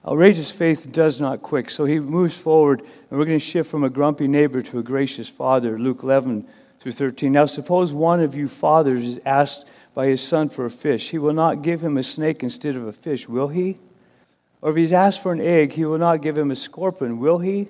Outrageous 0.08 0.52
faith 0.52 0.90
does 0.90 1.20
not 1.20 1.42
quit. 1.42 1.70
So 1.70 1.84
he 1.84 2.00
moves 2.00 2.38
forward, 2.38 2.80
and 2.80 3.20
we're 3.20 3.26
going 3.26 3.40
to 3.40 3.46
shift 3.46 3.70
from 3.70 3.84
a 3.84 3.90
grumpy 3.90 4.26
neighbor 4.26 4.62
to 4.62 4.80
a 4.80 4.84
gracious 4.84 5.28
father. 5.28 5.78
Luke 5.78 6.02
11 6.04 6.48
through 6.80 6.94
13. 6.94 7.34
Now, 7.34 7.46
suppose 7.46 7.94
one 7.94 8.22
of 8.22 8.36
you 8.36 8.48
fathers 8.48 9.04
is 9.04 9.20
asked 9.26 9.66
by 9.94 10.08
his 10.08 10.22
son 10.26 10.48
for 10.48 10.66
a 10.66 10.70
fish. 10.70 11.10
He 11.10 11.18
will 11.18 11.34
not 11.34 11.62
give 11.62 11.82
him 11.82 11.98
a 11.98 12.04
snake 12.04 12.42
instead 12.42 12.78
of 12.78 12.88
a 12.88 12.94
fish, 12.94 13.28
will 13.28 13.50
he? 13.50 13.78
Or 14.62 14.72
if 14.72 14.78
he's 14.78 14.94
asked 14.94 15.22
for 15.22 15.34
an 15.34 15.42
egg, 15.42 15.74
he 15.74 15.84
will 15.84 15.98
not 15.98 16.22
give 16.22 16.38
him 16.38 16.52
a 16.52 16.56
scorpion, 16.56 17.20
will 17.20 17.40
he? 17.40 17.68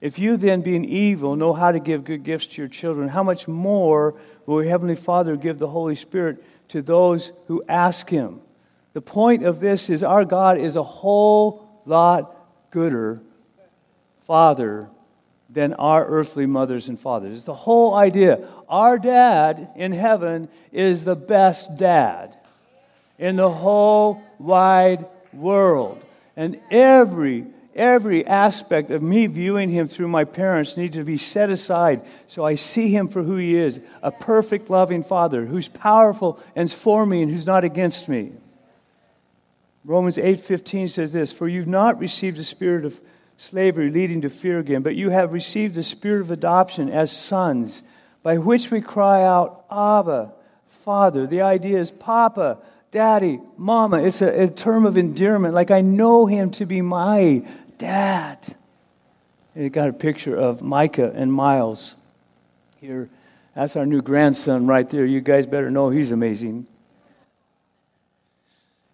If 0.00 0.18
you 0.18 0.36
then, 0.36 0.60
being 0.60 0.84
evil, 0.84 1.36
know 1.36 1.52
how 1.52 1.72
to 1.72 1.80
give 1.80 2.04
good 2.04 2.22
gifts 2.22 2.48
to 2.48 2.62
your 2.62 2.68
children, 2.68 3.08
how 3.08 3.22
much 3.22 3.48
more 3.48 4.14
will 4.44 4.62
your 4.62 4.70
Heavenly 4.70 4.94
Father 4.94 5.36
give 5.36 5.58
the 5.58 5.68
Holy 5.68 5.94
Spirit 5.94 6.44
to 6.68 6.82
those 6.82 7.32
who 7.46 7.62
ask 7.68 8.10
Him? 8.10 8.40
The 8.92 9.00
point 9.00 9.44
of 9.44 9.60
this 9.60 9.88
is 9.88 10.02
our 10.02 10.24
God 10.24 10.58
is 10.58 10.76
a 10.76 10.82
whole 10.82 11.82
lot 11.86 12.34
gooder 12.70 13.22
Father 14.20 14.90
than 15.48 15.72
our 15.74 16.04
earthly 16.06 16.44
mothers 16.44 16.88
and 16.88 16.98
fathers. 16.98 17.36
It's 17.36 17.44
the 17.44 17.54
whole 17.54 17.94
idea. 17.94 18.46
Our 18.68 18.98
dad 18.98 19.70
in 19.76 19.92
heaven 19.92 20.48
is 20.72 21.04
the 21.04 21.16
best 21.16 21.78
dad 21.78 22.36
in 23.18 23.36
the 23.36 23.50
whole 23.50 24.22
wide 24.38 25.06
world. 25.32 26.02
And 26.36 26.60
every 26.70 27.46
Every 27.76 28.26
aspect 28.26 28.90
of 28.90 29.02
me 29.02 29.26
viewing 29.26 29.68
him 29.68 29.86
through 29.86 30.08
my 30.08 30.24
parents 30.24 30.78
needs 30.78 30.96
to 30.96 31.04
be 31.04 31.18
set 31.18 31.50
aside 31.50 32.00
so 32.26 32.42
I 32.42 32.54
see 32.54 32.88
him 32.88 33.06
for 33.06 33.22
who 33.22 33.36
he 33.36 33.54
is 33.54 33.80
a 34.02 34.10
perfect, 34.10 34.70
loving 34.70 35.02
father 35.02 35.44
who's 35.44 35.68
powerful 35.68 36.40
and 36.56 36.72
for 36.72 37.04
me 37.04 37.20
and 37.22 37.30
who's 37.30 37.46
not 37.46 37.64
against 37.64 38.08
me. 38.08 38.32
Romans 39.84 40.18
8:15 40.18 40.88
says 40.88 41.12
this, 41.12 41.32
"For 41.32 41.46
you've 41.46 41.68
not 41.68 42.00
received 42.00 42.38
a 42.38 42.44
spirit 42.44 42.84
of 42.84 43.02
slavery 43.36 43.90
leading 43.90 44.22
to 44.22 44.30
fear 44.30 44.58
again, 44.58 44.82
but 44.82 44.96
you 44.96 45.10
have 45.10 45.34
received 45.34 45.74
the 45.74 45.82
spirit 45.82 46.22
of 46.22 46.30
adoption 46.30 46.88
as 46.88 47.12
sons, 47.12 47.82
by 48.22 48.38
which 48.38 48.70
we 48.70 48.80
cry 48.80 49.22
out, 49.22 49.64
Abba, 49.70 50.32
Father." 50.66 51.26
The 51.26 51.42
idea 51.42 51.78
is 51.78 51.92
Papa, 51.92 52.58
Daddy, 52.90 53.38
Mama. 53.56 54.02
It's 54.02 54.22
a, 54.22 54.44
a 54.44 54.48
term 54.48 54.86
of 54.86 54.96
endearment, 54.96 55.54
like 55.54 55.70
I 55.70 55.82
know 55.82 56.26
him 56.26 56.50
to 56.52 56.66
be 56.66 56.80
my 56.80 57.42
Dad. 57.78 58.54
You 59.54 59.70
got 59.70 59.88
a 59.88 59.92
picture 59.92 60.36
of 60.36 60.62
Micah 60.62 61.12
and 61.14 61.32
Miles 61.32 61.96
here. 62.80 63.08
That's 63.54 63.74
our 63.76 63.86
new 63.86 64.02
grandson 64.02 64.66
right 64.66 64.88
there. 64.88 65.06
You 65.06 65.20
guys 65.20 65.46
better 65.46 65.70
know 65.70 65.88
he's 65.88 66.10
amazing. 66.10 66.66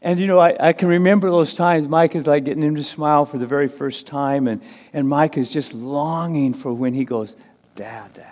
And 0.01 0.19
you 0.19 0.27
know, 0.27 0.39
I, 0.39 0.69
I 0.69 0.73
can 0.73 0.89
remember 0.89 1.31
those 1.31 1.55
times 1.55 1.87
Mike 1.89 2.15
is 2.17 2.27
like 2.27 2.45
getting 2.45 2.63
him 2.63 2.75
to 2.75 2.83
smile 2.83 3.25
for 3.25 3.39
the 3.39 3.47
very 3.47 3.69
first 3.69 4.07
time, 4.07 4.49
and, 4.49 4.61
and 4.93 5.09
Mike 5.09 5.37
is 5.37 5.49
just 5.49 5.75
longing 5.75 6.55
for 6.55 6.73
when 6.73 6.95
he 6.95 7.05
goes, 7.05 7.37
Dad, 7.77 8.13
Dad. 8.15 8.32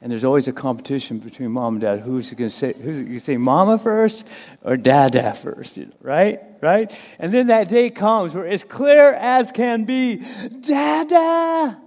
And 0.00 0.12
there's 0.12 0.24
always 0.24 0.46
a 0.46 0.52
competition 0.52 1.18
between 1.18 1.50
mom 1.50 1.74
and 1.74 1.80
dad. 1.80 2.00
Who's 2.00 2.30
going 2.30 2.48
to 2.48 2.54
say, 2.54 2.72
who's 2.72 3.00
going 3.00 3.12
to 3.12 3.20
say 3.20 3.36
mama 3.36 3.78
first 3.78 4.26
or 4.62 4.76
dada 4.76 5.34
first? 5.34 5.78
Right? 6.00 6.40
Right? 6.60 6.92
And 7.18 7.34
then 7.34 7.48
that 7.48 7.68
day 7.68 7.90
comes 7.90 8.34
where 8.34 8.46
it's 8.46 8.62
clear 8.62 9.12
as 9.14 9.50
can 9.50 9.84
be, 9.84 10.22
dada. 10.60 11.78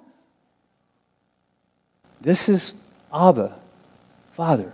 This 2.20 2.50
is 2.50 2.76
Abba, 3.14 3.56
Father. 4.34 4.74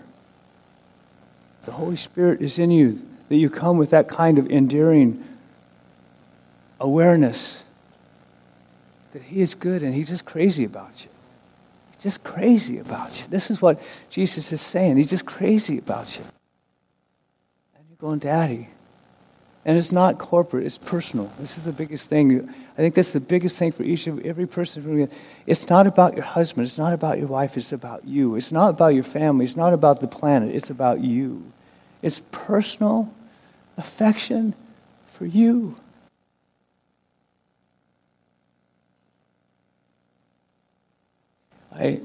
The 1.65 1.73
Holy 1.73 1.95
Spirit 1.95 2.41
is 2.41 2.57
in 2.57 2.71
you, 2.71 3.01
that 3.29 3.35
you 3.35 3.49
come 3.49 3.77
with 3.77 3.91
that 3.91 4.07
kind 4.07 4.39
of 4.39 4.47
endearing 4.49 5.23
awareness 6.79 7.63
that 9.13 9.21
He 9.23 9.41
is 9.41 9.53
good 9.53 9.83
and 9.83 9.93
He's 9.93 10.09
just 10.09 10.25
crazy 10.25 10.65
about 10.65 11.03
you 11.03 11.09
just 11.99 12.23
crazy 12.23 12.79
about 12.79 13.19
you. 13.21 13.27
This 13.29 13.49
is 13.49 13.61
what 13.61 13.81
Jesus 14.09 14.51
is 14.51 14.61
saying. 14.61 14.97
He's 14.97 15.09
just 15.09 15.25
crazy 15.25 15.77
about 15.77 16.17
you. 16.17 16.25
And 17.75 17.85
you're 17.89 17.97
going, 17.97 18.19
Daddy. 18.19 18.69
And 19.65 19.77
it's 19.77 19.91
not 19.91 20.17
corporate, 20.17 20.65
it's 20.65 20.77
personal. 20.77 21.29
This 21.39 21.57
is 21.57 21.65
the 21.65 21.73
biggest 21.73 22.07
thing. 22.07 22.47
I 22.47 22.77
think 22.77 22.95
that's 22.95 23.11
the 23.11 23.19
biggest 23.19 23.59
thing 23.59 23.73
for 23.73 23.83
each 23.83 24.07
of 24.07 24.25
every 24.25 24.47
person. 24.47 25.09
It's 25.45 25.69
not 25.69 25.87
about 25.87 26.15
your 26.15 26.23
husband, 26.23 26.65
it's 26.67 26.77
not 26.77 26.93
about 26.93 27.17
your 27.17 27.27
wife, 27.27 27.57
it's 27.57 27.73
about 27.73 28.05
you. 28.05 28.35
It's 28.37 28.53
not 28.53 28.69
about 28.69 28.93
your 28.93 29.03
family, 29.03 29.43
it's 29.43 29.57
not 29.57 29.73
about 29.73 29.99
the 29.99 30.07
planet, 30.07 30.55
it's 30.55 30.69
about 30.69 31.01
you. 31.01 31.51
It's 32.01 32.21
personal 32.31 33.13
affection 33.75 34.53
for 35.07 35.25
you. 35.25 35.75
I, 41.77 42.01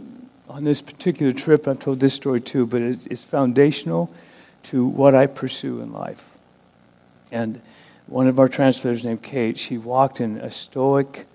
on 0.48 0.64
this 0.64 0.82
particular 0.82 1.32
trip, 1.32 1.66
I've 1.66 1.78
told 1.78 2.00
this 2.00 2.14
story 2.14 2.40
too, 2.40 2.66
but 2.66 2.82
it's, 2.82 3.06
it's 3.06 3.24
foundational 3.24 4.12
to 4.64 4.85
what 4.85 5.14
I 5.14 5.26
pursue 5.26 5.80
in 5.80 5.92
life. 5.92 6.38
And 7.30 7.61
one 8.06 8.28
of 8.28 8.38
our 8.38 8.48
translators 8.48 9.04
named 9.04 9.22
Kate, 9.22 9.58
she 9.58 9.78
walked 9.78 10.20
in 10.20 10.38
a 10.38 10.50
stoic 10.50 11.26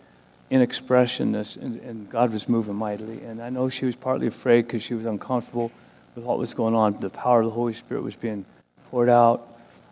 inexpressionless, 0.49 1.55
and, 1.57 1.79
and, 1.81 2.09
God 2.09 2.31
was 2.31 2.47
moving 2.47 2.75
mightily. 2.75 3.21
And 3.21 3.41
I 3.41 3.49
know 3.49 3.67
she 3.67 3.85
was 3.85 3.95
partly 3.95 4.27
afraid 4.27 4.61
because 4.61 4.81
she 4.81 4.93
was 4.93 5.05
uncomfortable 5.05 5.71
with 6.15 6.23
what 6.23 6.37
was 6.37 6.53
going 6.53 6.73
on. 6.73 6.99
The 6.99 7.09
power 7.09 7.41
of 7.41 7.47
the 7.47 7.51
Holy 7.51 7.73
Spirit 7.73 8.03
was 8.03 8.15
being 8.15 8.45
poured 8.89 9.09
out. 9.09 9.45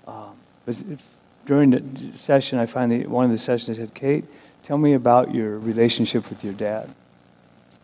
Um, 0.08 0.36
but 0.66 0.82
if, 0.90 1.16
during 1.46 1.72
the 1.72 2.14
session, 2.14 2.58
I 2.58 2.68
finally, 2.68 3.06
one 3.06 3.26
of 3.26 3.32
the 3.32 3.38
sessions, 3.38 3.78
I 3.78 3.82
said, 3.82 3.94
Kate, 3.94 4.24
tell 4.64 4.78
me 4.78 4.94
about 4.94 5.34
your 5.34 5.60
relationship 5.60 6.30
with 6.30 6.44
your 6.44 6.54
dad. 6.54 6.90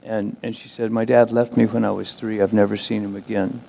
And, 0.04 0.38
and 0.42 0.56
she 0.56 0.68
said, 0.68 0.92
My 0.92 1.06
dad 1.06 1.32
left 1.32 1.56
me 1.56 1.66
when 1.66 1.86
I 1.86 1.92
was 1.92 2.16
three. 2.16 2.42
I've 2.42 2.54
never 2.54 2.76
seen 2.78 3.04
him 3.04 3.16
again. 3.16 3.62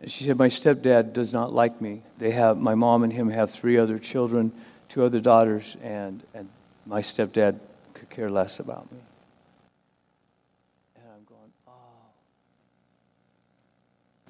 And 0.00 0.10
she 0.10 0.24
said, 0.24 0.38
My 0.38 0.48
stepdad 0.48 1.12
does 1.12 1.32
not 1.32 1.52
like 1.52 1.80
me. 1.80 2.02
They 2.18 2.30
have, 2.32 2.58
my 2.58 2.74
mom 2.74 3.04
and 3.04 3.12
him 3.12 3.30
have 3.30 3.50
three 3.50 3.76
other 3.76 3.98
children, 3.98 4.52
two 4.88 5.04
other 5.04 5.20
daughters, 5.20 5.76
and, 5.82 6.22
and 6.34 6.48
my 6.86 7.00
stepdad 7.00 7.58
could 7.94 8.08
care 8.10 8.30
less 8.30 8.58
about 8.58 8.90
me. 8.92 8.98
And 10.96 11.04
I'm 11.14 11.24
going, 11.24 11.52
Oh. 11.66 11.72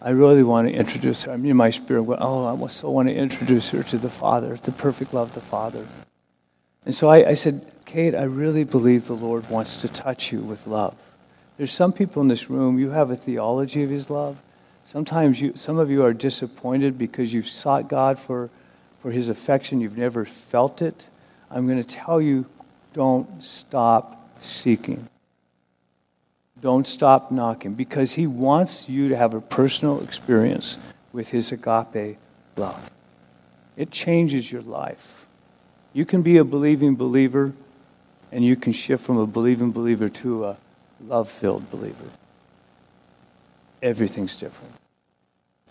I 0.00 0.10
really 0.10 0.42
want 0.42 0.68
to 0.68 0.74
introduce 0.74 1.24
her. 1.24 1.32
I 1.32 1.36
mean, 1.36 1.56
my 1.56 1.70
spirit, 1.70 2.02
went, 2.02 2.20
oh, 2.22 2.46
I 2.46 2.68
so 2.68 2.90
want 2.90 3.08
to 3.08 3.14
introduce 3.14 3.70
her 3.70 3.82
to 3.84 3.98
the 3.98 4.10
Father, 4.10 4.56
the 4.56 4.72
perfect 4.72 5.14
love, 5.14 5.34
the 5.34 5.40
Father. 5.40 5.86
And 6.84 6.94
so 6.94 7.08
I, 7.08 7.30
I 7.30 7.34
said, 7.34 7.70
Kate, 7.86 8.14
I 8.14 8.24
really 8.24 8.64
believe 8.64 9.06
the 9.06 9.14
Lord 9.14 9.48
wants 9.48 9.78
to 9.78 9.88
touch 9.88 10.30
you 10.30 10.40
with 10.40 10.66
love. 10.66 10.94
There's 11.56 11.72
some 11.72 11.92
people 11.92 12.20
in 12.20 12.28
this 12.28 12.50
room, 12.50 12.78
you 12.78 12.90
have 12.90 13.10
a 13.10 13.16
theology 13.16 13.82
of 13.82 13.88
His 13.88 14.10
love. 14.10 14.42
Sometimes 14.84 15.40
you, 15.40 15.52
some 15.56 15.78
of 15.78 15.90
you 15.90 16.04
are 16.04 16.12
disappointed 16.12 16.98
because 16.98 17.32
you've 17.32 17.48
sought 17.48 17.88
God 17.88 18.18
for, 18.18 18.50
for 19.00 19.10
His 19.10 19.30
affection, 19.30 19.80
you've 19.80 19.96
never 19.96 20.26
felt 20.26 20.82
it. 20.82 21.08
I'm 21.50 21.66
going 21.66 21.82
to 21.82 21.88
tell 21.88 22.20
you 22.20 22.44
don't 22.92 23.42
stop 23.42 24.28
seeking. 24.42 25.08
Don't 26.60 26.86
stop 26.86 27.30
knocking 27.30 27.74
because 27.74 28.12
He 28.12 28.26
wants 28.26 28.88
you 28.88 29.08
to 29.08 29.16
have 29.16 29.32
a 29.32 29.40
personal 29.40 30.02
experience 30.02 30.76
with 31.16 31.30
his 31.30 31.50
agape 31.50 32.18
love. 32.56 32.90
It 33.74 33.90
changes 33.90 34.52
your 34.52 34.60
life. 34.60 35.26
You 35.94 36.04
can 36.04 36.20
be 36.20 36.36
a 36.36 36.44
believing 36.44 36.94
believer, 36.94 37.54
and 38.32 38.44
you 38.44 38.56
can 38.56 38.72
shift 38.72 39.04
from 39.04 39.18
a 39.18 39.26
believing 39.26 39.72
believer 39.72 40.08
to 40.08 40.44
a 40.44 40.56
love 41.04 41.28
filled 41.28 41.70
believer. 41.70 42.06
Everything's 43.82 44.36
different. 44.36 44.72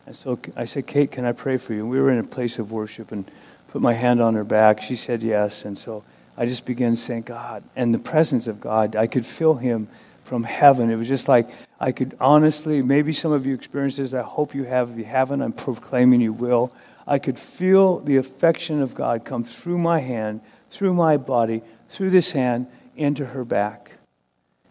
And 0.06 0.16
so 0.16 0.40
I 0.56 0.66
said, 0.66 0.86
Kate, 0.86 1.12
can 1.12 1.26
I 1.26 1.32
pray 1.32 1.58
for 1.58 1.74
you? 1.74 1.82
And 1.82 1.90
we 1.90 2.00
were 2.00 2.12
in 2.12 2.20
a 2.20 2.24
place 2.24 2.60
of 2.60 2.72
worship 2.72 3.12
and 3.12 3.26
put 3.70 3.82
my 3.82 3.94
hand 3.94 4.22
on 4.22 4.36
her 4.36 4.44
back. 4.44 4.82
She 4.82 4.96
said 4.96 5.24
yes. 5.24 5.66
And 5.66 5.78
so 5.78 6.04
I 6.38 6.46
just 6.46 6.66
began 6.66 6.96
saying, 6.96 7.24
God, 7.24 7.64
and 7.76 7.94
the 7.94 8.00
presence 8.00 8.48
of 8.48 8.62
God, 8.62 8.96
I 8.96 9.08
could 9.08 9.26
feel 9.26 9.56
Him 9.56 9.88
from 10.24 10.44
heaven. 10.44 10.90
It 10.92 10.96
was 10.96 11.08
just 11.08 11.28
like 11.28 11.50
I 11.80 11.92
could 11.92 12.16
honestly, 12.20 12.82
maybe 12.82 13.14
some 13.14 13.32
of 13.32 13.46
you 13.46 13.54
experienced 13.54 13.98
this. 13.98 14.14
I 14.14 14.22
hope 14.22 14.54
you 14.54 14.64
have. 14.66 14.92
If 14.92 14.98
you 14.98 15.06
haven't, 15.06 15.42
I'm 15.42 15.54
proclaiming 15.54 16.22
you 16.22 16.34
will. 16.34 16.72
I 17.08 17.20
could 17.20 17.38
feel 17.38 18.00
the 18.00 18.18
affection 18.18 18.82
of 18.82 18.96
God 18.96 19.26
come 19.26 19.44
through 19.44 19.78
my 19.78 20.00
hand, 20.00 20.42
through 20.70 20.94
my 20.94 21.18
body, 21.18 21.62
through 21.88 22.10
this 22.10 22.32
hand, 22.32 22.68
into 22.96 23.28
her 23.28 23.44
back. 23.44 23.98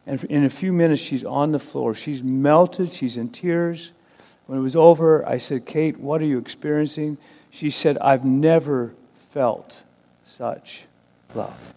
And 0.07 0.23
in 0.25 0.45
a 0.45 0.51
few 0.51 0.73
minutes, 0.73 1.01
she's 1.01 1.25
on 1.25 1.53
the 1.53 1.59
floor. 1.59 1.95
She's 1.95 2.23
melted. 2.23 2.93
She's 2.93 3.17
in 3.17 3.31
tears. 3.31 3.93
When 4.47 4.59
it 4.59 4.63
was 4.63 4.77
over, 4.77 5.27
I 5.27 5.39
said, 5.39 5.65
Kate, 5.65 5.99
what 5.99 6.21
are 6.21 6.27
you 6.27 6.39
experiencing? 6.39 7.17
She 7.51 7.71
said, 7.71 7.97
I've 7.99 8.25
never 8.25 8.93
felt 9.15 9.83
such 10.25 10.85
love. 11.35 11.75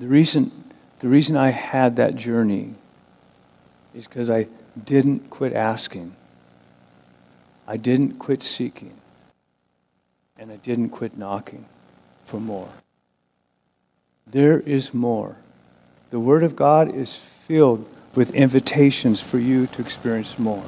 The 0.00 0.08
reason, 0.08 0.50
the 0.98 1.06
reason 1.06 1.36
I 1.36 1.50
had 1.50 1.94
that 1.94 2.16
journey 2.16 2.74
is 3.94 4.08
because 4.08 4.28
I 4.28 4.48
didn't 4.82 5.30
quit 5.30 5.52
asking. 5.52 6.14
I 7.66 7.76
didn't 7.76 8.18
quit 8.18 8.42
seeking. 8.42 8.94
And 10.38 10.50
I 10.50 10.56
didn't 10.56 10.90
quit 10.90 11.16
knocking 11.16 11.66
for 12.26 12.40
more. 12.40 12.68
There 14.26 14.60
is 14.60 14.92
more. 14.94 15.36
The 16.10 16.20
Word 16.20 16.42
of 16.42 16.56
God 16.56 16.94
is 16.94 17.14
filled 17.14 17.88
with 18.14 18.34
invitations 18.34 19.20
for 19.20 19.38
you 19.38 19.66
to 19.68 19.80
experience 19.80 20.38
more. 20.38 20.64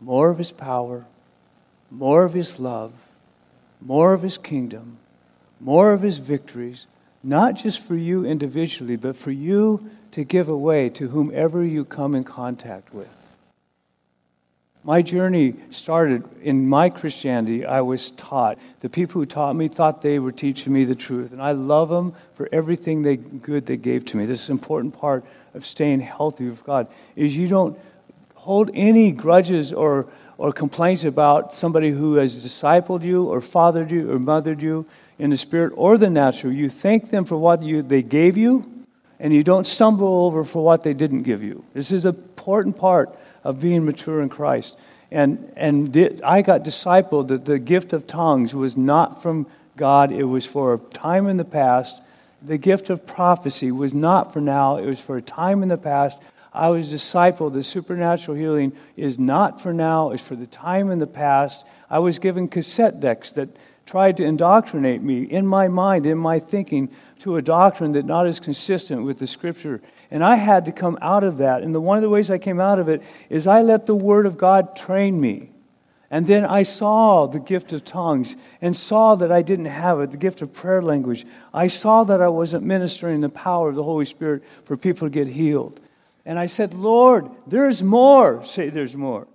More 0.00 0.30
of 0.30 0.38
His 0.38 0.52
power, 0.52 1.04
more 1.90 2.24
of 2.24 2.32
His 2.32 2.58
love, 2.58 2.92
more 3.80 4.12
of 4.12 4.22
His 4.22 4.38
kingdom, 4.38 4.98
more 5.60 5.92
of 5.92 6.02
His 6.02 6.18
victories, 6.18 6.86
not 7.22 7.54
just 7.54 7.80
for 7.80 7.94
you 7.94 8.24
individually, 8.24 8.96
but 8.96 9.16
for 9.16 9.30
you 9.30 9.90
to 10.12 10.24
give 10.24 10.48
away 10.48 10.88
to 10.90 11.08
whomever 11.08 11.64
you 11.64 11.84
come 11.84 12.14
in 12.14 12.24
contact 12.24 12.94
with. 12.94 13.08
My 14.84 15.00
journey 15.00 15.54
started 15.70 16.24
in 16.42 16.68
my 16.68 16.88
Christianity. 16.88 17.64
I 17.64 17.82
was 17.82 18.10
taught. 18.10 18.58
The 18.80 18.88
people 18.88 19.20
who 19.20 19.26
taught 19.26 19.54
me 19.54 19.68
thought 19.68 20.02
they 20.02 20.18
were 20.18 20.32
teaching 20.32 20.72
me 20.72 20.84
the 20.84 20.96
truth. 20.96 21.32
And 21.32 21.40
I 21.40 21.52
love 21.52 21.88
them 21.88 22.14
for 22.34 22.48
everything 22.50 23.02
they, 23.02 23.16
good 23.16 23.66
they 23.66 23.76
gave 23.76 24.04
to 24.06 24.16
me. 24.16 24.26
This 24.26 24.42
is 24.42 24.48
an 24.48 24.54
important 24.54 24.98
part 24.98 25.24
of 25.54 25.64
staying 25.64 26.00
healthy 26.00 26.48
with 26.48 26.64
God, 26.64 26.88
is 27.14 27.36
you 27.36 27.46
don't 27.46 27.78
hold 28.34 28.70
any 28.74 29.12
grudges 29.12 29.72
or, 29.72 30.08
or 30.36 30.52
complaints 30.52 31.04
about 31.04 31.54
somebody 31.54 31.90
who 31.90 32.16
has 32.16 32.44
discipled 32.44 33.04
you 33.04 33.26
or 33.26 33.40
fathered 33.40 33.92
you 33.92 34.10
or 34.10 34.18
mothered 34.18 34.60
you 34.60 34.84
in 35.16 35.30
the 35.30 35.36
spirit 35.36 35.72
or 35.76 35.96
the 35.96 36.10
natural. 36.10 36.52
You 36.52 36.68
thank 36.68 37.10
them 37.10 37.24
for 37.24 37.36
what 37.38 37.62
you, 37.62 37.82
they 37.82 38.02
gave 38.02 38.36
you, 38.36 38.71
and 39.22 39.32
you 39.32 39.44
don't 39.44 39.64
stumble 39.64 40.24
over 40.26 40.42
for 40.42 40.64
what 40.64 40.82
they 40.82 40.92
didn't 40.92 41.22
give 41.22 41.44
you. 41.44 41.64
This 41.74 41.92
is 41.92 42.04
an 42.04 42.16
important 42.16 42.76
part 42.76 43.16
of 43.44 43.60
being 43.60 43.84
mature 43.84 44.20
in 44.20 44.28
Christ. 44.28 44.76
And, 45.12 45.52
and 45.56 46.20
I 46.24 46.42
got 46.42 46.64
discipled 46.64 47.28
that 47.28 47.44
the 47.44 47.60
gift 47.60 47.92
of 47.92 48.08
tongues 48.08 48.52
was 48.52 48.76
not 48.76 49.22
from 49.22 49.46
God, 49.76 50.10
it 50.10 50.24
was 50.24 50.44
for 50.44 50.74
a 50.74 50.78
time 50.78 51.28
in 51.28 51.36
the 51.36 51.44
past. 51.44 52.02
The 52.42 52.58
gift 52.58 52.90
of 52.90 53.06
prophecy 53.06 53.70
was 53.70 53.94
not 53.94 54.32
for 54.32 54.40
now, 54.40 54.76
it 54.76 54.86
was 54.86 55.00
for 55.00 55.16
a 55.16 55.22
time 55.22 55.62
in 55.62 55.68
the 55.68 55.78
past. 55.78 56.18
I 56.52 56.68
was 56.70 56.92
discipled. 56.92 57.54
The 57.54 57.62
supernatural 57.62 58.36
healing 58.36 58.72
is 58.96 59.20
not 59.20 59.60
for 59.60 59.72
now, 59.72 60.10
it's 60.10 60.26
for 60.26 60.34
the 60.34 60.48
time 60.48 60.90
in 60.90 60.98
the 60.98 61.06
past. 61.06 61.64
I 61.88 62.00
was 62.00 62.18
given 62.18 62.48
cassette 62.48 62.98
decks 62.98 63.30
that 63.32 63.50
tried 63.86 64.16
to 64.16 64.24
indoctrinate 64.24 65.02
me 65.02 65.22
in 65.22 65.46
my 65.46 65.68
mind, 65.68 66.06
in 66.06 66.18
my 66.18 66.38
thinking, 66.38 66.90
to 67.20 67.36
a 67.36 67.42
doctrine 67.42 67.92
that 67.92 68.06
not 68.06 68.26
is 68.26 68.40
consistent 68.40 69.04
with 69.04 69.18
the 69.18 69.26
scripture. 69.26 69.80
And 70.10 70.22
I 70.22 70.36
had 70.36 70.64
to 70.66 70.72
come 70.72 70.98
out 71.00 71.24
of 71.24 71.38
that. 71.38 71.62
And 71.62 71.74
the, 71.74 71.80
one 71.80 71.96
of 71.96 72.02
the 72.02 72.10
ways 72.10 72.30
I 72.30 72.38
came 72.38 72.60
out 72.60 72.78
of 72.78 72.88
it 72.88 73.02
is 73.28 73.46
I 73.46 73.62
let 73.62 73.86
the 73.86 73.94
word 73.94 74.26
of 74.26 74.38
God 74.38 74.76
train 74.76 75.20
me. 75.20 75.50
And 76.10 76.26
then 76.26 76.44
I 76.44 76.62
saw 76.62 77.26
the 77.26 77.40
gift 77.40 77.72
of 77.72 77.86
tongues 77.86 78.36
and 78.60 78.76
saw 78.76 79.14
that 79.14 79.32
I 79.32 79.40
didn't 79.40 79.64
have 79.64 79.98
it, 80.00 80.10
the 80.10 80.18
gift 80.18 80.42
of 80.42 80.52
prayer 80.52 80.82
language. 80.82 81.24
I 81.54 81.68
saw 81.68 82.04
that 82.04 82.20
I 82.20 82.28
wasn't 82.28 82.64
ministering 82.64 83.22
the 83.22 83.30
power 83.30 83.70
of 83.70 83.76
the 83.76 83.82
Holy 83.82 84.04
Spirit 84.04 84.44
for 84.64 84.76
people 84.76 85.08
to 85.08 85.10
get 85.10 85.28
healed. 85.28 85.80
And 86.26 86.38
I 86.38 86.46
said, 86.46 86.74
Lord, 86.74 87.30
there's 87.46 87.82
more. 87.82 88.44
Say, 88.44 88.68
there's 88.68 88.94
more. 88.94 89.26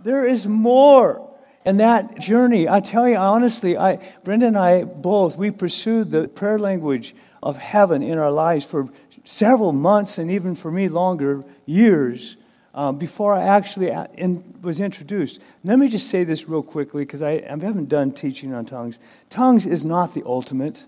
There 0.00 0.26
is 0.26 0.46
more. 0.46 1.27
And 1.68 1.78
that 1.80 2.18
journey, 2.18 2.66
I 2.66 2.80
tell 2.80 3.06
you 3.06 3.16
honestly, 3.16 3.76
I, 3.76 3.96
Brenda 4.24 4.46
and 4.46 4.56
I 4.56 4.84
both, 4.84 5.36
we 5.36 5.50
pursued 5.50 6.10
the 6.10 6.26
prayer 6.26 6.58
language 6.58 7.14
of 7.42 7.58
heaven 7.58 8.02
in 8.02 8.16
our 8.16 8.30
lives 8.30 8.64
for 8.64 8.88
several 9.24 9.72
months 9.72 10.16
and 10.16 10.30
even 10.30 10.54
for 10.54 10.70
me 10.70 10.88
longer, 10.88 11.44
years, 11.66 12.38
uh, 12.72 12.92
before 12.92 13.34
I 13.34 13.42
actually 13.42 13.92
uh, 13.92 14.06
in, 14.14 14.54
was 14.62 14.80
introduced. 14.80 15.42
Let 15.62 15.78
me 15.78 15.90
just 15.90 16.08
say 16.08 16.24
this 16.24 16.48
real 16.48 16.62
quickly 16.62 17.02
because 17.04 17.20
I, 17.20 17.32
I 17.32 17.50
haven't 17.50 17.90
done 17.90 18.12
teaching 18.12 18.54
on 18.54 18.64
tongues. 18.64 18.98
Tongues 19.28 19.66
is 19.66 19.84
not 19.84 20.14
the 20.14 20.22
ultimate, 20.24 20.86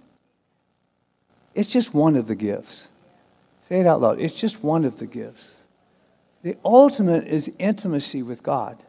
it's 1.55 1.71
just 1.71 1.93
one 1.93 2.17
of 2.17 2.27
the 2.27 2.35
gifts. 2.35 2.89
Say 3.61 3.81
it 3.81 3.87
out 3.87 4.01
loud. 4.01 4.19
It's 4.19 4.33
just 4.33 4.65
one 4.65 4.87
of 4.87 4.97
the 4.97 5.07
gifts. 5.07 5.67
The 6.43 6.57
ultimate 6.65 7.27
is 7.27 7.53
intimacy 7.59 8.23
with 8.23 8.43
God. 8.43 8.83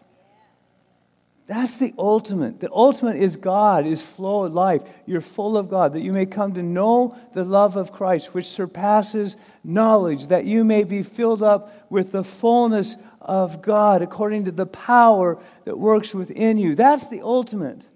That's 1.52 1.76
the 1.76 1.94
ultimate. 1.98 2.62
The 2.62 2.72
ultimate 2.72 3.18
is 3.18 3.36
God, 3.36 3.86
is 3.86 4.02
flow 4.02 4.46
of 4.46 4.54
life. 4.54 4.84
You're 5.06 5.20
full 5.20 5.58
of 5.58 5.68
God, 5.68 5.92
that 5.92 6.02
you 6.02 6.14
may 6.14 6.26
come 6.26 6.54
to 6.54 6.64
know 6.64 7.14
the 7.34 7.44
love 7.44 7.76
of 7.76 7.92
Christ, 7.92 8.34
which 8.34 8.46
surpasses 8.46 9.36
knowledge, 9.62 10.28
that 10.28 10.46
you 10.46 10.64
may 10.64 10.86
be 10.86 11.04
filled 11.04 11.44
up 11.44 11.92
with 11.92 12.14
the 12.14 12.24
fullness 12.24 12.96
of 13.20 13.62
God 13.62 14.02
according 14.02 14.46
to 14.46 14.52
the 14.54 14.66
power 14.66 15.38
that 15.66 15.78
works 15.78 16.16
within 16.16 16.58
you. 16.58 16.74
That's 16.74 17.10
the 17.10 17.20
ultimate. 17.20 17.90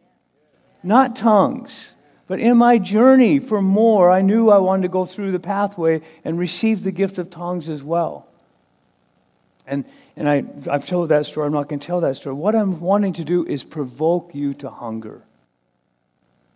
Not 0.84 1.16
tongues. 1.16 1.94
But 2.28 2.42
in 2.42 2.58
my 2.58 2.78
journey 2.78 3.40
for 3.40 3.62
more, 3.62 4.12
I 4.12 4.22
knew 4.22 4.50
I 4.50 4.58
wanted 4.58 4.82
to 4.82 4.90
go 4.90 5.06
through 5.06 5.32
the 5.32 5.40
pathway 5.40 6.02
and 6.26 6.38
receive 6.38 6.84
the 6.84 6.92
gift 6.92 7.18
of 7.18 7.30
tongues 7.30 7.70
as 7.70 7.86
well. 7.86 8.28
And, 9.68 9.86
and 10.16 10.30
I, 10.30 10.44
I've 10.70 10.86
told 10.86 11.10
that 11.10 11.26
story. 11.26 11.48
I'm 11.48 11.54
not 11.54 11.70
going 11.70 11.80
to 11.80 11.86
tell 11.86 12.02
that 12.02 12.16
story. 12.16 12.36
What 12.36 12.56
I'm 12.56 12.80
wanting 12.80 13.14
to 13.14 13.24
do 13.24 13.46
is 13.46 13.64
provoke 13.64 14.36
you 14.36 14.54
to 14.56 14.70
hunger. 14.70 15.24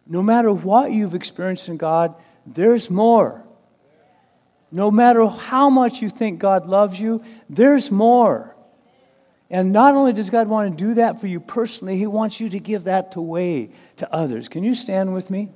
No 0.08 0.24
matter 0.24 0.52
what 0.52 0.92
you've 0.92 1.16
experienced 1.16 1.70
in 1.70 1.78
God, 1.78 2.16
there's 2.46 2.90
more. 2.90 3.44
No 4.72 4.92
matter 4.92 5.26
how 5.28 5.70
much 5.70 6.02
you 6.02 6.10
think 6.10 6.40
God 6.40 6.68
loves 6.68 7.00
you, 7.00 7.24
there's 7.50 7.90
more. 7.90 8.56
And 9.50 9.72
not 9.72 9.96
only 9.96 10.14
does 10.14 10.30
God 10.30 10.48
want 10.48 10.72
to 10.72 10.84
do 10.84 10.94
that 10.96 11.20
for 11.20 11.26
you 11.26 11.40
personally, 11.40 11.98
He 11.98 12.06
wants 12.06 12.40
you 12.40 12.50
to 12.50 12.60
give 12.60 12.84
that 12.84 13.16
away 13.16 13.72
to 13.98 14.14
others. 14.14 14.48
Can 14.48 14.64
you 14.64 14.76
stand 14.76 15.14
with 15.14 15.30
me? 15.32 15.50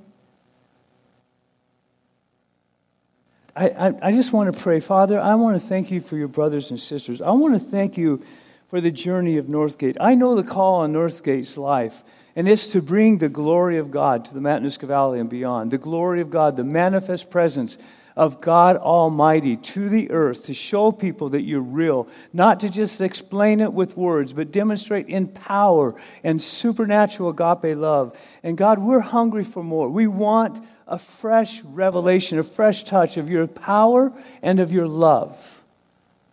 I, 3.56 3.70
I, 3.70 3.93
I 4.01 4.12
just 4.12 4.34
want 4.34 4.54
to 4.54 4.60
pray, 4.60 4.80
Father, 4.80 5.20
I 5.20 5.36
want 5.36 5.62
to 5.62 5.68
thank 5.68 5.91
you 5.91 6.01
for 6.01 6.18
your 6.18 6.28
brothers 6.28 6.72
and 6.72 6.80
sisters. 6.80 7.22
I 7.22 7.32
want 7.32 7.54
to 7.54 7.60
thank 7.60 7.97
you 7.97 8.24
for 8.68 8.82
the 8.82 8.89
journey 8.89 9.38
of 9.38 9.45
Northgate. 9.45 9.95
I 9.99 10.16
know 10.16 10.34
the 10.34 10.43
call 10.43 10.82
on 10.82 10.91
Northgate's 10.91 11.56
life, 11.56 12.01
and 12.36 12.47
it's 12.47 12.72
to 12.72 12.82
bring 12.82 13.20
the 13.20 13.30
glory 13.30 13.78
of 13.78 13.91
God 13.91 14.26
to 14.26 14.34
the 14.34 14.39
Matanuska 14.39 14.88
Valley 14.88 15.20
and 15.20 15.30
beyond. 15.30 15.70
The 15.70 15.78
glory 15.78 16.20
of 16.20 16.32
God, 16.32 16.58
the 16.58 16.64
manifest 16.64 17.30
presence 17.30 17.78
of 18.16 18.41
God 18.41 18.78
Almighty 18.78 19.56
to 19.56 19.89
the 19.89 20.10
earth 20.10 20.45
to 20.45 20.54
show 20.54 20.91
people 20.91 21.30
that 21.30 21.41
you're 21.41 21.62
real, 21.62 22.08
not 22.32 22.60
to 22.62 22.70
just 22.70 23.01
explain 23.01 23.60
it 23.60 23.74
with 23.74 23.97
words, 23.97 24.34
but 24.34 24.51
demonstrate 24.51 25.08
in 25.08 25.28
power 25.28 25.93
and 26.24 26.41
supernatural 26.41 27.30
agape 27.30 27.78
love. 27.78 28.18
And 28.41 28.58
God, 28.58 28.80
we're 28.80 28.99
hungry 28.99 29.43
for 29.43 29.64
more. 29.64 29.89
We 29.89 30.08
want 30.08 30.60
a 30.93 30.99
fresh 30.99 31.63
revelation, 31.63 32.37
a 32.37 32.43
fresh 32.43 32.83
touch 32.83 33.17
of 33.17 33.27
your 33.27 33.47
power 33.47 34.13
and 34.43 34.59
of 34.59 34.71
your 34.71 34.87
love. 34.87 35.63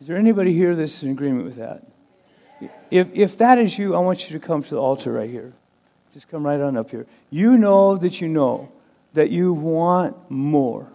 Is 0.02 0.06
there 0.06 0.18
anybody 0.18 0.52
here 0.52 0.76
that's 0.76 1.02
in 1.02 1.10
agreement 1.10 1.46
with 1.46 1.56
that? 1.56 1.86
If, 2.90 3.08
if 3.14 3.38
that 3.38 3.58
is 3.58 3.78
you, 3.78 3.96
I 3.96 4.00
want 4.00 4.28
you 4.28 4.38
to 4.38 4.46
come 4.46 4.62
to 4.62 4.74
the 4.74 4.80
altar 4.80 5.14
right 5.14 5.30
here. 5.30 5.54
Just 6.12 6.28
come 6.28 6.44
right 6.44 6.60
on 6.60 6.76
up 6.76 6.90
here. 6.90 7.06
You 7.30 7.56
know 7.56 7.96
that 7.96 8.20
you 8.20 8.28
know 8.28 8.70
that 9.14 9.30
you 9.30 9.54
want 9.54 10.30
more, 10.30 10.92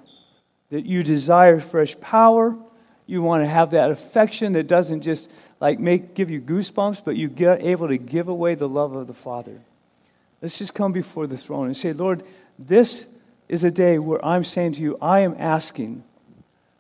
that 0.70 0.86
you 0.86 1.01
desire 1.01 1.59
fresh 1.59 1.99
power. 1.99 2.55
You 3.07 3.24
want 3.24 3.41
to 3.41 3.47
have 3.47 3.72
that 3.72 3.89
affection 3.89 4.53
that 4.53 4.68
doesn't 4.68 5.01
just 5.01 5.32
like 5.59 5.80
make 5.80 6.13
give 6.13 6.30
you 6.30 6.39
goosebumps, 6.39 7.03
but 7.03 7.16
you 7.16 7.30
get 7.30 7.63
able 7.63 7.88
to 7.88 7.97
give 7.97 8.28
away 8.28 8.53
the 8.53 8.70
love 8.70 8.95
of 8.95 9.07
the 9.07 9.13
Father. 9.16 9.59
Let's 10.39 10.59
just 10.59 10.76
come 10.76 10.91
before 10.91 11.26
the 11.26 11.38
throne 11.38 11.66
and 11.66 11.76
say, 11.76 11.93
Lord, 11.93 12.22
this 12.59 13.07
is 13.48 13.64
a 13.64 13.72
day 13.72 14.00
where 14.00 14.24
I'm 14.26 14.43
saying 14.43 14.74
to 14.74 14.82
you, 14.82 14.98
I 15.02 15.20
am 15.20 15.36
asking. 15.38 16.04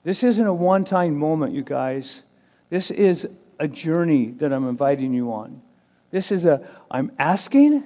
This 0.03 0.23
isn't 0.23 0.45
a 0.45 0.53
one 0.53 0.83
time 0.83 1.15
moment, 1.17 1.53
you 1.53 1.63
guys. 1.63 2.23
This 2.69 2.91
is 2.91 3.27
a 3.59 3.67
journey 3.67 4.27
that 4.31 4.51
I'm 4.51 4.67
inviting 4.67 5.13
you 5.13 5.31
on. 5.31 5.61
This 6.11 6.31
is 6.31 6.45
a, 6.45 6.65
I'm 6.89 7.11
asking, 7.19 7.83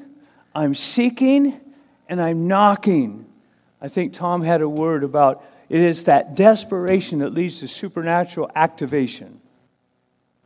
I'm 0.53 0.75
seeking, 0.75 1.59
and 2.07 2.21
I'm 2.21 2.47
knocking. 2.47 3.25
I 3.81 3.87
think 3.87 4.13
Tom 4.13 4.41
had 4.41 4.61
a 4.61 4.69
word 4.69 5.03
about 5.03 5.43
it 5.69 5.79
is 5.79 6.05
that 6.05 6.35
desperation 6.35 7.19
that 7.19 7.33
leads 7.33 7.59
to 7.59 7.67
supernatural 7.67 8.49
activation. 8.55 9.39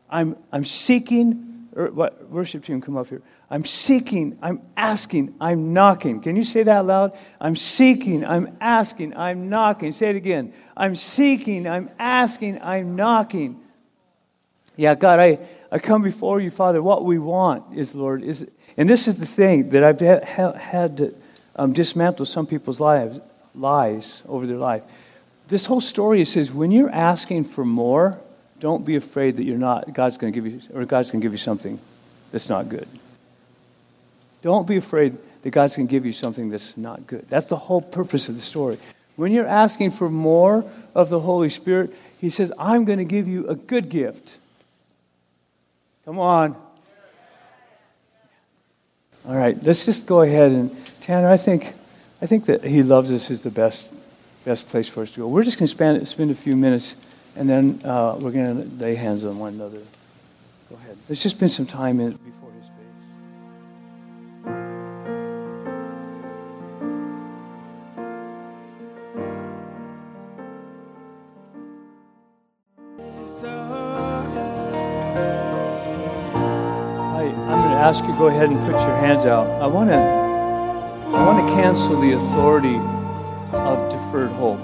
I'm, 0.10 0.36
I'm 0.52 0.66
seeking, 0.66 1.70
or 1.76 1.88
what, 1.88 2.30
worship 2.30 2.64
team, 2.64 2.82
come 2.82 2.98
up 2.98 3.08
here. 3.08 3.22
I'm 3.54 3.66
seeking, 3.66 4.40
I'm 4.42 4.64
asking, 4.76 5.36
I'm 5.40 5.74
knocking. 5.74 6.22
Can 6.22 6.36
you 6.36 6.44
say 6.44 6.64
that 6.64 6.88
loud? 6.88 7.16
I'm 7.40 7.56
seeking, 7.56 8.26
I'm 8.26 8.58
asking, 8.60 9.16
I'm 9.16 9.48
knocking. 9.48 9.92
Say 9.92 10.10
it 10.10 10.16
again. 10.16 10.54
I'm 10.76 10.96
seeking, 10.96 11.68
I'm 11.68 11.92
asking, 12.00 12.60
I'm 12.64 12.96
knocking. 12.96 13.62
Yeah, 14.76 14.96
God, 14.96 15.20
I, 15.20 15.38
I 15.72 15.78
come 15.78 16.02
before 16.02 16.42
you, 16.42 16.50
Father. 16.50 16.82
What 16.82 17.06
we 17.06 17.20
want 17.20 17.78
is, 17.78 17.94
Lord, 17.94 18.24
is, 18.24 18.50
and 18.76 18.90
this 18.90 19.08
is 19.08 19.18
the 19.18 19.28
thing 19.28 19.70
that 19.70 19.84
I've 19.84 20.00
had, 20.58 20.98
to 20.98 21.16
um, 21.56 21.74
dismantle 21.74 22.26
some 22.26 22.48
people's 22.48 22.80
lives, 22.80 23.22
lies 23.54 24.24
over 24.28 24.48
their 24.48 24.58
life. 24.58 24.82
This 25.48 25.68
whole 25.68 25.82
story 25.82 26.26
says 26.26 26.52
when 26.52 26.72
you're 26.72 26.90
asking 26.90 27.44
for 27.44 27.64
more, 27.64 28.20
don't 28.60 28.84
be 28.84 28.96
afraid 28.96 29.38
that 29.38 29.44
you're 29.44 29.60
not, 29.60 29.94
God's 29.94 30.18
going 30.18 30.34
to 30.34 30.42
give 30.42 30.52
you, 30.52 30.60
or 30.74 30.86
God's 30.86 31.12
going 31.12 31.22
to 31.22 31.26
give 31.26 31.34
you 31.34 31.38
something 31.38 31.80
that's 32.32 32.50
not 32.50 32.68
good. 32.68 32.88
Don't 34.44 34.68
be 34.68 34.76
afraid 34.76 35.18
that 35.42 35.50
God's 35.50 35.76
going 35.76 35.88
to 35.88 35.92
give 35.92 36.06
you 36.06 36.12
something 36.12 36.50
that's 36.50 36.78
not 36.78 37.08
good. 37.08 37.28
That's 37.28 37.48
the 37.48 37.56
whole 37.56 37.82
purpose 37.82 38.30
of 38.30 38.36
the 38.36 38.42
story. 38.42 38.78
When 39.16 39.32
you're 39.32 39.48
asking 39.48 39.92
for 39.92 40.10
more 40.10 40.66
of 40.94 41.10
the 41.10 41.22
Holy 41.22 41.50
Spirit, 41.50 41.96
He 42.20 42.30
says, 42.30 42.52
I'm 42.60 42.86
going 42.86 43.00
to 43.00 43.06
give 43.06 43.28
you 43.28 43.48
a 43.48 43.56
good 43.56 43.90
gift. 43.90 44.38
Come 46.06 46.20
on. 46.20 46.56
All 49.26 49.36
right, 49.36 49.56
let's 49.64 49.86
just 49.86 50.06
go 50.06 50.22
ahead 50.22 50.52
and 50.52 50.76
Tanner, 51.00 51.30
I 51.30 51.38
think, 51.38 51.74
I 52.22 52.26
think 52.26 52.46
that 52.46 52.64
He 52.64 52.84
loves 52.84 53.12
us 53.12 53.32
is 53.32 53.42
the 53.42 53.50
best, 53.50 53.94
best 54.44 54.68
place 54.68 54.90
for 54.90 55.04
us 55.04 55.12
to 55.12 55.22
go. 55.22 55.28
We're 55.28 55.44
just 55.44 55.58
going 55.58 55.68
to 55.68 55.72
spend, 55.72 56.06
spend 56.08 56.32
a 56.32 56.36
few 56.36 56.58
minutes, 56.58 56.98
and 57.38 57.50
then 57.50 57.82
uh, 57.86 58.18
we're 58.20 58.32
going 58.32 58.56
to 58.58 58.84
lay 58.84 58.96
hands 58.96 59.24
on 59.24 59.40
one 59.40 59.54
another. 59.54 59.80
Go 60.70 60.76
ahead. 60.76 60.98
Let's 61.08 61.24
just 61.24 61.38
spend 61.38 61.52
some 61.52 61.66
time 61.66 62.02
in 62.02 62.12
before 62.12 62.53
ask 77.94 78.06
you 78.06 78.18
go 78.18 78.26
ahead 78.26 78.50
and 78.50 78.60
put 78.60 78.72
your 78.72 78.98
hands 78.98 79.28
out. 79.28 79.46
I 79.62 79.68
want 79.68 79.92
to 79.92 79.98
I 81.16 81.26
want 81.28 81.48
to 81.48 81.54
cancel 81.54 82.02
the 82.02 82.14
authority 82.14 82.78
of 83.54 83.88
deferred 83.88 84.32
hope, 84.32 84.60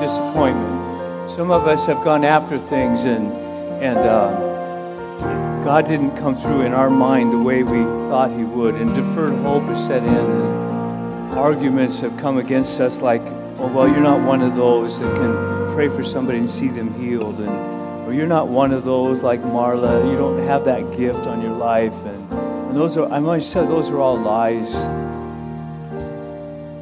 disappointment. 0.00 1.30
Some 1.30 1.52
of 1.52 1.68
us 1.68 1.86
have 1.86 2.02
gone 2.02 2.24
after 2.24 2.58
things 2.58 3.04
and 3.04 3.32
and 3.80 3.98
uh, 3.98 5.62
God 5.62 5.86
didn't 5.86 6.16
come 6.16 6.34
through 6.34 6.62
in 6.62 6.72
our 6.72 6.90
mind 6.90 7.32
the 7.32 7.38
way 7.38 7.62
we 7.62 7.84
thought 8.08 8.32
He 8.32 8.42
would, 8.42 8.74
and 8.74 8.92
deferred 8.92 9.38
hope 9.42 9.62
has 9.64 9.86
set 9.86 10.02
in. 10.02 10.08
And 10.08 11.34
arguments 11.38 12.00
have 12.00 12.16
come 12.16 12.38
against 12.38 12.80
us 12.80 13.00
like, 13.00 13.22
"Oh 13.60 13.70
well, 13.72 13.86
you're 13.86 14.00
not 14.00 14.26
one 14.26 14.42
of 14.42 14.56
those 14.56 14.98
that 14.98 15.14
can 15.14 15.72
pray 15.72 15.88
for 15.88 16.02
somebody 16.02 16.38
and 16.38 16.50
see 16.50 16.66
them 16.66 16.92
healed," 16.94 17.38
and 17.38 17.83
or 18.04 18.12
you're 18.12 18.26
not 18.26 18.48
one 18.48 18.72
of 18.72 18.84
those 18.84 19.22
like 19.22 19.40
Marla, 19.40 20.10
you 20.10 20.16
don't 20.16 20.38
have 20.40 20.64
that 20.66 20.96
gift 20.96 21.26
on 21.26 21.40
your 21.40 21.56
life. 21.56 22.04
And, 22.04 22.32
and 22.32 22.76
those 22.76 22.96
are, 22.98 23.10
I'm 23.10 23.24
going 23.24 23.40
to 23.40 23.46
say, 23.46 23.66
those 23.66 23.88
are 23.90 23.98
all 23.98 24.18
lies. 24.18 24.74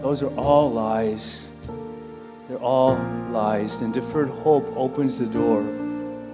Those 0.02 0.22
are 0.22 0.34
all 0.36 0.72
lies. 0.72 1.46
They're 2.48 2.58
all 2.58 2.96
lies. 3.30 3.80
And 3.82 3.94
deferred 3.94 4.30
hope 4.30 4.66
opens 4.76 5.18
the 5.18 5.26
door 5.26 5.62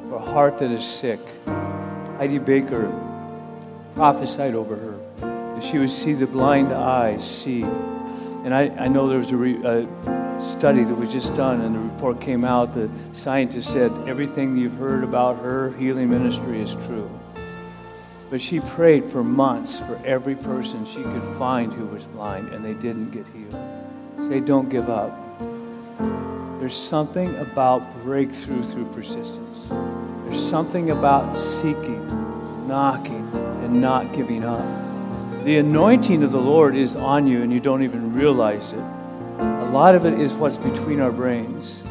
for 0.09 0.17
a 0.17 0.19
heart 0.19 0.59
that 0.59 0.71
is 0.71 0.85
sick. 0.85 1.21
Heidi 2.17 2.39
Baker 2.39 2.91
prophesied 3.95 4.55
over 4.55 4.75
her 4.75 4.99
that 5.19 5.63
she 5.63 5.79
would 5.79 5.91
see 5.91 6.15
the 6.15 6.27
blind 6.27 6.73
eyes 6.73 7.29
see. 7.29 7.67
And 8.45 8.55
I, 8.55 8.69
I 8.69 8.89
know 8.89 9.09
there 9.09 9.19
was 9.19 9.31
a, 9.33 9.37
re, 9.37 9.57
a 9.65 10.41
study 10.41 10.85
that 10.85 10.95
was 10.95 11.13
just 11.13 11.35
done, 11.35 11.61
and 11.61 11.75
the 11.75 11.81
report 11.81 12.21
came 12.21 12.45
out. 12.45 12.73
The 12.73 12.89
scientist 13.13 13.71
said 13.73 13.93
everything 14.07 14.57
you've 14.57 14.75
heard 14.75 15.03
about 15.05 15.41
her 15.41 15.73
healing 15.73 16.11
ministry 16.11 16.61
is 16.61 16.75
true. 16.87 17.11
But 18.31 18.41
she 18.41 18.61
prayed 18.61 19.05
for 19.05 19.25
months 19.25 19.79
for 19.79 20.01
every 20.05 20.37
person 20.37 20.85
she 20.85 21.03
could 21.03 21.23
find 21.39 21.73
who 21.73 21.87
was 21.87 22.07
blind, 22.07 22.53
and 22.53 22.65
they 22.65 22.75
didn't 22.75 23.11
get 23.11 23.27
healed. 23.29 23.59
Say, 24.19 24.41
don't 24.41 24.69
give 24.69 24.89
up. 24.89 25.19
There's 26.59 26.77
something 26.77 27.35
about 27.37 28.03
breakthrough 28.03 28.63
through 28.63 28.87
persistence. 28.93 29.69
There's 30.27 30.45
something 30.49 30.91
about 30.91 31.37
seeking, 31.37 32.07
knocking, 32.69 33.31
and 33.63 33.81
not 33.81 34.13
giving 34.13 34.45
up. 34.45 34.88
The 35.45 35.59
anointing 35.59 36.23
of 36.25 36.33
the 36.33 36.41
Lord 36.41 36.77
is 36.77 36.97
on 36.97 37.27
you, 37.27 37.43
and 37.43 37.53
you 37.53 37.61
don't 37.61 37.83
even 37.83 38.13
realize 38.13 38.73
it. 38.73 38.85
A 39.39 39.71
lot 39.73 39.95
of 39.95 40.05
it 40.05 40.19
is 40.19 40.35
what's 40.35 40.57
between 40.57 41.01
our 41.01 41.13
brains. 41.13 41.83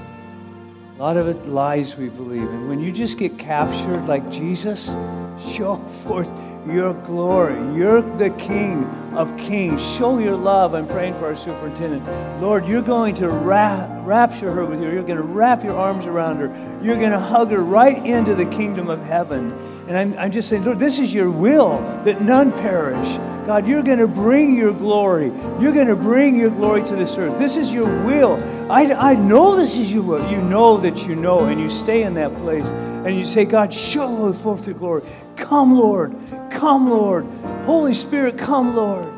A 0.98 1.00
lot 1.00 1.16
of 1.16 1.28
it 1.28 1.46
lies 1.48 1.96
we 1.96 2.10
believe. 2.10 2.44
And 2.44 2.68
when 2.68 2.80
you 2.80 2.92
just 2.92 3.18
get 3.18 3.38
captured 3.38 4.06
like 4.06 4.30
Jesus, 4.30 4.88
show 5.40 5.76
forth 5.76 6.32
your 6.68 6.94
glory. 6.94 7.56
You're 7.76 8.02
the 8.02 8.32
King 8.32 8.84
of 9.16 9.36
Kings. 9.38 9.82
Show 9.96 10.20
your 10.20 10.36
love. 10.36 10.74
I'm 10.74 10.88
praying 10.88 11.14
for 11.16 11.26
our 11.26 11.36
superintendent. 11.36 12.04
Lord, 12.42 12.68
you're 12.68 12.82
going 12.82 13.16
to 13.16 13.30
ra- 13.30 13.97
rapture 14.08 14.50
her 14.52 14.66
with 14.66 14.82
you. 14.82 14.90
You're 14.90 15.04
going 15.04 15.18
to 15.18 15.24
wrap 15.24 15.64
your 15.64 15.76
arms 15.76 16.06
around 16.06 16.38
her. 16.38 16.80
You're 16.82 16.98
going 16.98 17.12
to 17.12 17.20
hug 17.20 17.52
her 17.52 17.62
right 17.62 18.04
into 18.06 18.34
the 18.34 18.46
kingdom 18.46 18.90
of 18.90 19.04
heaven. 19.04 19.52
And 19.88 19.98
I'm, 19.98 20.18
I'm 20.18 20.32
just 20.32 20.50
saying, 20.50 20.64
Lord, 20.64 20.80
this 20.80 20.98
is 20.98 21.14
your 21.14 21.30
will 21.30 21.78
that 22.04 22.22
none 22.22 22.52
perish. 22.52 23.18
God, 23.46 23.68
you're 23.68 23.84
going 23.84 24.00
to 24.00 24.08
bring 24.08 24.58
your 24.58 24.74
glory. 24.74 25.28
You're 25.60 25.74
going 25.74 25.88
to 25.88 25.96
bring 25.96 26.36
your 26.36 26.50
glory 26.50 26.84
to 26.84 26.96
this 26.96 27.18
earth. 27.18 27.38
This 27.38 27.56
is 27.56 27.72
your 27.72 27.86
will. 28.04 28.36
I, 28.72 28.94
I 28.94 29.16
know 29.16 29.56
this 29.56 29.78
is 29.78 29.94
your 29.94 30.04
will. 30.04 30.30
You 30.30 30.38
know 30.38 30.78
that 30.78 31.06
you 31.06 31.16
know, 31.16 31.46
and 31.46 31.60
you 31.60 31.70
stay 31.70 32.04
in 32.04 32.14
that 32.16 32.36
place 32.38 32.68
and 32.68 33.16
you 33.16 33.24
say, 33.24 33.46
God, 33.46 33.72
show 33.74 34.34
forth 34.34 34.68
your 34.68 34.76
glory. 34.76 35.04
Come, 35.36 35.78
Lord. 35.78 36.16
Come, 36.50 36.90
Lord. 36.90 37.26
Holy 37.66 37.94
Spirit, 37.94 38.38
come, 38.38 38.76
Lord. 38.76 39.14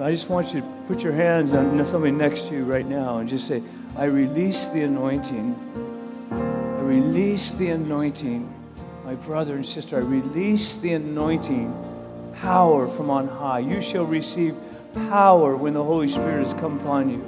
I 0.00 0.10
just 0.10 0.28
want 0.28 0.52
you 0.52 0.60
to 0.60 0.73
put 0.86 1.02
your 1.02 1.12
hands 1.12 1.54
on 1.54 1.84
somebody 1.86 2.12
next 2.12 2.48
to 2.48 2.54
you 2.54 2.64
right 2.64 2.86
now 2.86 3.18
and 3.18 3.28
just 3.28 3.46
say, 3.46 3.62
I 3.96 4.04
release 4.04 4.68
the 4.68 4.82
anointing. 4.82 5.56
I 6.30 6.80
release 6.80 7.54
the 7.54 7.70
anointing. 7.70 8.52
My 9.04 9.14
brother 9.14 9.54
and 9.54 9.64
sister, 9.64 9.96
I 9.96 10.00
release 10.00 10.78
the 10.78 10.92
anointing 10.94 11.72
power 12.40 12.86
from 12.86 13.10
on 13.10 13.28
high. 13.28 13.60
You 13.60 13.80
shall 13.80 14.04
receive 14.04 14.56
power 14.94 15.56
when 15.56 15.74
the 15.74 15.82
Holy 15.82 16.08
Spirit 16.08 16.40
has 16.40 16.54
come 16.54 16.78
upon 16.80 17.08
you. 17.10 17.18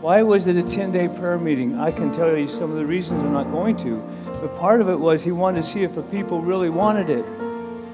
Why 0.00 0.22
was 0.22 0.46
it 0.46 0.56
a 0.56 0.62
10 0.62 0.92
day 0.92 1.08
prayer 1.08 1.38
meeting? 1.38 1.80
I 1.80 1.90
can 1.90 2.12
tell 2.12 2.36
you 2.36 2.46
some 2.46 2.70
of 2.70 2.76
the 2.76 2.86
reasons 2.86 3.22
I'm 3.22 3.32
not 3.32 3.50
going 3.50 3.76
to. 3.78 4.02
But 4.26 4.54
part 4.54 4.80
of 4.80 4.88
it 4.88 5.00
was 5.00 5.24
he 5.24 5.32
wanted 5.32 5.62
to 5.62 5.66
see 5.66 5.82
if 5.82 5.94
the 5.94 6.02
people 6.02 6.42
really 6.42 6.70
wanted 6.70 7.10
it. 7.10 7.24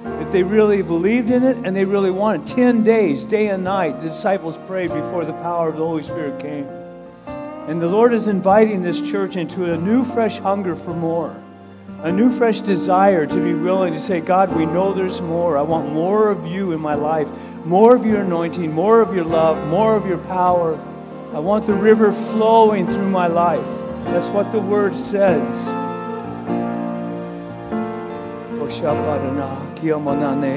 If 0.05 0.33
they 0.33 0.43
really 0.43 0.83
believed 0.83 1.31
in 1.31 1.43
it 1.43 1.57
and 1.59 1.77
they 1.77 1.85
really 1.85 2.11
wanted 2.11 2.47
10 2.47 2.85
days, 2.85 3.25
day 3.25 3.49
and 3.49 3.65
night, 3.65 4.01
the 4.01 4.09
disciples 4.09 4.57
prayed 4.67 4.93
before 4.93 5.25
the 5.25 5.33
power 5.35 5.69
of 5.69 5.77
the 5.77 5.85
Holy 5.85 6.03
Spirit 6.03 6.41
came. 6.41 6.67
And 7.69 7.81
the 7.81 7.89
Lord 7.89 8.13
is 8.13 8.29
inviting 8.29 8.83
this 8.83 9.01
church 9.01 9.37
into 9.37 9.73
a 9.73 9.77
new, 9.77 10.05
fresh 10.05 10.39
hunger 10.39 10.75
for 10.75 10.95
more 10.95 11.41
a 12.03 12.11
new, 12.11 12.31
fresh 12.31 12.61
desire 12.61 13.27
to 13.27 13.45
be 13.45 13.53
willing 13.53 13.93
to 13.93 14.01
say, 14.01 14.21
God, 14.21 14.57
we 14.57 14.65
know 14.65 14.95
there's 14.95 15.21
more. 15.21 15.59
I 15.59 15.63
want 15.63 15.93
more 15.93 16.31
of 16.31 16.47
you 16.47 16.73
in 16.73 16.81
my 16.81 16.95
life, 16.95 17.31
more 17.67 17.95
of 17.95 18.07
your 18.07 18.23
anointing, 18.23 18.73
more 18.73 19.03
of 19.03 19.15
your 19.15 19.25
love, 19.25 19.69
more 19.69 19.97
of 19.97 20.07
your 20.07 20.17
power. 20.17 20.81
I 21.35 21.41
want 21.41 21.67
the 21.67 21.75
river 21.75 22.11
flowing 22.11 22.87
through 22.87 23.11
my 23.11 23.27
life. 23.27 23.67
That's 24.07 24.29
what 24.29 24.51
the 24.51 24.61
word 24.61 24.95
says. 24.97 25.90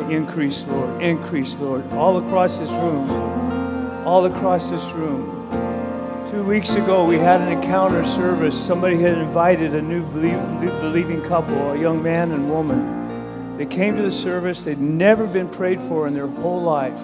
Increase, 0.09 0.65
Lord. 0.67 1.01
Increase, 1.01 1.59
Lord. 1.59 1.91
All 1.91 2.25
across 2.25 2.57
this 2.57 2.69
room. 2.71 3.09
all 4.07 4.25
across 4.25 4.69
this 4.69 4.91
room. 4.91 5.29
Two 6.29 6.45
weeks 6.45 6.75
ago, 6.75 7.03
we 7.03 7.17
had 7.17 7.41
an 7.41 7.49
encounter 7.49 8.03
service. 8.05 8.57
Somebody 8.57 8.97
had 8.97 9.17
invited 9.17 9.75
a 9.75 9.81
new 9.81 10.01
believing 10.03 11.21
couple, 11.21 11.71
a 11.71 11.77
young 11.79 12.01
man 12.01 12.31
and 12.31 12.49
woman. 12.49 13.57
They 13.57 13.65
came 13.65 13.95
to 13.97 14.01
the 14.01 14.11
service. 14.11 14.63
They'd 14.63 14.79
never 14.79 15.27
been 15.27 15.49
prayed 15.49 15.81
for 15.81 16.07
in 16.07 16.13
their 16.13 16.27
whole 16.27 16.61
life. 16.61 17.01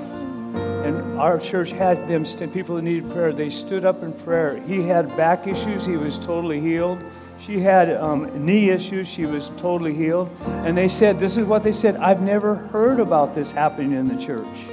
And 0.85 1.19
our 1.19 1.37
church 1.37 1.71
had 1.71 2.07
them, 2.07 2.23
people 2.51 2.77
who 2.77 2.81
needed 2.81 3.11
prayer. 3.11 3.33
They 3.33 3.49
stood 3.49 3.83
up 3.83 4.03
in 4.03 4.13
prayer. 4.13 4.55
He 4.61 4.83
had 4.83 5.15
back 5.17 5.47
issues. 5.47 5.85
He 5.85 5.97
was 5.97 6.17
totally 6.17 6.61
healed. 6.61 7.03
She 7.39 7.59
had 7.61 7.89
um, 7.95 8.45
knee 8.45 8.69
issues. 8.69 9.07
She 9.07 9.25
was 9.25 9.49
totally 9.51 9.95
healed. 9.95 10.29
And 10.45 10.77
they 10.77 10.89
said, 10.89 11.19
This 11.19 11.37
is 11.37 11.45
what 11.45 11.63
they 11.63 11.71
said 11.71 11.95
I've 11.95 12.21
never 12.21 12.55
heard 12.55 12.99
about 12.99 13.33
this 13.33 13.53
happening 13.53 13.93
in 13.93 14.07
the 14.07 14.21
church. 14.21 14.67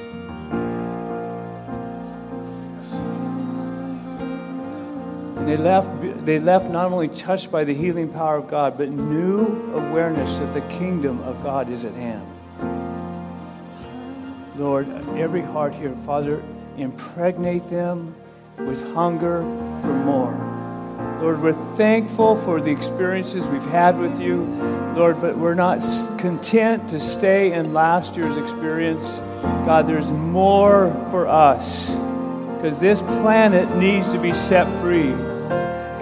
And 5.37 5.49
they 5.49 5.57
left, 5.57 6.27
they 6.27 6.41
left 6.41 6.69
not 6.71 6.91
only 6.91 7.07
touched 7.07 7.53
by 7.53 7.63
the 7.63 7.73
healing 7.73 8.09
power 8.09 8.37
of 8.37 8.49
God, 8.49 8.77
but 8.77 8.89
new 8.91 9.73
awareness 9.73 10.39
that 10.39 10.53
the 10.53 10.63
kingdom 10.63 11.21
of 11.21 11.41
God 11.45 11.71
is 11.71 11.85
at 11.85 11.95
hand. 11.95 12.27
Lord, 14.57 14.89
every 15.17 15.43
heart 15.43 15.73
here, 15.73 15.95
Father, 15.95 16.43
impregnate 16.77 17.69
them 17.69 18.17
with 18.59 18.83
hunger 18.93 19.43
for 19.83 19.95
more. 19.95 20.56
Lord, 21.27 21.43
we're 21.43 21.53
thankful 21.75 22.37
for 22.37 22.61
the 22.61 22.71
experiences 22.71 23.49
we've 23.49 23.65
had 23.65 23.99
with 23.99 24.21
you, 24.21 24.45
Lord, 24.95 25.21
but 25.21 25.37
we're 25.37 25.55
not 25.55 25.81
content 26.19 26.89
to 26.91 27.01
stay 27.01 27.53
in 27.53 27.75
last 27.75 28.15
year's 28.17 28.37
experience. 28.37 29.19
God, 29.43 29.89
there's 29.89 30.13
more 30.13 30.93
for 31.11 31.27
us 31.27 31.91
because 32.55 32.79
this 32.79 33.03
planet 33.03 33.77
needs 33.77 34.13
to 34.13 34.21
be 34.21 34.33
set 34.35 34.69
free. 34.81 35.11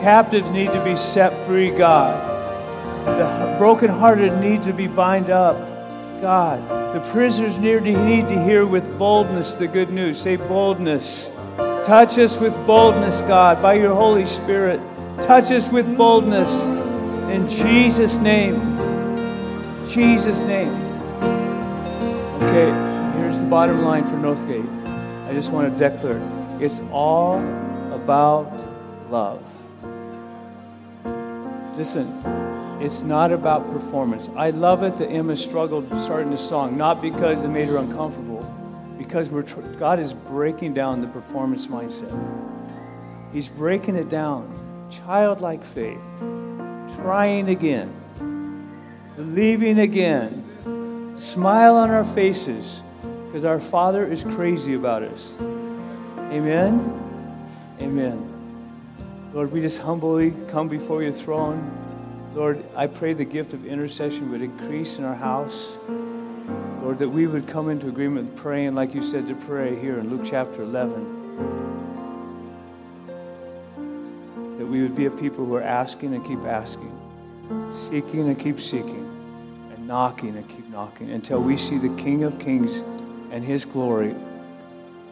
Captives 0.04 0.50
need 0.50 0.72
to 0.72 0.84
be 0.84 0.94
set 0.94 1.34
free, 1.46 1.70
God. 1.70 2.22
The 3.06 3.56
brokenhearted 3.56 4.38
need 4.42 4.62
to 4.64 4.74
be 4.74 4.88
bind 4.88 5.30
up, 5.30 5.56
God. 6.20 6.94
The 6.94 7.00
prisoners 7.12 7.58
need 7.58 8.28
to 8.28 8.44
hear 8.44 8.66
with 8.66 8.98
boldness 8.98 9.54
the 9.54 9.68
good 9.68 9.88
news. 9.88 10.20
Say 10.20 10.36
boldness. 10.36 11.30
Touch 11.56 12.18
us 12.18 12.38
with 12.38 12.54
boldness, 12.66 13.22
God, 13.22 13.62
by 13.62 13.72
your 13.72 13.94
Holy 13.94 14.26
Spirit. 14.26 14.82
Touch 15.22 15.50
us 15.50 15.68
with 15.70 15.96
boldness. 15.96 16.64
In 17.30 17.48
Jesus' 17.48 18.18
name. 18.18 18.56
Jesus' 19.88 20.42
name. 20.42 20.74
Okay, 22.42 23.18
here's 23.18 23.40
the 23.40 23.46
bottom 23.46 23.82
line 23.82 24.04
for 24.04 24.16
Northgate. 24.16 24.68
I 25.26 25.32
just 25.32 25.50
want 25.52 25.72
to 25.72 25.90
declare 25.90 26.20
it's 26.60 26.80
all 26.92 27.38
about 27.92 28.52
love. 29.10 29.42
Listen, 31.76 32.20
it's 32.80 33.02
not 33.02 33.32
about 33.32 33.70
performance. 33.72 34.28
I 34.36 34.50
love 34.50 34.82
it 34.82 34.96
that 34.98 35.08
Emma 35.08 35.36
struggled 35.36 35.88
starting 35.98 36.30
the 36.30 36.36
song, 36.36 36.76
not 36.76 37.00
because 37.00 37.42
it 37.44 37.48
made 37.48 37.68
her 37.68 37.78
uncomfortable, 37.78 38.42
because 38.98 39.30
we're 39.30 39.42
God 39.78 40.00
is 40.00 40.12
breaking 40.12 40.74
down 40.74 41.00
the 41.00 41.08
performance 41.08 41.66
mindset. 41.66 42.12
He's 43.32 43.48
breaking 43.48 43.96
it 43.96 44.08
down. 44.08 44.52
Childlike 44.98 45.64
faith, 45.64 46.04
trying 46.96 47.48
again, 47.48 47.90
believing 49.16 49.80
again, 49.80 51.14
smile 51.16 51.76
on 51.76 51.90
our 51.90 52.04
faces, 52.04 52.80
because 53.26 53.44
our 53.44 53.58
Father 53.58 54.06
is 54.06 54.22
crazy 54.22 54.74
about 54.74 55.02
us. 55.02 55.32
Amen? 56.30 57.02
Amen. 57.80 59.30
Lord, 59.34 59.50
we 59.50 59.60
just 59.60 59.80
humbly 59.80 60.32
come 60.48 60.68
before 60.68 61.02
your 61.02 61.12
throne. 61.12 61.70
Lord, 62.34 62.64
I 62.76 62.86
pray 62.86 63.14
the 63.14 63.24
gift 63.24 63.52
of 63.52 63.66
intercession 63.66 64.30
would 64.30 64.42
increase 64.42 64.96
in 64.98 65.04
our 65.04 65.16
house. 65.16 65.74
Lord, 66.82 66.98
that 67.00 67.08
we 67.08 67.26
would 67.26 67.48
come 67.48 67.68
into 67.68 67.88
agreement 67.88 68.36
praying 68.36 68.74
like 68.74 68.94
you 68.94 69.02
said 69.02 69.26
to 69.26 69.34
pray 69.34 69.74
here 69.74 69.98
in 69.98 70.08
Luke 70.08 70.22
chapter 70.24 70.62
11. 70.62 71.83
We 74.74 74.82
would 74.82 74.96
be 74.96 75.06
a 75.06 75.10
people 75.12 75.44
who 75.44 75.54
are 75.54 75.62
asking 75.62 76.14
and 76.16 76.26
keep 76.26 76.44
asking, 76.44 76.90
seeking 77.88 78.28
and 78.28 78.36
keep 78.36 78.58
seeking, 78.58 79.08
and 79.72 79.86
knocking 79.86 80.36
and 80.36 80.48
keep 80.48 80.68
knocking 80.68 81.12
until 81.12 81.40
we 81.40 81.56
see 81.56 81.78
the 81.78 81.94
King 81.94 82.24
of 82.24 82.40
Kings 82.40 82.82
and 83.30 83.44
his 83.44 83.64
glory 83.64 84.16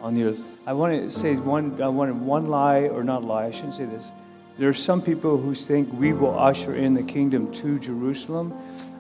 on 0.00 0.14
the 0.14 0.24
earth. 0.24 0.48
I 0.66 0.72
want 0.72 0.94
to 0.94 1.10
say 1.12 1.36
one, 1.36 1.80
I 1.80 1.86
wanted 1.86 2.20
one 2.20 2.48
lie, 2.48 2.88
or 2.88 3.04
not 3.04 3.22
lie, 3.22 3.44
I 3.44 3.50
shouldn't 3.52 3.74
say 3.74 3.84
this. 3.84 4.10
There 4.58 4.68
are 4.68 4.74
some 4.74 5.00
people 5.00 5.38
who 5.38 5.54
think 5.54 5.92
we 5.92 6.12
will 6.12 6.36
usher 6.36 6.74
in 6.74 6.94
the 6.94 7.04
kingdom 7.04 7.52
to 7.52 7.78
Jerusalem. 7.78 8.52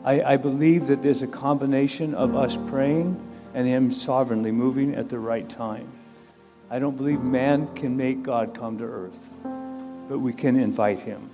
I, 0.04 0.22
I 0.22 0.36
believe 0.36 0.86
that 0.86 1.02
there's 1.02 1.22
a 1.22 1.26
combination 1.26 2.14
of 2.14 2.36
us 2.36 2.56
praying 2.68 3.20
and 3.52 3.66
Him 3.66 3.90
sovereignly 3.90 4.52
moving 4.52 4.94
at 4.94 5.08
the 5.08 5.18
right 5.18 5.48
time. 5.48 5.88
I 6.70 6.78
don't 6.78 6.96
believe 6.96 7.20
man 7.20 7.74
can 7.74 7.96
make 7.96 8.22
God 8.22 8.54
come 8.54 8.78
to 8.78 8.84
earth, 8.84 9.34
but 10.12 10.18
we 10.18 10.34
can 10.34 10.56
invite 10.56 11.00
Him. 11.00 11.30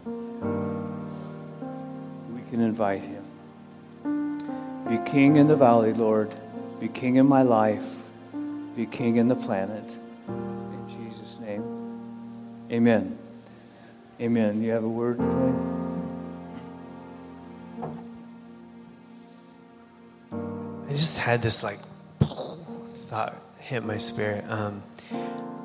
We 2.32 2.48
can 2.48 2.60
invite 2.60 3.02
Him. 3.02 3.24
Be 4.88 4.98
king 5.10 5.34
in 5.34 5.48
the 5.48 5.56
valley, 5.56 5.92
Lord. 5.92 6.32
Be 6.78 6.86
king 6.86 7.16
in 7.16 7.26
my 7.26 7.42
life. 7.42 7.96
Be 8.76 8.86
king 8.86 9.16
in 9.16 9.26
the 9.26 9.34
planet. 9.34 9.98
In 10.28 10.84
Jesus' 10.86 11.40
name, 11.40 11.64
amen. 12.70 13.18
Amen. 14.20 14.62
You 14.62 14.70
have 14.70 14.84
a 14.84 14.88
word, 14.88 15.16
Clay? 15.16 15.54
I 20.86 20.90
just 20.90 21.18
had 21.18 21.42
this 21.42 21.64
like 21.64 21.80
thought 22.20 23.42
hit 23.58 23.84
my 23.84 23.96
spirit. 23.96 24.44
Um, 24.48 24.84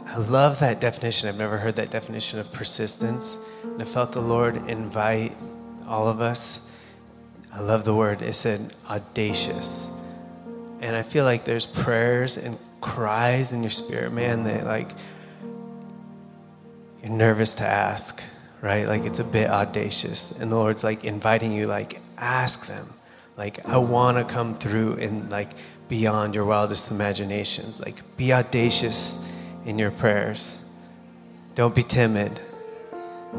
I 0.06 0.18
love 0.18 0.60
that 0.60 0.80
definition. 0.80 1.30
I've 1.30 1.38
never 1.38 1.58
heard 1.58 1.76
that 1.78 1.90
definition 1.90 2.40
of 2.40 2.52
persistence. 2.52 3.38
And 3.64 3.82
I 3.82 3.86
felt 3.86 4.12
the 4.12 4.22
Lord 4.22 4.56
invite 4.70 5.36
all 5.88 6.08
of 6.08 6.22
us. 6.22 6.70
I 7.52 7.62
love 7.62 7.86
the 7.86 7.96
word. 7.96 8.22
It 8.22 8.34
said 8.34 8.74
audacious. 8.90 9.90
And 10.82 10.96
I 10.96 11.04
feel 11.04 11.24
like 11.24 11.46
there's 11.46 11.66
prayers 11.66 12.38
and 12.38 12.60
cries 12.82 13.54
in 13.54 13.64
your 13.64 13.70
spirit, 13.70 14.12
man, 14.12 14.44
that 14.44 14.66
like 14.66 14.92
you're 17.02 17.12
nervous 17.12 17.54
to 17.56 17.64
ask 17.64 18.24
right? 18.64 18.88
Like 18.88 19.04
it's 19.04 19.20
a 19.20 19.26
bit 19.26 19.50
audacious. 19.50 20.32
And 20.40 20.50
the 20.50 20.56
Lord's 20.56 20.84
like 20.84 21.04
inviting 21.04 21.52
you, 21.52 21.66
like, 21.66 22.00
ask 22.18 22.66
them. 22.66 22.94
Like, 23.36 23.68
I 23.68 23.78
want 23.78 24.18
to 24.18 24.34
come 24.34 24.56
through 24.56 24.94
and 25.00 25.30
like 25.30 25.50
beyond 25.90 26.34
your 26.34 26.46
wildest 26.46 26.90
imaginations. 26.90 27.82
Like, 27.82 28.02
be 28.16 28.32
audacious 28.32 29.30
in 29.66 29.80
your 29.80 29.92
prayers. 29.92 30.66
Don't 31.56 31.76
be 31.76 31.84
timid. 31.84 32.40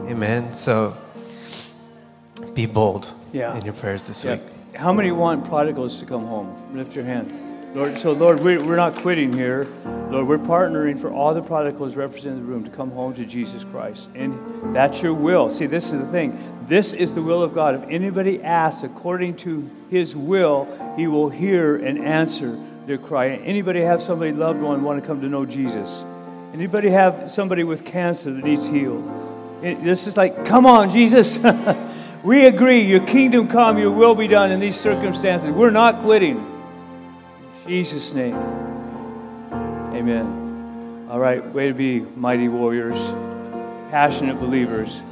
Amen. 0.06 0.54
So 0.54 0.96
be 2.54 2.66
bold 2.66 3.12
yeah. 3.32 3.56
in 3.56 3.64
your 3.64 3.74
prayers 3.74 4.04
this 4.04 4.24
yeah. 4.24 4.36
week. 4.36 4.42
How 4.76 4.92
many 4.92 5.12
want 5.12 5.44
prodigals 5.44 6.00
to 6.00 6.06
come 6.06 6.26
home? 6.26 6.74
Lift 6.74 6.94
your 6.94 7.04
hand. 7.04 7.32
Lord, 7.74 7.98
so 7.98 8.12
Lord, 8.12 8.40
we, 8.40 8.56
we're 8.58 8.76
not 8.76 8.94
quitting 8.94 9.32
here. 9.32 9.66
Lord, 10.08 10.28
we're 10.28 10.38
partnering 10.38 10.98
for 10.98 11.10
all 11.10 11.34
the 11.34 11.42
prodigals 11.42 11.96
represented 11.96 12.38
in 12.38 12.46
the 12.46 12.52
room 12.52 12.62
to 12.62 12.70
come 12.70 12.92
home 12.92 13.14
to 13.14 13.24
Jesus 13.24 13.64
Christ. 13.64 14.08
And 14.14 14.72
that's 14.74 15.02
your 15.02 15.12
will. 15.12 15.50
See, 15.50 15.66
this 15.66 15.92
is 15.92 15.98
the 15.98 16.06
thing. 16.06 16.38
This 16.68 16.92
is 16.92 17.14
the 17.14 17.22
will 17.22 17.42
of 17.42 17.52
God. 17.52 17.74
If 17.74 17.82
anybody 17.88 18.40
asks 18.40 18.84
according 18.84 19.36
to 19.38 19.68
his 19.90 20.14
will, 20.14 20.68
he 20.96 21.08
will 21.08 21.30
hear 21.30 21.74
and 21.74 21.98
answer 21.98 22.56
their 22.86 22.98
cry. 22.98 23.30
Anybody 23.30 23.80
have 23.80 24.00
somebody 24.00 24.30
loved 24.30 24.62
one 24.62 24.84
want 24.84 25.02
to 25.02 25.06
come 25.06 25.20
to 25.22 25.28
know 25.28 25.44
Jesus? 25.44 26.04
Anybody 26.54 26.88
have 26.90 27.32
somebody 27.32 27.64
with 27.64 27.84
cancer 27.84 28.30
that 28.30 28.44
needs 28.44 28.68
healed? 28.68 29.02
This 29.60 30.06
is 30.06 30.16
like, 30.16 30.44
come 30.44 30.66
on, 30.66 30.88
Jesus. 30.88 31.44
we 32.22 32.46
agree. 32.46 32.82
Your 32.82 33.04
kingdom 33.04 33.48
come, 33.48 33.76
your 33.76 33.90
will 33.90 34.14
be 34.14 34.28
done 34.28 34.52
in 34.52 34.60
these 34.60 34.78
circumstances. 34.78 35.48
We're 35.48 35.70
not 35.70 35.98
quitting. 35.98 36.46
Jesus' 37.66 38.14
name. 38.14 38.36
Amen. 39.92 41.08
All 41.10 41.18
right, 41.18 41.44
way 41.44 41.66
to 41.66 41.74
be 41.74 41.98
mighty 42.00 42.46
warriors, 42.46 43.04
passionate 43.90 44.38
believers. 44.38 45.02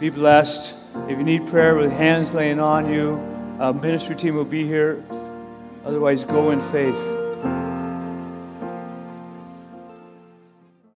Be 0.00 0.10
blessed. 0.10 0.76
If 1.08 1.18
you 1.18 1.22
need 1.22 1.46
prayer 1.46 1.76
with 1.76 1.92
hands 1.92 2.34
laying 2.34 2.58
on 2.58 2.92
you, 2.92 3.14
a 3.60 3.72
ministry 3.72 4.16
team 4.16 4.34
will 4.34 4.44
be 4.44 4.66
here. 4.66 5.04
Otherwise, 5.84 6.24
go 6.24 6.50
in 6.50 6.60
faith. 6.60 7.17